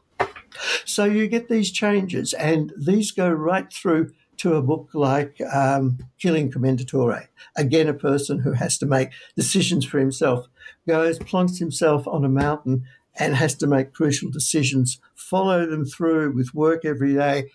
So 0.86 1.06
you 1.06 1.28
get 1.28 1.50
these 1.50 1.72
changes, 1.72 2.34
and 2.34 2.74
these 2.76 3.12
go 3.12 3.30
right 3.30 3.72
through 3.72 4.14
to 4.38 4.56
a 4.56 4.62
book 4.62 4.90
like 4.94 5.40
um, 5.54 5.98
Killing 6.20 6.52
Commendatore. 6.52 7.28
Again, 7.56 7.88
a 7.88 7.94
person 7.94 8.40
who 8.40 8.54
has 8.54 8.78
to 8.80 8.86
make 8.86 9.10
decisions 9.36 9.86
for 9.86 10.00
himself 10.00 10.48
goes, 10.88 11.20
plonks 11.20 11.60
himself 11.60 12.08
on 12.08 12.24
a 12.24 12.30
mountain, 12.30 12.86
and 13.20 13.36
has 13.36 13.56
to 13.56 13.68
make 13.68 13.94
crucial 13.94 14.30
decisions, 14.30 15.00
follow 15.16 15.66
them 15.66 15.86
through 15.86 16.34
with 16.34 16.54
work 16.54 16.86
every 16.86 17.16
day, 17.16 17.50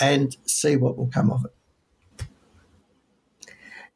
and 0.00 0.36
see 0.46 0.76
what 0.76 0.96
will 0.96 1.08
come 1.08 1.30
of 1.30 1.44
it. 1.44 2.26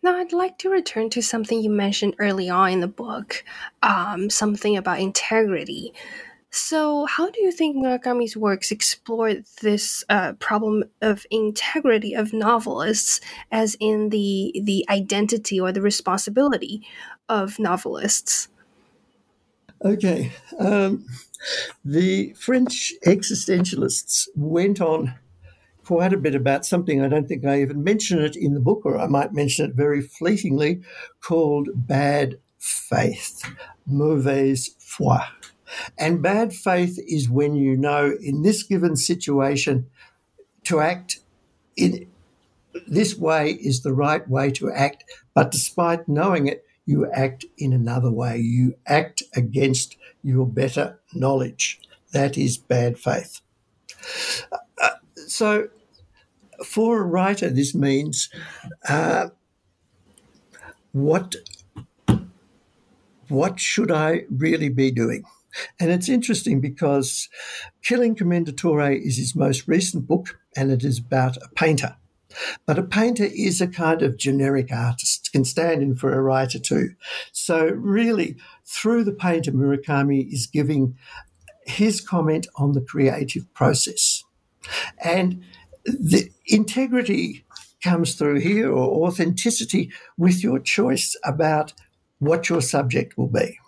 Now, 0.03 0.17
I'd 0.19 0.33
like 0.33 0.59
to 0.59 0.71
return 0.71 1.11
to 1.11 1.23
something 1.23 1.61
you 1.61 1.71
mentioned 1.71 2.15
early 2.19 2.49
on 2.49 2.71
in 2.71 2.81
the 2.81 2.87
book, 2.87 3.43
um, 3.83 4.31
something 4.31 4.77
about 4.77 5.01
integrity. 5.01 5.93
So, 6.57 7.05
how 7.05 7.29
do 7.29 7.43
you 7.43 7.53
think 7.53 7.77
Murakami's 7.77 8.35
works 8.35 8.71
explore 8.71 9.35
this 9.61 10.03
uh, 10.09 10.33
problem 10.39 10.85
of 11.03 11.27
integrity 11.31 12.15
of 12.15 12.33
novelists, 12.33 13.21
as 13.53 13.77
in 13.79 14.09
the 14.09 14.59
the 14.65 14.87
identity 14.89 15.61
or 15.61 15.71
the 15.71 15.83
responsibility 15.83 16.81
of 17.29 17.59
novelists? 17.59 18.49
Okay, 19.85 20.33
um, 20.59 21.05
the 21.85 22.33
French 22.39 22.95
existentialists 23.05 24.27
went 24.35 24.81
on 24.81 25.15
quite 25.85 26.15
a 26.15 26.19
bit 26.19 26.35
about 26.35 26.65
something. 26.65 27.03
I 27.03 27.09
don't 27.09 27.29
think 27.29 27.45
I 27.45 27.61
even 27.61 27.85
mention 27.85 28.19
it 28.23 28.35
in 28.35 28.55
the 28.55 28.61
book, 28.61 28.87
or 28.87 28.99
I 28.99 29.09
might 29.09 29.35
mention 29.35 29.69
it 29.69 29.77
very 29.77 30.01
fleetingly, 30.01 30.81
called 31.21 31.69
bad 31.75 32.39
faith, 32.59 33.43
mauvaise 33.85 34.75
foi. 34.79 35.21
And 35.99 36.23
bad 36.23 36.53
faith 36.53 36.99
is 37.07 37.29
when 37.29 37.55
you 37.57 37.77
know 37.77 38.17
in 38.21 38.43
this 38.43 38.63
given 38.63 38.97
situation 38.97 39.87
to 40.65 40.81
act 40.81 41.21
in 41.77 42.09
this 42.87 43.17
way 43.17 43.53
is 43.53 43.83
the 43.83 43.93
right 43.93 44.29
way 44.29 44.51
to 44.53 44.71
act, 44.71 45.05
but 45.35 45.51
despite 45.51 46.09
knowing 46.09 46.47
it, 46.47 46.65
you 46.85 47.11
act 47.11 47.45
in 47.59 47.73
another 47.73 48.11
way. 48.11 48.39
You 48.39 48.77
act 48.87 49.23
against 49.35 49.97
your 50.23 50.47
better 50.47 51.01
knowledge. 51.15 51.81
That 52.13 52.39
is 52.39 52.57
bad 52.57 52.99
faith. 52.99 53.41
Uh, 54.53 54.91
so, 55.27 55.69
for 56.65 57.01
a 57.01 57.05
writer, 57.05 57.51
this 57.51 57.75
means 57.75 58.31
uh, 58.89 59.29
what 60.93 61.35
what 63.29 63.59
should 63.59 63.91
I 63.91 64.25
really 64.31 64.69
be 64.69 64.91
doing? 64.93 65.25
And 65.79 65.91
it's 65.91 66.09
interesting 66.09 66.61
because 66.61 67.29
Killing 67.83 68.15
Commendatore 68.15 68.99
is 69.01 69.17
his 69.17 69.35
most 69.35 69.67
recent 69.67 70.07
book, 70.07 70.39
and 70.57 70.71
it 70.71 70.85
is 70.85 70.99
about 70.99 71.37
a 71.39 71.49
painter. 71.55 71.97
But 72.67 72.79
a 72.79 72.83
painter 72.83 73.25
is 73.25 73.61
a 73.61 73.69
kind 73.69 74.03
of 74.03 74.17
generic 74.17 74.73
artist, 74.73 75.33
can 75.33 75.45
stand 75.45 75.83
in 75.83 75.97
for 75.97 76.13
a 76.13 76.21
writer 76.21 76.59
too. 76.59 76.91
So, 77.33 77.67
really, 77.67 78.37
through 78.65 79.05
the 79.05 79.13
painter, 79.13 79.53
Murakami 79.53 80.33
is 80.33 80.47
giving 80.47 80.97
his 81.65 82.01
comment 82.01 82.47
on 82.57 82.73
the 82.73 82.81
creative 82.81 83.53
process. 83.55 84.23
And 85.03 85.43
the 85.85 86.31
integrity 86.47 87.45
comes 87.83 88.15
through 88.15 88.41
here, 88.41 88.71
or 88.71 89.07
authenticity, 89.07 89.93
with 90.19 90.43
your 90.43 90.59
choice 90.59 91.17
about 91.25 91.73
what 92.19 92.49
your 92.49 92.61
subject 92.61 93.17
will 93.17 93.29
be. 93.29 93.59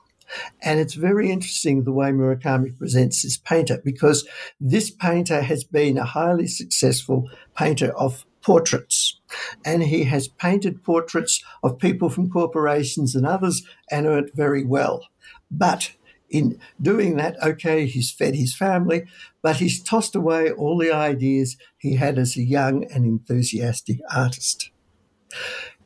And 0.63 0.81
it's 0.81 0.95
very 0.95 1.31
interesting 1.31 1.85
the 1.85 1.93
way 1.93 2.11
Murakami 2.11 2.77
presents 2.77 3.23
this 3.23 3.37
painter 3.37 3.81
because 3.85 4.27
this 4.61 4.91
painter 4.91 5.43
has 5.43 5.65
been 5.65 5.99
a 5.99 6.05
highly 6.05 6.47
successful 6.47 7.31
painter 7.57 7.97
of 7.97 8.25
portraits. 8.43 9.21
And 9.65 9.83
he 9.83 10.05
has 10.05 10.29
painted 10.29 10.83
portraits 10.83 11.43
of 11.63 11.79
people 11.79 12.09
from 12.09 12.31
corporations 12.31 13.15
and 13.15 13.27
others 13.27 13.63
and 13.91 14.07
earned 14.07 14.31
very 14.35 14.65
well. 14.65 15.07
But 15.51 15.93
in 16.31 16.59
doing 16.81 17.17
that, 17.17 17.43
okay, 17.43 17.87
he's 17.87 18.11
fed 18.11 18.35
his 18.35 18.55
family, 18.55 19.05
but 19.43 19.57
he's 19.57 19.83
tossed 19.83 20.15
away 20.15 20.51
all 20.51 20.79
the 20.79 20.93
ideas 20.93 21.57
he 21.79 21.97
had 21.97 22.19
as 22.19 22.37
a 22.37 22.43
young 22.43 22.85
and 22.93 23.05
enthusiastic 23.05 24.01
artist. 24.15 24.71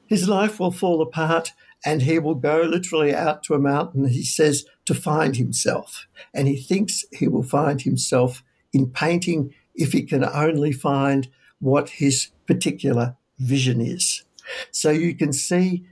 His 0.07 0.29
life 0.29 0.61
will 0.61 0.73
fall 0.73 1.01
apart 1.01 1.53
and 1.85 2.03
he 2.03 2.19
will 2.19 2.35
go 2.35 2.63
literally 2.63 3.15
out 3.15 3.43
to 3.45 3.55
a 3.55 3.59
mountain, 3.59 4.09
he 4.09 4.25
says, 4.25 4.65
to 4.87 4.95
find 4.95 5.37
himself. 5.37 6.07
And 6.33 6.49
he 6.49 6.57
thinks 6.57 7.05
he 7.13 7.29
will 7.29 7.43
find 7.43 7.83
himself 7.83 8.43
in 8.73 8.91
painting 8.91 9.53
if 9.75 9.93
he 9.93 10.03
can 10.03 10.25
only 10.25 10.73
find 10.73 11.29
what 11.59 11.91
his 11.91 12.31
particular 12.47 13.17
vision 13.39 13.81
is. 13.81 14.25
So 14.71 14.91
you 14.91 15.15
can 15.15 15.33
see 15.33 15.85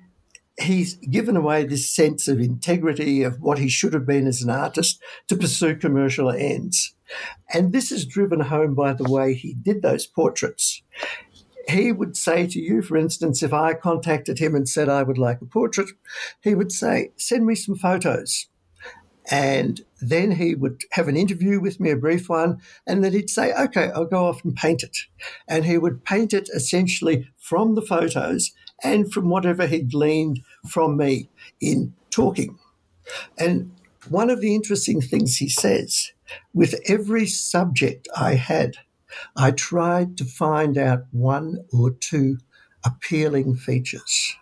he's 0.61 0.95
given 0.95 1.36
away 1.36 1.64
this 1.64 1.88
sense 1.88 2.28
of 2.28 2.41
integrity 2.41 3.22
of 3.22 3.41
what 3.41 3.59
he 3.59 3.68
should 3.68 3.95
have 3.95 4.07
been 4.07 4.26
as 4.26 4.43
an 4.43 4.51
artist 4.51 5.01
to 5.28 5.36
pursue 5.36 5.76
commercial 5.76 6.30
ends. 6.30 6.95
And 7.53 7.72
this 7.72 7.91
is 7.91 8.07
driven 8.07 8.41
home 8.41 8.74
by 8.74 8.93
the 8.93 9.11
way 9.11 9.34
he 9.34 9.55
did 9.55 9.82
those 9.82 10.07
portraits 10.07 10.82
he 11.70 11.92
would 11.92 12.16
say 12.16 12.46
to 12.46 12.60
you, 12.60 12.82
for 12.82 12.96
instance, 12.96 13.42
if 13.42 13.52
I 13.52 13.74
contacted 13.74 14.38
him 14.38 14.54
and 14.54 14.68
said 14.68 14.88
I 14.88 15.02
would 15.02 15.18
like 15.18 15.40
a 15.40 15.46
portrait, 15.46 15.90
he 16.40 16.54
would 16.54 16.72
say, 16.72 17.12
send 17.16 17.46
me 17.46 17.54
some 17.54 17.76
photos. 17.76 18.46
And 19.30 19.82
then 20.00 20.32
he 20.32 20.54
would 20.54 20.82
have 20.92 21.06
an 21.06 21.16
interview 21.16 21.60
with 21.60 21.78
me, 21.78 21.90
a 21.90 21.96
brief 21.96 22.28
one, 22.28 22.60
and 22.86 23.04
then 23.04 23.12
he'd 23.12 23.30
say, 23.30 23.52
okay, 23.54 23.90
I'll 23.94 24.06
go 24.06 24.26
off 24.26 24.44
and 24.44 24.56
paint 24.56 24.82
it. 24.82 24.96
And 25.46 25.64
he 25.64 25.78
would 25.78 26.04
paint 26.04 26.32
it 26.32 26.48
essentially 26.54 27.28
from 27.38 27.74
the 27.74 27.82
photos 27.82 28.52
and 28.82 29.12
from 29.12 29.28
whatever 29.28 29.66
he'd 29.66 29.90
gleaned 29.92 30.40
from 30.68 30.96
me 30.96 31.28
in 31.60 31.94
talking. 32.10 32.58
And 33.38 33.72
one 34.08 34.30
of 34.30 34.40
the 34.40 34.54
interesting 34.54 35.00
things 35.00 35.36
he 35.36 35.48
says 35.48 36.12
with 36.54 36.80
every 36.86 37.26
subject 37.26 38.08
I 38.16 38.34
had, 38.34 38.76
I 39.36 39.50
tried 39.50 40.16
to 40.18 40.24
find 40.24 40.78
out 40.78 41.04
one 41.11 41.64
or 41.72 41.90
two 41.90 42.38
appealing 42.84 43.56
features 43.56 44.36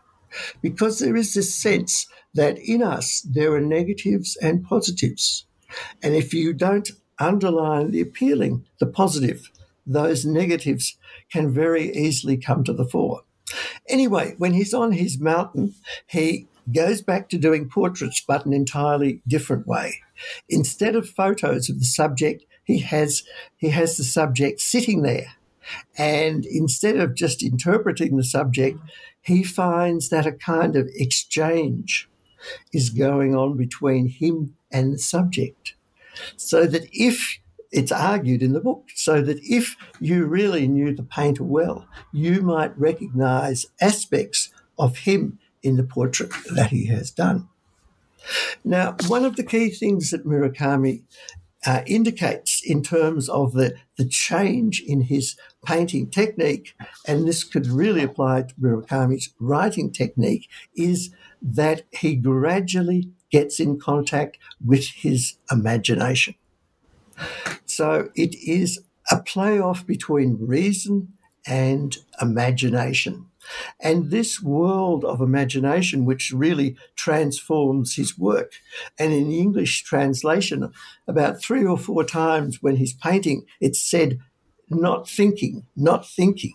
because 0.63 0.99
there 0.99 1.17
is 1.17 1.35
this 1.35 1.55
sense 1.55 2.07
that 2.35 2.59
in 2.59 2.83
us 2.83 3.21
there 3.23 3.53
are 3.55 3.61
negatives 3.61 4.37
and 4.37 4.65
positives. 4.65 5.47
And 6.03 6.15
if 6.15 6.33
you 6.33 6.53
don't 6.53 6.91
underline 7.19 7.91
the 7.91 8.01
appealing, 8.01 8.65
the 8.79 8.87
positive, 8.87 9.51
those 9.87 10.25
negatives 10.25 10.97
can 11.33 11.53
very 11.53 11.91
easily 11.95 12.37
come 12.37 12.63
to 12.65 12.73
the 12.73 12.85
fore. 12.85 13.23
Anyway, 13.89 14.35
when 14.39 14.53
he's 14.53 14.75
on 14.75 14.93
his 14.93 15.19
mountain, 15.19 15.75
he 16.07 16.47
goes 16.75 17.01
back 17.01 17.29
to 17.31 17.39
doing 17.39 17.69
portraits, 17.69 18.23
but 18.27 18.45
an 18.45 18.53
entirely 18.53 19.23
different 19.27 19.67
way. 19.67 20.01
Instead 20.49 20.95
of 20.95 21.09
photos 21.09 21.71
of 21.71 21.79
the 21.79 21.87
subject, 21.87 22.45
he 22.69 22.79
has 22.81 23.25
he 23.57 23.71
has 23.71 23.97
the 23.97 24.05
subject 24.05 24.61
sitting 24.61 25.01
there, 25.03 25.33
and 25.97 26.45
instead 26.45 26.97
of 26.99 27.15
just 27.15 27.43
interpreting 27.43 28.17
the 28.17 28.23
subject, 28.23 28.79
he 29.23 29.43
finds 29.43 30.11
that 30.11 30.27
a 30.27 30.33
kind 30.33 30.77
of 30.77 30.87
exchange 30.95 32.09
is 32.73 32.91
going 32.91 33.35
on 33.35 33.57
between 33.57 34.07
him 34.07 34.55
and 34.71 34.93
the 34.93 34.99
subject, 34.99 35.75
so 36.37 36.67
that 36.67 36.87
if 36.93 37.39
it's 37.73 37.91
argued 37.91 38.43
in 38.43 38.53
the 38.53 38.61
book, 38.61 38.85
so 38.95 39.23
that 39.23 39.39
if 39.43 39.75
you 39.99 40.27
really 40.27 40.69
knew 40.69 40.95
the 40.95 41.03
painter 41.03 41.45
well, 41.45 41.89
you 42.13 42.43
might 42.43 42.79
recognize 42.79 43.67
aspects 43.81 44.51
of 44.79 44.99
him 44.99 45.39
in 45.63 45.77
the 45.77 45.83
portrait 45.83 46.31
that 46.55 46.71
he 46.71 46.87
has 46.87 47.11
done. 47.11 47.49
Now, 48.63 48.97
one 49.07 49.25
of 49.25 49.37
the 49.37 49.43
key 49.43 49.71
things 49.71 50.11
that 50.11 50.27
Murakami 50.27 51.03
uh, 51.67 51.83
indicates 51.87 52.63
in 52.65 52.83
terms 52.83 53.29
of 53.29 53.53
the, 53.53 53.75
the 53.97 54.07
change 54.07 54.81
in 54.81 55.03
his 55.03 55.37
painting 55.65 56.09
technique, 56.11 56.75
and 57.07 57.27
this 57.27 57.45
could 57.45 57.67
really 57.67 58.03
apply 58.03 58.43
to 58.43 58.55
Murakami's 58.55 59.35
writing 59.41 59.91
technique, 59.93 60.49
is 60.77 61.11
that 61.43 61.83
he 61.91 62.15
gradually 62.15 63.11
gets 63.31 63.61
in 63.61 63.79
contact 63.79 64.39
with 64.65 64.87
his 64.89 65.35
imagination. 65.51 66.35
So 67.67 68.11
it 68.15 68.35
is 68.37 68.81
a 69.11 69.23
play 69.23 69.59
off 69.59 69.87
between 69.87 70.39
reason 70.41 71.15
and 71.47 71.97
imagination. 72.21 73.27
And 73.81 74.11
this 74.11 74.43
world 74.43 75.05
of 75.05 75.21
imagination, 75.21 76.05
which 76.05 76.33
really 76.33 76.77
transforms 76.97 77.97
his 77.97 78.19
work. 78.19 78.53
And 78.99 79.13
in 79.13 79.29
the 79.29 79.39
English 79.39 79.85
translation, 79.85 80.73
about 81.07 81.41
three 81.41 81.65
or 81.65 81.79
four 81.79 82.05
times 82.05 82.59
when 82.63 82.77
he's 82.77 82.95
painting, 82.95 83.45
it's 83.61 83.81
said, 83.81 84.19
not 84.71 85.09
thinking, 85.09 85.67
not 85.77 86.07
thinking, 86.07 86.55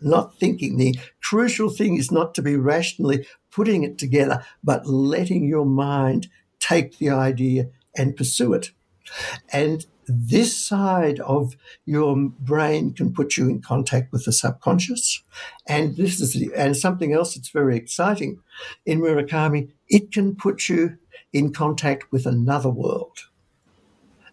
not 0.00 0.38
thinking. 0.38 0.76
The 0.76 0.98
crucial 1.22 1.70
thing 1.70 1.96
is 1.96 2.10
not 2.10 2.34
to 2.34 2.42
be 2.42 2.56
rationally 2.56 3.26
putting 3.50 3.84
it 3.84 3.98
together, 3.98 4.44
but 4.64 4.86
letting 4.86 5.44
your 5.44 5.66
mind 5.66 6.28
take 6.58 6.98
the 6.98 7.10
idea 7.10 7.68
and 7.96 8.16
pursue 8.16 8.52
it. 8.54 8.70
And 9.52 9.86
this 10.06 10.56
side 10.56 11.20
of 11.20 11.56
your 11.84 12.16
brain 12.16 12.92
can 12.92 13.12
put 13.12 13.36
you 13.36 13.48
in 13.48 13.60
contact 13.60 14.12
with 14.12 14.24
the 14.24 14.32
subconscious. 14.32 15.22
And 15.66 15.96
this 15.96 16.20
is 16.20 16.34
the, 16.34 16.50
and 16.56 16.76
something 16.76 17.12
else 17.12 17.34
that's 17.34 17.50
very 17.50 17.76
exciting 17.76 18.40
in 18.84 19.00
Murakami, 19.00 19.70
it 19.88 20.12
can 20.12 20.34
put 20.34 20.68
you 20.68 20.98
in 21.32 21.52
contact 21.52 22.10
with 22.12 22.26
another 22.26 22.70
world, 22.70 23.18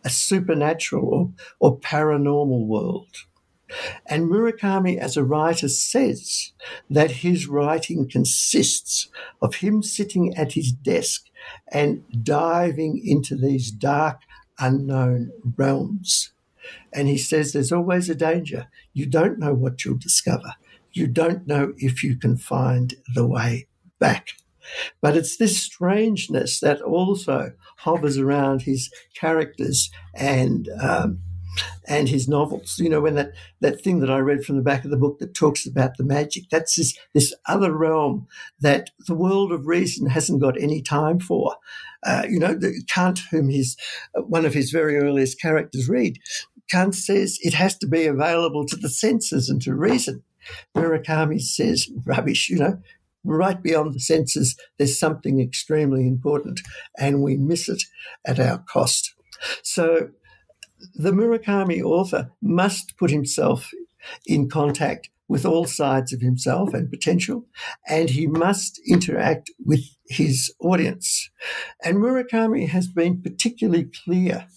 a 0.04 0.10
supernatural 0.10 1.08
or, 1.08 1.32
or 1.60 1.80
paranormal 1.80 2.66
world. 2.66 3.26
And 4.06 4.30
Murakami, 4.30 4.98
as 4.98 5.16
a 5.16 5.24
writer, 5.24 5.70
says 5.70 6.54
that 6.90 7.12
his 7.12 7.48
writing 7.48 8.10
consists 8.10 9.10
of 9.42 9.56
him 9.56 9.84
sitting 9.84 10.36
at 10.36 10.54
his 10.54 10.72
desk 10.72 11.26
and 11.72 12.04
diving 12.24 13.02
into 13.06 13.36
these 13.36 13.72
dark 13.72 14.22
unknown 14.60 15.32
realms. 15.58 16.32
And 16.94 17.08
he 17.08 17.18
says 17.18 17.52
there's 17.52 17.72
always 17.72 18.10
a 18.10 18.16
danger. 18.16 18.68
You 18.94 19.06
don't 19.06 19.40
know 19.40 19.54
what 19.54 19.84
you'll 19.84 19.98
discover. 19.98 20.56
You 20.92 21.08
don't 21.08 21.48
know 21.48 21.74
if 21.78 22.04
you 22.04 22.16
can 22.16 22.38
find 22.38 22.96
the 23.14 23.26
way 23.26 23.68
back. 24.00 24.30
But 25.02 25.18
it's 25.18 25.38
this 25.38 25.62
strangeness 25.62 26.60
that 26.60 26.82
also 26.82 27.54
hovers 27.78 28.18
around 28.18 28.64
his 28.64 28.92
characters 29.16 29.90
and 30.14 30.70
um, 30.82 31.20
and 31.88 32.08
his 32.10 32.28
novels. 32.28 32.78
You 32.80 32.90
know, 32.90 33.02
when 33.02 33.16
that, 33.16 33.32
that 33.62 33.82
thing 33.82 34.00
that 34.00 34.10
I 34.10 34.20
read 34.20 34.44
from 34.44 34.56
the 34.58 34.64
back 34.64 34.86
of 34.86 34.92
the 34.92 34.98
book 34.98 35.20
that 35.20 35.34
talks 35.34 35.66
about 35.66 35.98
the 35.98 36.04
magic, 36.04 36.50
that's 36.50 36.76
this, 36.76 36.98
this 37.14 37.34
other 37.48 37.74
realm 37.74 38.28
that 38.60 38.90
the 39.08 39.16
world 39.16 39.52
of 39.52 39.68
reason 39.68 40.08
hasn't 40.08 40.42
got 40.42 40.62
any 40.62 40.82
time 40.82 41.20
for. 41.20 41.56
Uh, 42.04 42.24
you 42.30 42.40
know, 42.40 42.54
the 42.54 42.82
Kant, 42.94 43.20
whom 43.32 43.50
his, 43.50 43.76
uh, 44.18 44.22
one 44.22 44.46
of 44.46 44.54
his 44.54 44.72
very 44.72 44.98
earliest 44.98 45.42
characters 45.42 45.90
read, 45.90 46.18
Kant 46.70 46.96
says 46.96 47.38
it 47.42 47.54
has 47.54 47.78
to 47.80 47.88
be 47.88 48.06
available 48.06 48.66
to 48.66 48.76
the 48.76 48.90
senses 48.90 49.50
and 49.50 49.62
to 49.64 49.74
reason. 49.74 50.24
Murakami 50.76 51.42
says 51.42 51.90
rubbish, 52.06 52.50
you 52.50 52.58
know, 52.58 52.80
right 53.24 53.62
beyond 53.62 53.94
the 53.94 54.00
senses, 54.00 54.56
there's 54.78 54.98
something 54.98 55.42
extremely 55.42 56.08
important 56.08 56.62
and 56.98 57.22
we 57.22 57.38
miss 57.38 57.68
it 57.68 57.84
at 58.26 58.40
our 58.40 58.60
cost. 58.60 59.14
So 59.64 60.10
the 60.96 61.12
Murakami 61.12 61.82
author 61.82 62.32
must 62.42 62.98
put 62.98 63.12
himself 63.12 63.72
in 64.26 64.50
contact 64.50 65.10
with 65.30 65.46
all 65.46 65.66
sides 65.66 66.12
of 66.12 66.22
himself 66.22 66.74
and 66.74 66.90
potential, 66.90 67.46
and 67.88 68.10
he 68.10 68.26
must 68.26 68.82
interact 68.88 69.52
with 69.64 69.96
his 70.08 70.52
audience. 70.60 71.30
And 71.84 71.98
Murakami 71.98 72.68
has 72.68 72.88
been 72.88 73.22
particularly 73.22 73.92
clear 74.04 74.48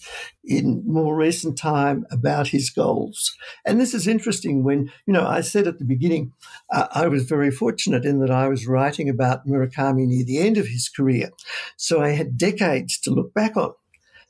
in 0.42 0.82
more 0.86 1.14
recent 1.14 1.58
time 1.58 2.06
about 2.10 2.48
his 2.48 2.70
goals. 2.70 3.36
And 3.66 3.78
this 3.78 3.92
is 3.92 4.08
interesting 4.08 4.64
when, 4.64 4.90
you 5.06 5.12
know, 5.12 5.26
I 5.26 5.42
said 5.42 5.66
at 5.66 5.78
the 5.78 5.84
beginning, 5.84 6.32
uh, 6.72 6.88
I 6.92 7.06
was 7.06 7.24
very 7.24 7.50
fortunate 7.50 8.06
in 8.06 8.20
that 8.20 8.30
I 8.30 8.48
was 8.48 8.66
writing 8.66 9.10
about 9.10 9.46
Murakami 9.46 10.06
near 10.06 10.24
the 10.24 10.38
end 10.38 10.56
of 10.56 10.68
his 10.68 10.88
career. 10.88 11.30
So 11.76 12.00
I 12.00 12.10
had 12.10 12.38
decades 12.38 12.98
to 13.00 13.10
look 13.10 13.34
back 13.34 13.58
on. 13.58 13.74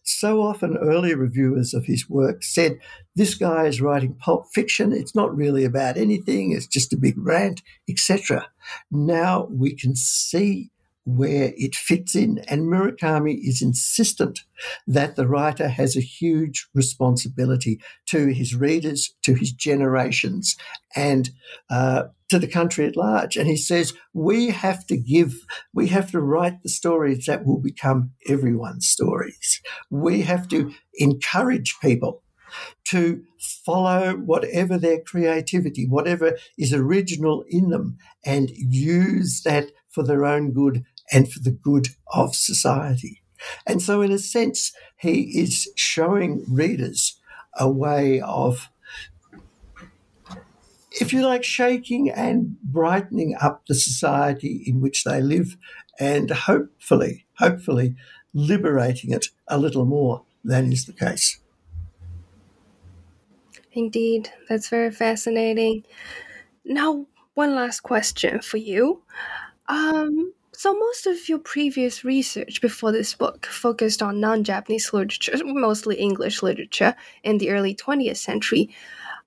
So 0.02 0.42
often, 0.42 0.76
early 0.76 1.14
reviewers 1.14 1.74
of 1.74 1.84
his 1.84 2.10
work 2.10 2.42
said, 2.42 2.78
This 3.14 3.36
guy 3.36 3.66
is 3.66 3.80
writing 3.80 4.14
pulp 4.14 4.46
fiction. 4.52 4.92
It's 4.92 5.14
not 5.14 5.34
really 5.34 5.64
about 5.64 5.96
anything, 5.96 6.50
it's 6.50 6.66
just 6.66 6.92
a 6.92 6.96
big 6.96 7.14
rant, 7.16 7.62
etc. 7.88 8.48
Now 8.90 9.46
we 9.50 9.76
can 9.76 9.94
see 9.94 10.71
where 11.04 11.52
it 11.56 11.74
fits 11.74 12.14
in. 12.14 12.38
And 12.48 12.62
Murakami 12.62 13.38
is 13.42 13.60
insistent 13.62 14.40
that 14.86 15.16
the 15.16 15.26
writer 15.26 15.68
has 15.68 15.96
a 15.96 16.00
huge 16.00 16.68
responsibility 16.74 17.80
to 18.06 18.28
his 18.28 18.54
readers, 18.54 19.14
to 19.22 19.34
his 19.34 19.52
generations, 19.52 20.56
and 20.94 21.30
uh, 21.70 22.04
to 22.28 22.38
the 22.38 22.46
country 22.46 22.86
at 22.86 22.96
large. 22.96 23.36
And 23.36 23.48
he 23.48 23.56
says, 23.56 23.94
we 24.14 24.50
have 24.50 24.86
to 24.86 24.96
give, 24.96 25.34
we 25.74 25.88
have 25.88 26.10
to 26.12 26.20
write 26.20 26.62
the 26.62 26.68
stories 26.68 27.26
that 27.26 27.44
will 27.44 27.60
become 27.60 28.12
everyone's 28.28 28.86
stories. 28.86 29.60
We 29.90 30.22
have 30.22 30.48
to 30.48 30.72
encourage 30.94 31.76
people 31.80 32.22
to 32.84 33.22
follow 33.38 34.14
whatever 34.14 34.78
their 34.78 35.00
creativity, 35.00 35.86
whatever 35.86 36.36
is 36.58 36.72
original 36.72 37.44
in 37.48 37.70
them, 37.70 37.96
and 38.24 38.50
use 38.50 39.42
that 39.44 39.72
for 39.88 40.02
their 40.02 40.24
own 40.24 40.52
good 40.52 40.84
and 41.10 41.30
for 41.32 41.40
the 41.40 41.50
good 41.50 41.88
of 42.08 42.34
society. 42.34 43.22
And 43.66 43.82
so, 43.82 44.02
in 44.02 44.12
a 44.12 44.18
sense, 44.18 44.72
he 44.96 45.40
is 45.40 45.70
showing 45.76 46.44
readers 46.48 47.18
a 47.58 47.68
way 47.68 48.20
of 48.20 48.70
if 51.00 51.12
you 51.12 51.24
like, 51.26 51.44
shaking 51.44 52.10
and 52.10 52.60
brightening 52.60 53.36
up 53.40 53.66
the 53.66 53.74
society 53.74 54.62
in 54.66 54.80
which 54.80 55.04
they 55.04 55.20
live 55.22 55.56
and 55.98 56.30
hopefully, 56.30 57.26
hopefully 57.38 57.96
liberating 58.34 59.10
it 59.12 59.26
a 59.48 59.58
little 59.58 59.84
more 59.84 60.22
than 60.44 60.72
is 60.72 60.86
the 60.86 60.92
case. 60.92 61.38
Indeed, 63.72 64.30
that's 64.48 64.68
very 64.68 64.90
fascinating. 64.90 65.84
Now, 66.64 67.06
one 67.34 67.54
last 67.54 67.80
question 67.80 68.40
for 68.40 68.58
you. 68.58 69.02
Um, 69.68 70.34
so, 70.54 70.74
most 70.74 71.06
of 71.06 71.28
your 71.28 71.38
previous 71.38 72.04
research 72.04 72.60
before 72.60 72.92
this 72.92 73.14
book 73.14 73.46
focused 73.46 74.02
on 74.02 74.20
non 74.20 74.44
Japanese 74.44 74.92
literature, 74.92 75.32
mostly 75.44 75.96
English 75.96 76.42
literature, 76.42 76.94
in 77.22 77.38
the 77.38 77.50
early 77.50 77.74
20th 77.74 78.18
century. 78.18 78.70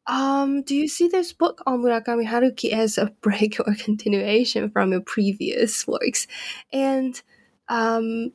Um, 0.08 0.62
do 0.62 0.76
you 0.76 0.88
see 0.88 1.08
this 1.08 1.34
book 1.34 1.64
on 1.66 1.82
Murakami 1.82 2.28
Haruki 2.28 2.72
as 2.72 3.00
a 3.00 3.08
break 3.22 3.60
or 3.60 3.74
continuation 3.76 4.70
from 4.70 4.92
your 4.92 5.02
previous 5.02 5.88
works? 5.88 6.28
And 6.72 7.20
um, 7.70 8.32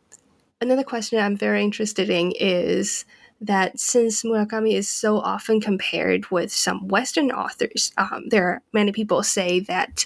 another 0.61 0.83
question 0.83 1.21
I'm 1.21 1.37
very 1.37 1.63
interested 1.63 2.11
in 2.11 2.33
is 2.33 3.05
that 3.41 3.81
since 3.81 4.23
Murakami 4.23 4.75
is 4.75 4.91
so 4.91 5.19
often 5.19 5.61
compared 5.61 6.31
with 6.31 6.53
some 6.53 6.89
Western 6.89 7.31
authors, 7.31 7.93
um, 7.97 8.25
there 8.29 8.47
are 8.47 8.63
many 8.73 8.93
people 8.93 9.23
say 9.23 9.61
that 9.61 10.05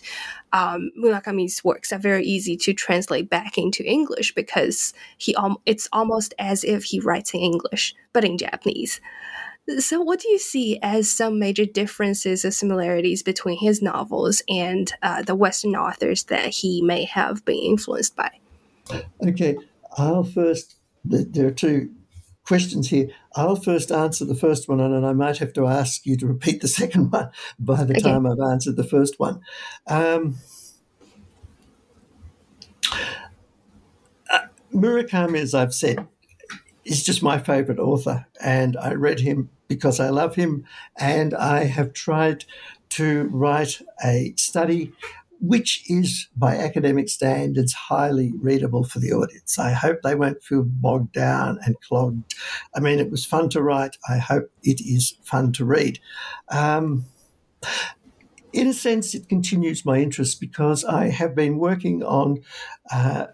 um, 0.53 0.93
Murakami's 0.97 1.65
works 1.65 1.93
are 1.93 1.99
very 1.99 2.25
easy 2.25 2.57
to 2.59 2.73
translate 2.73 3.29
back 3.29 3.59
into 3.59 3.85
English 3.85 4.35
because 4.35 4.95
he 5.19 5.35
um, 5.35 5.57
it's 5.67 5.89
almost 5.93 6.33
as 6.39 6.63
if 6.63 6.85
he 6.85 7.01
writes 7.01 7.35
in 7.35 7.41
English 7.41 7.95
but 8.13 8.25
in 8.25 8.39
Japanese. 8.39 9.01
So, 9.79 10.01
what 10.01 10.21
do 10.21 10.29
you 10.29 10.39
see 10.39 10.79
as 10.83 11.11
some 11.11 11.39
major 11.39 11.65
differences 11.65 12.45
or 12.45 12.51
similarities 12.51 13.23
between 13.23 13.59
his 13.59 13.81
novels 13.81 14.43
and 14.49 14.93
uh, 15.03 15.23
the 15.23 15.35
Western 15.35 15.75
authors 15.75 16.25
that 16.25 16.49
he 16.49 16.83
may 16.83 17.05
have 17.05 17.45
been 17.45 17.59
influenced 17.59 18.15
by? 18.15 18.31
Okay, 19.27 19.57
I'll 19.97 20.23
first, 20.23 20.77
there 21.05 21.47
are 21.47 21.51
two 21.51 21.91
questions 22.45 22.91
here. 22.91 23.09
I'll 23.35 23.57
first 23.57 23.91
answer 23.91 24.25
the 24.25 24.35
first 24.35 24.69
one, 24.69 24.81
and 24.81 25.07
I 25.07 25.13
might 25.13 25.39
have 25.39 25.53
to 25.55 25.67
ask 25.67 26.07
you 26.07 26.17
to 26.19 26.27
repeat 26.27 26.61
the 26.61 26.69
second 26.81 27.11
one 27.11 27.31
by 27.59 27.85
the 27.85 27.95
okay. 27.95 28.03
time 28.03 28.27
I've 28.27 28.41
answered 28.41 28.77
the 28.77 28.85
first 28.85 29.19
one. 29.19 29.41
Um, 29.87 30.39
uh, 34.31 34.47
Murakami, 34.73 35.39
as 35.39 35.55
I've 35.55 35.75
said, 35.75 36.07
is 36.85 37.03
just 37.03 37.23
my 37.23 37.39
favorite 37.39 37.79
author, 37.79 38.27
and 38.41 38.77
I 38.77 38.93
read 38.93 39.21
him 39.21 39.51
because 39.69 39.99
I 39.99 40.11
love 40.11 40.35
him, 40.35 40.65
and 40.99 41.35
I 41.35 41.65
have 41.65 41.93
tried 41.93 42.45
to 42.91 43.25
write 43.33 43.83
a 44.05 44.35
study 44.37 44.93
which 45.47 45.83
is, 45.91 46.29
by 46.37 46.57
academic 46.57 47.09
standards, 47.09 47.75
highly 47.75 48.33
readable 48.41 48.83
for 48.83 48.99
the 48.99 49.13
audience. 49.13 49.59
I 49.59 49.73
hope 49.73 50.01
they 50.03 50.15
won't 50.15 50.43
feel 50.43 50.63
bogged 50.63 51.13
down 51.13 51.59
and 51.65 51.79
clogged. 51.81 52.35
I 52.75 52.81
mean, 52.81 52.99
it 52.99 53.11
was 53.11 53.27
fun 53.27 53.51
to 53.51 53.63
write. 53.63 53.99
I 54.09 54.17
hope 54.19 54.51
it 54.63 54.81
is 54.81 55.19
fun 55.23 55.53
to 55.53 55.65
read. 55.65 56.01
Um, 56.51 57.05
in 58.55 58.69
a 58.69 58.73
sense, 58.73 59.15
it 59.15 59.29
continues 59.29 59.85
my 59.85 59.99
interest 59.99 60.41
because 60.41 60.83
I 60.85 61.09
have 61.09 61.35
been 61.35 61.59
working 61.59 62.03
on 62.03 62.43
uh, 62.91 63.27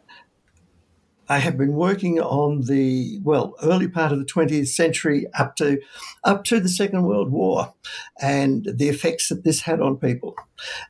I 1.30 1.38
have 1.38 1.56
been 1.56 1.74
working 1.74 2.20
on 2.20 2.62
the 2.62 3.20
well 3.22 3.54
early 3.62 3.86
part 3.86 4.10
of 4.10 4.18
the 4.18 4.24
20th 4.24 4.66
century 4.66 5.26
up 5.38 5.54
to 5.56 5.80
up 6.24 6.42
to 6.46 6.58
the 6.58 6.68
Second 6.68 7.04
World 7.04 7.30
War 7.30 7.72
and 8.20 8.66
the 8.74 8.88
effects 8.88 9.28
that 9.28 9.44
this 9.44 9.60
had 9.60 9.80
on 9.80 9.96
people. 9.96 10.34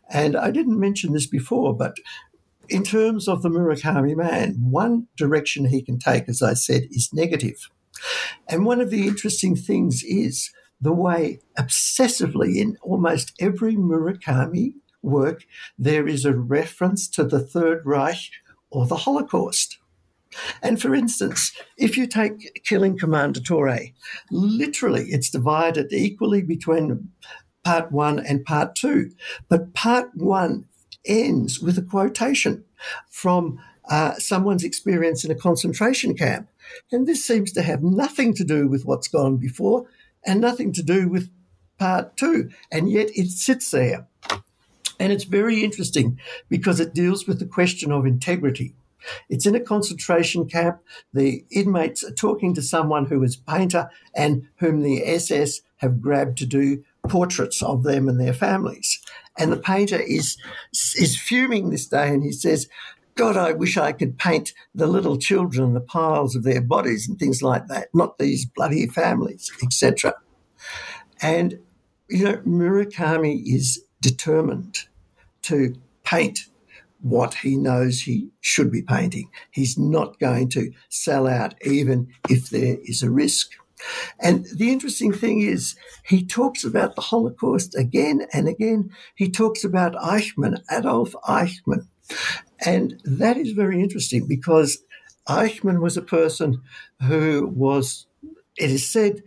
And 0.09 0.35
I 0.35 0.51
didn't 0.51 0.81
mention 0.81 1.13
this 1.13 1.27
before, 1.27 1.77
but 1.77 1.99
in 2.71 2.85
terms 2.85 3.29
of 3.29 3.43
the 3.43 3.51
Murakami 3.51 4.17
man, 4.17 4.57
one 4.63 5.09
direction 5.15 5.67
he 5.67 5.83
can 5.83 5.99
take, 5.99 6.27
as 6.27 6.41
I 6.41 6.55
said, 6.55 6.89
is 6.91 7.13
negative. 7.13 7.69
And 8.49 8.65
one 8.65 8.81
of 8.81 8.89
the 8.89 9.07
interesting 9.07 9.57
things 9.57 10.03
is 10.03 10.51
the 10.81 10.95
way 10.95 11.41
obsessively 11.59 12.57
in 12.57 12.79
almost 12.81 13.35
every 13.41 13.77
Murakami 13.77 14.73
work 15.03 15.45
there 15.79 16.09
is 16.09 16.25
a 16.25 16.33
reference 16.33 17.09
to 17.09 17.25
the 17.25 17.41
Third 17.41 17.85
Reich 17.85 18.31
or 18.71 18.87
the 18.87 18.97
Holocaust. 18.97 19.80
And 20.63 20.81
for 20.81 20.95
instance, 20.95 21.53
if 21.77 21.97
you 21.97 22.07
take 22.07 22.63
Killing 22.65 22.99
Commendatore, 22.99 23.93
literally 24.31 25.07
it's 25.09 25.31
divided 25.31 25.93
equally 25.93 26.43
between 26.43 27.11
part 27.65 27.91
one 27.93 28.19
and 28.19 28.45
part 28.45 28.75
two. 28.75 29.11
But 29.49 29.75
part 29.75 30.11
one 30.15 30.67
ends 31.05 31.61
with 31.61 31.79
a 31.79 31.83
quotation 31.83 32.65
from 33.09 33.59
uh, 33.89 34.15
someone's 34.15 34.65
experience 34.65 35.25
in 35.25 35.31
a 35.31 35.35
concentration 35.35 36.15
camp. 36.15 36.49
And 36.93 37.07
this 37.07 37.25
seems 37.25 37.53
to 37.53 37.63
have 37.63 37.83
nothing 37.83 38.35
to 38.35 38.45
do 38.45 38.69
with 38.69 38.85
what's 38.85 39.09
gone 39.09 39.37
before 39.37 39.87
and 40.25 40.41
nothing 40.41 40.73
to 40.75 40.83
do 40.83 41.09
with 41.09 41.31
part 41.79 42.17
two. 42.17 42.51
And 42.71 42.91
yet 42.91 43.09
it 43.17 43.31
sits 43.31 43.71
there. 43.71 44.07
And 45.01 45.13
it's 45.13 45.25
very 45.25 45.65
interesting 45.65 46.21
because 46.49 46.79
it 46.79 46.95
deals 46.95 47.27
with 47.27 47.39
the 47.39 47.47
question 47.47 47.91
of 47.91 48.07
integrity. 48.07 48.75
It's 49.29 49.47
in 49.47 49.55
a 49.55 49.61
concentration 49.61 50.47
camp. 50.47 50.81
The 51.13 51.45
inmates 51.51 52.05
are 52.05 52.13
talking 52.13 52.55
to 52.55 52.63
someone 52.63 53.07
who 53.07 53.23
is 53.23 53.37
a 53.37 53.51
painter 53.51 53.91
and 54.15 54.49
whom 54.57 54.83
the 54.83 55.07
SS 55.07 55.61
have 55.77 56.01
grabbed 56.01 56.39
to 56.39 56.47
do 56.47 56.85
portraits 57.09 57.63
of 57.63 57.83
them 57.83 58.09
and 58.09 58.21
their 58.21 58.35
families. 58.35 59.01
And 59.39 59.53
the 59.53 59.57
painter 59.57 59.99
is 59.99 60.37
is 60.97 61.19
fuming 61.19 61.71
this 61.71 61.87
day, 61.87 62.09
and 62.09 62.23
he 62.23 62.33
says, 62.33 62.69
"God, 63.15 63.37
I 63.37 63.53
wish 63.53 63.77
I 63.77 63.93
could 63.93 64.19
paint 64.19 64.53
the 64.75 64.87
little 64.87 65.17
children 65.17 65.65
and 65.65 65.77
the 65.77 65.81
piles 65.81 66.37
of 66.37 66.43
their 66.43 66.61
bodies 66.61 67.09
and 67.09 67.19
things 67.19 67.43
like 67.43 67.69
that, 67.69 67.89
not 67.95 68.19
these 68.19 68.45
bloody 68.45 68.87
families, 68.87 69.51
etc." 69.63 70.15
And, 71.23 71.59
you 72.09 72.25
know, 72.25 72.37
Murakami 72.39 73.43
is 73.47 73.83
determined 74.01 74.87
to 75.43 75.75
paint 76.05 76.47
what 77.03 77.35
he 77.35 77.57
knows 77.57 78.01
he 78.01 78.29
should 78.41 78.71
be 78.71 78.83
painting. 78.83 79.31
He's 79.51 79.79
not 79.79 80.19
going 80.19 80.49
to 80.51 80.73
sell 80.89 81.27
out 81.27 81.55
even 81.65 82.09
if 82.29 82.51
there 82.51 82.77
is 82.85 83.03
a 83.03 83.11
risk. 83.11 83.53
And 84.21 84.47
the 84.55 84.71
interesting 84.71 85.13
thing 85.13 85.41
is, 85.41 85.75
he 86.05 86.25
talks 86.25 86.65
about 86.65 86.95
the 86.95 87.03
Holocaust 87.03 87.75
again 87.75 88.27
and 88.33 88.47
again. 88.47 88.91
He 89.15 89.31
talks 89.31 89.65
about 89.65 89.95
Eichmann, 89.95 90.61
Adolf 90.71 91.15
Eichmann. 91.27 91.87
And 92.65 93.01
that 93.05 93.37
is 93.39 93.53
very 93.53 93.81
interesting 93.81 94.27
because 94.27 94.79
Eichmann 95.29 95.81
was 95.81 95.97
a 95.97 96.03
person 96.03 96.61
who 97.03 97.51
was, 97.55 98.07
it 98.59 98.71
is 98.71 98.87
said, 98.87 99.23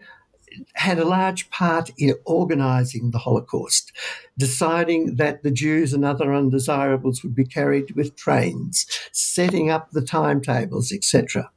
had 0.74 1.00
a 1.00 1.06
large 1.06 1.50
part 1.50 1.90
in 1.98 2.16
organizing 2.26 3.12
the 3.12 3.20
Holocaust, 3.20 3.92
deciding 4.38 5.16
that 5.16 5.44
the 5.44 5.52
Jews 5.52 5.94
and 5.94 6.06
other 6.06 6.34
undesirables 6.34 7.24
would 7.24 7.36
be 7.36 7.46
carried 7.46 7.92
with 7.92 8.16
trains, 8.16 8.86
setting 9.12 9.70
up 9.70 9.92
the 9.92 10.02
timetables, 10.02 10.92
etc. 10.92 11.52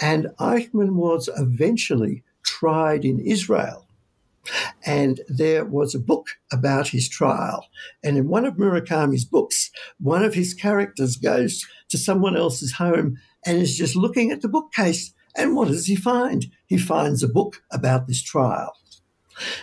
And 0.00 0.28
Eichmann 0.38 0.92
was 0.92 1.28
eventually 1.36 2.22
tried 2.42 3.04
in 3.04 3.18
Israel. 3.20 3.84
And 4.86 5.20
there 5.28 5.64
was 5.64 5.94
a 5.94 5.98
book 5.98 6.28
about 6.50 6.88
his 6.88 7.08
trial. 7.08 7.66
And 8.02 8.16
in 8.16 8.28
one 8.28 8.46
of 8.46 8.54
Murakami's 8.54 9.26
books, 9.26 9.70
one 10.00 10.24
of 10.24 10.32
his 10.32 10.54
characters 10.54 11.16
goes 11.16 11.66
to 11.90 11.98
someone 11.98 12.36
else's 12.36 12.72
home 12.72 13.18
and 13.44 13.58
is 13.58 13.76
just 13.76 13.94
looking 13.94 14.30
at 14.30 14.40
the 14.40 14.48
bookcase 14.48 15.12
and 15.38 15.54
what 15.54 15.68
does 15.68 15.86
he 15.86 15.94
find? 15.94 16.46
He 16.68 16.78
finds 16.78 17.22
a 17.22 17.28
book 17.28 17.62
about 17.72 18.06
this 18.06 18.22
trial. 18.22 18.74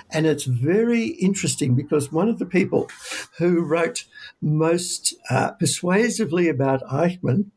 And 0.09 0.25
it's 0.25 0.45
very 0.45 1.07
interesting 1.07 1.75
because 1.75 2.11
one 2.11 2.29
of 2.29 2.39
the 2.39 2.45
people 2.45 2.89
who 3.37 3.61
wrote 3.61 4.05
most 4.41 5.13
uh, 5.29 5.51
persuasively 5.51 6.49
about 6.49 6.81
Eichmann 6.83 7.51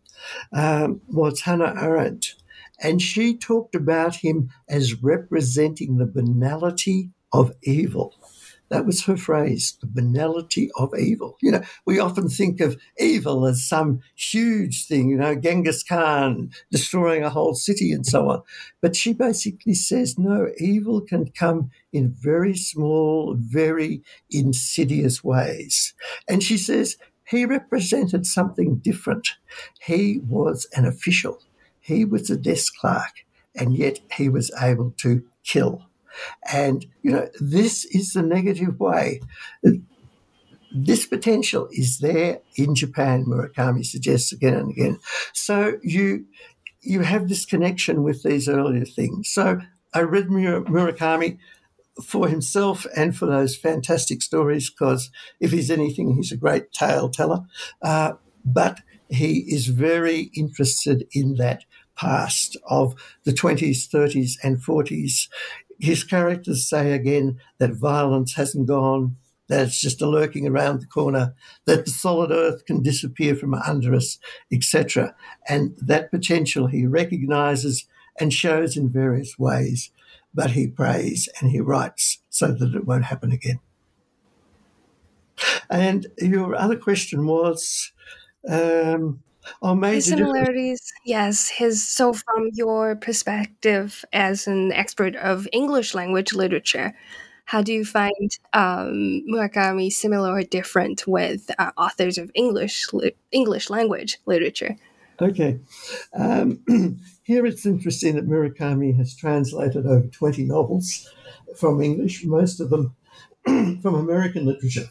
um, 0.52 1.00
was 1.08 1.42
Hannah 1.42 1.74
Arendt. 1.80 2.34
And 2.80 3.02
she 3.02 3.36
talked 3.36 3.74
about 3.74 4.16
him 4.16 4.50
as 4.68 5.02
representing 5.02 5.96
the 5.96 6.06
banality 6.06 7.10
of 7.32 7.52
evil. 7.62 8.17
That 8.70 8.84
was 8.84 9.04
her 9.04 9.16
phrase, 9.16 9.76
the 9.80 9.86
banality 9.86 10.70
of 10.76 10.92
evil. 10.98 11.36
You 11.40 11.52
know, 11.52 11.62
we 11.86 11.98
often 11.98 12.28
think 12.28 12.60
of 12.60 12.76
evil 12.98 13.46
as 13.46 13.66
some 13.66 14.00
huge 14.14 14.86
thing, 14.86 15.08
you 15.08 15.16
know, 15.16 15.34
Genghis 15.34 15.82
Khan 15.82 16.50
destroying 16.70 17.24
a 17.24 17.30
whole 17.30 17.54
city 17.54 17.92
and 17.92 18.04
so 18.04 18.28
on. 18.28 18.42
But 18.82 18.94
she 18.94 19.12
basically 19.14 19.74
says, 19.74 20.18
no, 20.18 20.48
evil 20.58 21.00
can 21.00 21.30
come 21.30 21.70
in 21.92 22.14
very 22.18 22.56
small, 22.56 23.34
very 23.38 24.02
insidious 24.30 25.24
ways. 25.24 25.94
And 26.28 26.42
she 26.42 26.58
says, 26.58 26.96
he 27.26 27.44
represented 27.44 28.26
something 28.26 28.76
different. 28.76 29.28
He 29.80 30.20
was 30.26 30.66
an 30.74 30.86
official, 30.86 31.40
he 31.80 32.04
was 32.04 32.30
a 32.30 32.36
desk 32.36 32.74
clerk, 32.80 33.24
and 33.54 33.76
yet 33.76 34.00
he 34.16 34.28
was 34.28 34.50
able 34.60 34.92
to 34.98 35.24
kill. 35.44 35.87
And, 36.50 36.86
you 37.02 37.12
know, 37.12 37.28
this 37.40 37.84
is 37.86 38.12
the 38.12 38.22
negative 38.22 38.78
way. 38.80 39.20
This 40.70 41.06
potential 41.06 41.68
is 41.72 41.98
there 41.98 42.40
in 42.56 42.74
Japan, 42.74 43.24
Murakami 43.24 43.84
suggests 43.84 44.32
again 44.32 44.54
and 44.54 44.70
again. 44.70 44.98
So 45.32 45.78
you 45.82 46.26
you 46.80 47.00
have 47.00 47.28
this 47.28 47.44
connection 47.44 48.02
with 48.02 48.22
these 48.22 48.48
earlier 48.48 48.84
things. 48.84 49.28
So 49.30 49.60
I 49.92 50.00
read 50.00 50.28
Murakami 50.28 51.38
for 52.02 52.28
himself 52.28 52.86
and 52.96 53.16
for 53.16 53.26
those 53.26 53.56
fantastic 53.56 54.22
stories 54.22 54.70
because 54.70 55.10
if 55.40 55.50
he's 55.50 55.70
anything, 55.70 56.14
he's 56.14 56.32
a 56.32 56.36
great 56.36 56.72
tale 56.72 57.08
teller. 57.08 57.40
Uh, 57.82 58.12
but 58.44 58.80
he 59.08 59.44
is 59.52 59.66
very 59.66 60.30
interested 60.34 61.06
in 61.12 61.36
that 61.36 61.64
past 61.96 62.56
of 62.68 62.94
the 63.24 63.32
20s, 63.32 63.88
30s, 63.88 64.32
and 64.42 64.58
40s 64.58 65.28
his 65.78 66.04
characters 66.04 66.68
say 66.68 66.92
again 66.92 67.38
that 67.58 67.72
violence 67.72 68.34
hasn't 68.34 68.66
gone, 68.66 69.16
that 69.48 69.66
it's 69.66 69.80
just 69.80 70.00
lurking 70.00 70.46
around 70.46 70.80
the 70.80 70.86
corner, 70.86 71.34
that 71.64 71.84
the 71.84 71.90
solid 71.90 72.30
earth 72.30 72.64
can 72.66 72.82
disappear 72.82 73.34
from 73.34 73.54
under 73.54 73.94
us, 73.94 74.18
etc. 74.52 75.14
And 75.48 75.76
that 75.80 76.10
potential 76.10 76.66
he 76.66 76.86
recognizes 76.86 77.86
and 78.20 78.32
shows 78.32 78.76
in 78.76 78.88
various 78.88 79.38
ways, 79.38 79.90
but 80.34 80.50
he 80.50 80.66
prays 80.66 81.28
and 81.40 81.50
he 81.50 81.60
writes 81.60 82.18
so 82.28 82.48
that 82.48 82.74
it 82.74 82.86
won't 82.86 83.04
happen 83.04 83.32
again. 83.32 83.60
And 85.70 86.06
your 86.18 86.56
other 86.56 86.76
question 86.76 87.26
was 87.26 87.92
um, 88.48 89.22
Major 89.62 90.00
similarities, 90.00 90.92
yes. 91.04 91.48
His 91.48 91.86
so 91.86 92.12
from 92.12 92.50
your 92.52 92.96
perspective 92.96 94.04
as 94.12 94.46
an 94.46 94.72
expert 94.72 95.16
of 95.16 95.48
English 95.52 95.94
language 95.94 96.32
literature, 96.32 96.94
how 97.44 97.62
do 97.62 97.72
you 97.72 97.84
find 97.84 98.38
um, 98.52 99.24
Murakami 99.26 99.90
similar 99.90 100.32
or 100.32 100.42
different 100.42 101.06
with 101.06 101.50
uh, 101.58 101.70
authors 101.78 102.18
of 102.18 102.30
English 102.34 102.92
li- 102.92 103.14
English 103.32 103.70
language 103.70 104.18
literature? 104.26 104.76
Okay, 105.20 105.58
um, 106.14 106.62
here 107.22 107.46
it's 107.46 107.64
interesting 107.66 108.16
that 108.16 108.28
Murakami 108.28 108.96
has 108.96 109.16
translated 109.16 109.86
over 109.86 110.06
twenty 110.08 110.44
novels 110.44 111.08
from 111.56 111.80
English, 111.80 112.24
most 112.24 112.60
of 112.60 112.70
them 112.70 112.94
from 113.82 113.94
American 113.94 114.44
literature, 114.44 114.88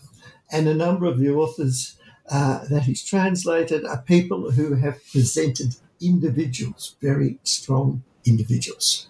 and 0.52 0.68
a 0.68 0.74
number 0.74 1.06
of 1.06 1.20
the 1.20 1.30
authors 1.30 1.97
uh, 2.30 2.66
that 2.70 2.84
he's 2.84 3.04
translated 3.04 3.86
are 3.86 4.02
people 4.02 4.52
who 4.52 4.76
have 4.76 5.00
presented 5.12 5.76
individuals, 6.02 6.96
very 7.02 7.40
strong 7.44 8.04
individuals. 8.26 9.08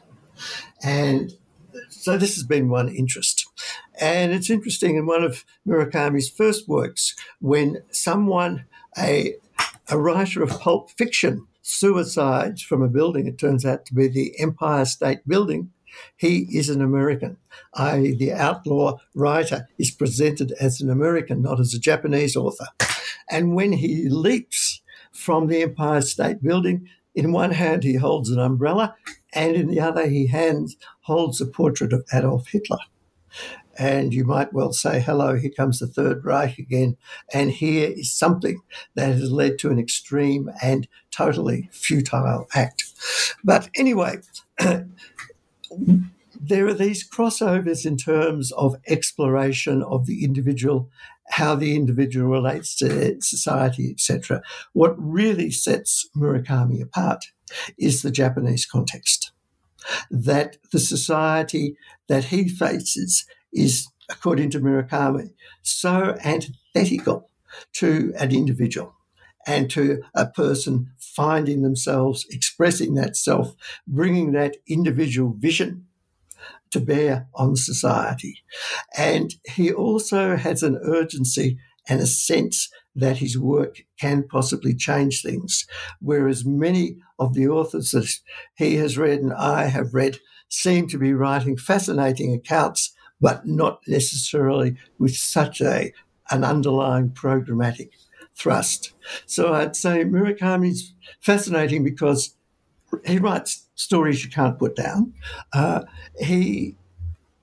And 0.83 1.33
so 1.89 2.17
this 2.17 2.35
has 2.35 2.43
been 2.43 2.69
one 2.69 2.89
interest. 2.89 3.47
And 3.99 4.31
it's 4.31 4.49
interesting 4.49 4.95
in 4.95 5.05
one 5.05 5.23
of 5.23 5.43
Murakami's 5.67 6.29
first 6.29 6.67
works, 6.67 7.15
when 7.39 7.83
someone, 7.91 8.65
a, 8.97 9.35
a 9.89 9.97
writer 9.97 10.43
of 10.43 10.49
pulp 10.59 10.91
fiction, 10.91 11.47
suicides 11.61 12.61
from 12.61 12.81
a 12.81 12.87
building, 12.87 13.27
it 13.27 13.37
turns 13.37 13.65
out 13.65 13.85
to 13.85 13.93
be 13.93 14.07
the 14.07 14.39
Empire 14.39 14.85
State 14.85 15.27
Building, 15.27 15.71
he 16.15 16.47
is 16.51 16.69
an 16.69 16.81
American. 16.81 17.37
i.e., 17.73 18.15
the 18.15 18.31
outlaw 18.31 18.97
writer, 19.15 19.67
is 19.77 19.91
presented 19.91 20.53
as 20.59 20.79
an 20.79 20.89
American, 20.89 21.41
not 21.41 21.59
as 21.59 21.73
a 21.73 21.79
Japanese 21.79 22.35
author. 22.35 22.67
And 23.29 23.55
when 23.55 23.73
he 23.73 24.09
leaps 24.09 24.81
from 25.11 25.47
the 25.47 25.61
Empire 25.61 26.01
State 26.01 26.41
Building, 26.41 26.87
in 27.15 27.31
one 27.31 27.51
hand 27.51 27.83
he 27.83 27.95
holds 27.95 28.29
an 28.29 28.39
umbrella, 28.39 28.95
and 29.33 29.55
in 29.55 29.67
the 29.67 29.79
other 29.79 30.07
he 30.07 30.27
hands, 30.27 30.77
holds 31.01 31.41
a 31.41 31.45
portrait 31.45 31.93
of 31.93 32.05
Adolf 32.13 32.47
Hitler. 32.47 32.77
And 33.77 34.13
you 34.13 34.25
might 34.25 34.53
well 34.53 34.73
say, 34.73 34.99
hello, 34.99 35.35
here 35.35 35.51
comes 35.51 35.79
the 35.79 35.87
Third 35.87 36.25
Reich 36.25 36.57
again. 36.57 36.97
And 37.33 37.51
here 37.51 37.91
is 37.95 38.11
something 38.11 38.59
that 38.95 39.13
has 39.13 39.31
led 39.31 39.59
to 39.59 39.69
an 39.69 39.77
extreme 39.77 40.49
and 40.63 40.87
totally 41.11 41.69
futile 41.71 42.47
act. 42.55 42.85
But 43.43 43.69
anyway, 43.75 44.21
there 46.39 46.67
are 46.67 46.73
these 46.73 47.07
crossovers 47.07 47.85
in 47.85 47.97
terms 47.97 48.51
of 48.53 48.77
exploration 48.87 49.83
of 49.83 50.07
the 50.07 50.23
individual 50.23 50.89
how 51.29 51.55
the 51.55 51.75
individual 51.75 52.29
relates 52.29 52.75
to 52.77 53.21
society, 53.21 53.91
etc. 53.91 54.41
What 54.73 54.95
really 54.97 55.51
sets 55.51 56.07
Murakami 56.15 56.81
apart 56.81 57.25
is 57.77 58.01
the 58.01 58.11
Japanese 58.11 58.65
context. 58.65 59.31
That 60.09 60.57
the 60.71 60.79
society 60.79 61.77
that 62.07 62.25
he 62.25 62.47
faces 62.47 63.25
is, 63.53 63.87
according 64.09 64.49
to 64.51 64.59
Murakami, 64.59 65.33
so 65.61 66.17
antithetical 66.23 67.29
to 67.73 68.13
an 68.19 68.31
individual 68.33 68.93
and 69.45 69.69
to 69.71 70.01
a 70.13 70.27
person 70.27 70.91
finding 70.97 71.61
themselves 71.61 72.25
expressing 72.29 72.95
that 72.95 73.15
self, 73.15 73.55
bringing 73.87 74.33
that 74.33 74.57
individual 74.67 75.33
vision 75.37 75.86
to 76.71 76.79
bear 76.79 77.27
on 77.35 77.55
society. 77.55 78.43
And 78.97 79.33
he 79.45 79.71
also 79.71 80.35
has 80.35 80.63
an 80.63 80.79
urgency 80.83 81.57
and 81.87 82.01
a 82.01 82.07
sense 82.07 82.69
that 82.95 83.17
his 83.17 83.37
work 83.37 83.83
can 83.99 84.27
possibly 84.27 84.73
change 84.73 85.21
things. 85.21 85.65
Whereas 85.99 86.45
many 86.45 86.97
of 87.19 87.33
the 87.33 87.47
authors 87.47 87.91
that 87.91 88.11
he 88.55 88.75
has 88.75 88.97
read 88.97 89.19
and 89.19 89.33
I 89.33 89.65
have 89.65 89.93
read 89.93 90.17
seem 90.49 90.87
to 90.87 90.97
be 90.97 91.13
writing 91.13 91.57
fascinating 91.57 92.33
accounts, 92.33 92.93
but 93.21 93.45
not 93.45 93.81
necessarily 93.87 94.77
with 94.97 95.15
such 95.15 95.61
a 95.61 95.93
an 96.29 96.43
underlying 96.43 97.09
programmatic 97.09 97.91
thrust. 98.35 98.93
So 99.25 99.53
I'd 99.53 99.75
say 99.75 100.03
Murakami's 100.03 100.93
fascinating 101.21 101.83
because 101.83 102.35
he 103.05 103.17
writes 103.17 103.66
stories 103.77 104.23
you 104.25 104.29
can't 104.29 104.59
put 104.59 104.75
down. 104.75 105.13
Uh, 105.53 105.83
he 106.19 106.75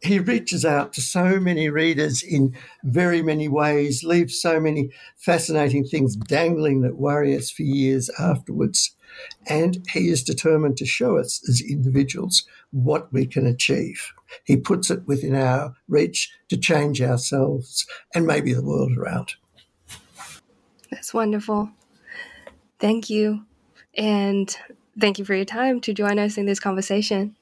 he 0.02 0.18
reaches 0.18 0.66
out 0.66 0.92
to 0.92 1.00
so 1.00 1.40
many 1.40 1.70
readers 1.70 2.22
in 2.22 2.54
very 2.82 3.22
many 3.22 3.48
ways, 3.48 4.04
leaves 4.04 4.38
so 4.38 4.60
many 4.60 4.90
fascinating 5.16 5.82
things 5.82 6.14
dangling 6.14 6.82
that 6.82 6.98
worry 6.98 7.34
us 7.34 7.50
for 7.50 7.62
years 7.62 8.10
afterwards. 8.18 8.94
And 9.48 9.82
he 9.92 10.10
is 10.10 10.22
determined 10.22 10.76
to 10.78 10.84
show 10.84 11.16
us 11.16 11.40
as 11.48 11.62
individuals 11.62 12.44
what 12.70 13.10
we 13.14 13.24
can 13.24 13.46
achieve. 13.46 14.12
He 14.44 14.58
puts 14.58 14.90
it 14.90 15.06
within 15.06 15.34
our 15.34 15.74
reach 15.88 16.30
to 16.48 16.58
change 16.58 17.00
ourselves 17.00 17.86
and 18.14 18.26
maybe 18.26 18.52
the 18.52 18.64
world 18.64 18.98
around. 18.98 19.36
That's 20.90 21.14
wonderful. 21.14 21.70
Thank 22.78 23.08
you. 23.08 23.46
And 23.96 24.54
thank 24.98 25.18
you 25.18 25.24
for 25.24 25.34
your 25.34 25.44
time 25.44 25.80
to 25.82 25.94
join 25.94 26.18
us 26.18 26.36
in 26.38 26.46
this 26.46 26.60
conversation. 26.60 27.36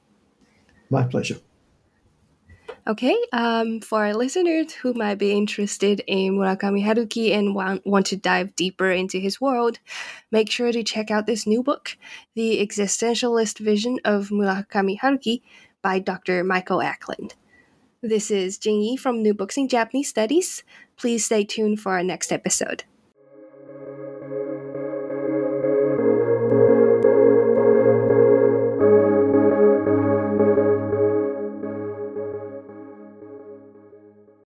My 0.89 1.03
pleasure. 1.03 1.37
Okay, 2.85 3.15
um, 3.31 3.79
for 3.79 4.05
our 4.05 4.13
listeners 4.13 4.73
who 4.73 4.93
might 4.93 5.15
be 5.15 5.31
interested 5.31 6.03
in 6.05 6.33
Murakami 6.33 6.83
Haruki 6.83 7.31
and 7.31 7.55
want, 7.55 7.85
want 7.85 8.05
to 8.07 8.17
dive 8.17 8.57
deeper 8.57 8.91
into 8.91 9.19
his 9.19 9.39
world, 9.39 9.79
make 10.31 10.51
sure 10.51 10.69
to 10.69 10.83
check 10.83 11.09
out 11.09 11.25
this 11.25 11.47
new 11.47 11.63
book, 11.63 11.97
The 12.35 12.65
Existentialist 12.65 13.59
Vision 13.59 13.99
of 14.03 14.29
Murakami 14.29 14.99
Haruki 14.99 15.43
by 15.81 15.99
Dr. 15.99 16.43
Michael 16.43 16.81
Ackland. 16.81 17.35
This 18.01 18.29
is 18.29 18.57
Jing 18.57 18.81
Yi 18.81 18.97
from 18.97 19.23
New 19.23 19.33
Books 19.33 19.55
in 19.55 19.69
Japanese 19.69 20.09
Studies. 20.09 20.63
Please 20.97 21.23
stay 21.23 21.45
tuned 21.45 21.79
for 21.79 21.93
our 21.93 22.03
next 22.03 22.33
episode. 22.33 22.83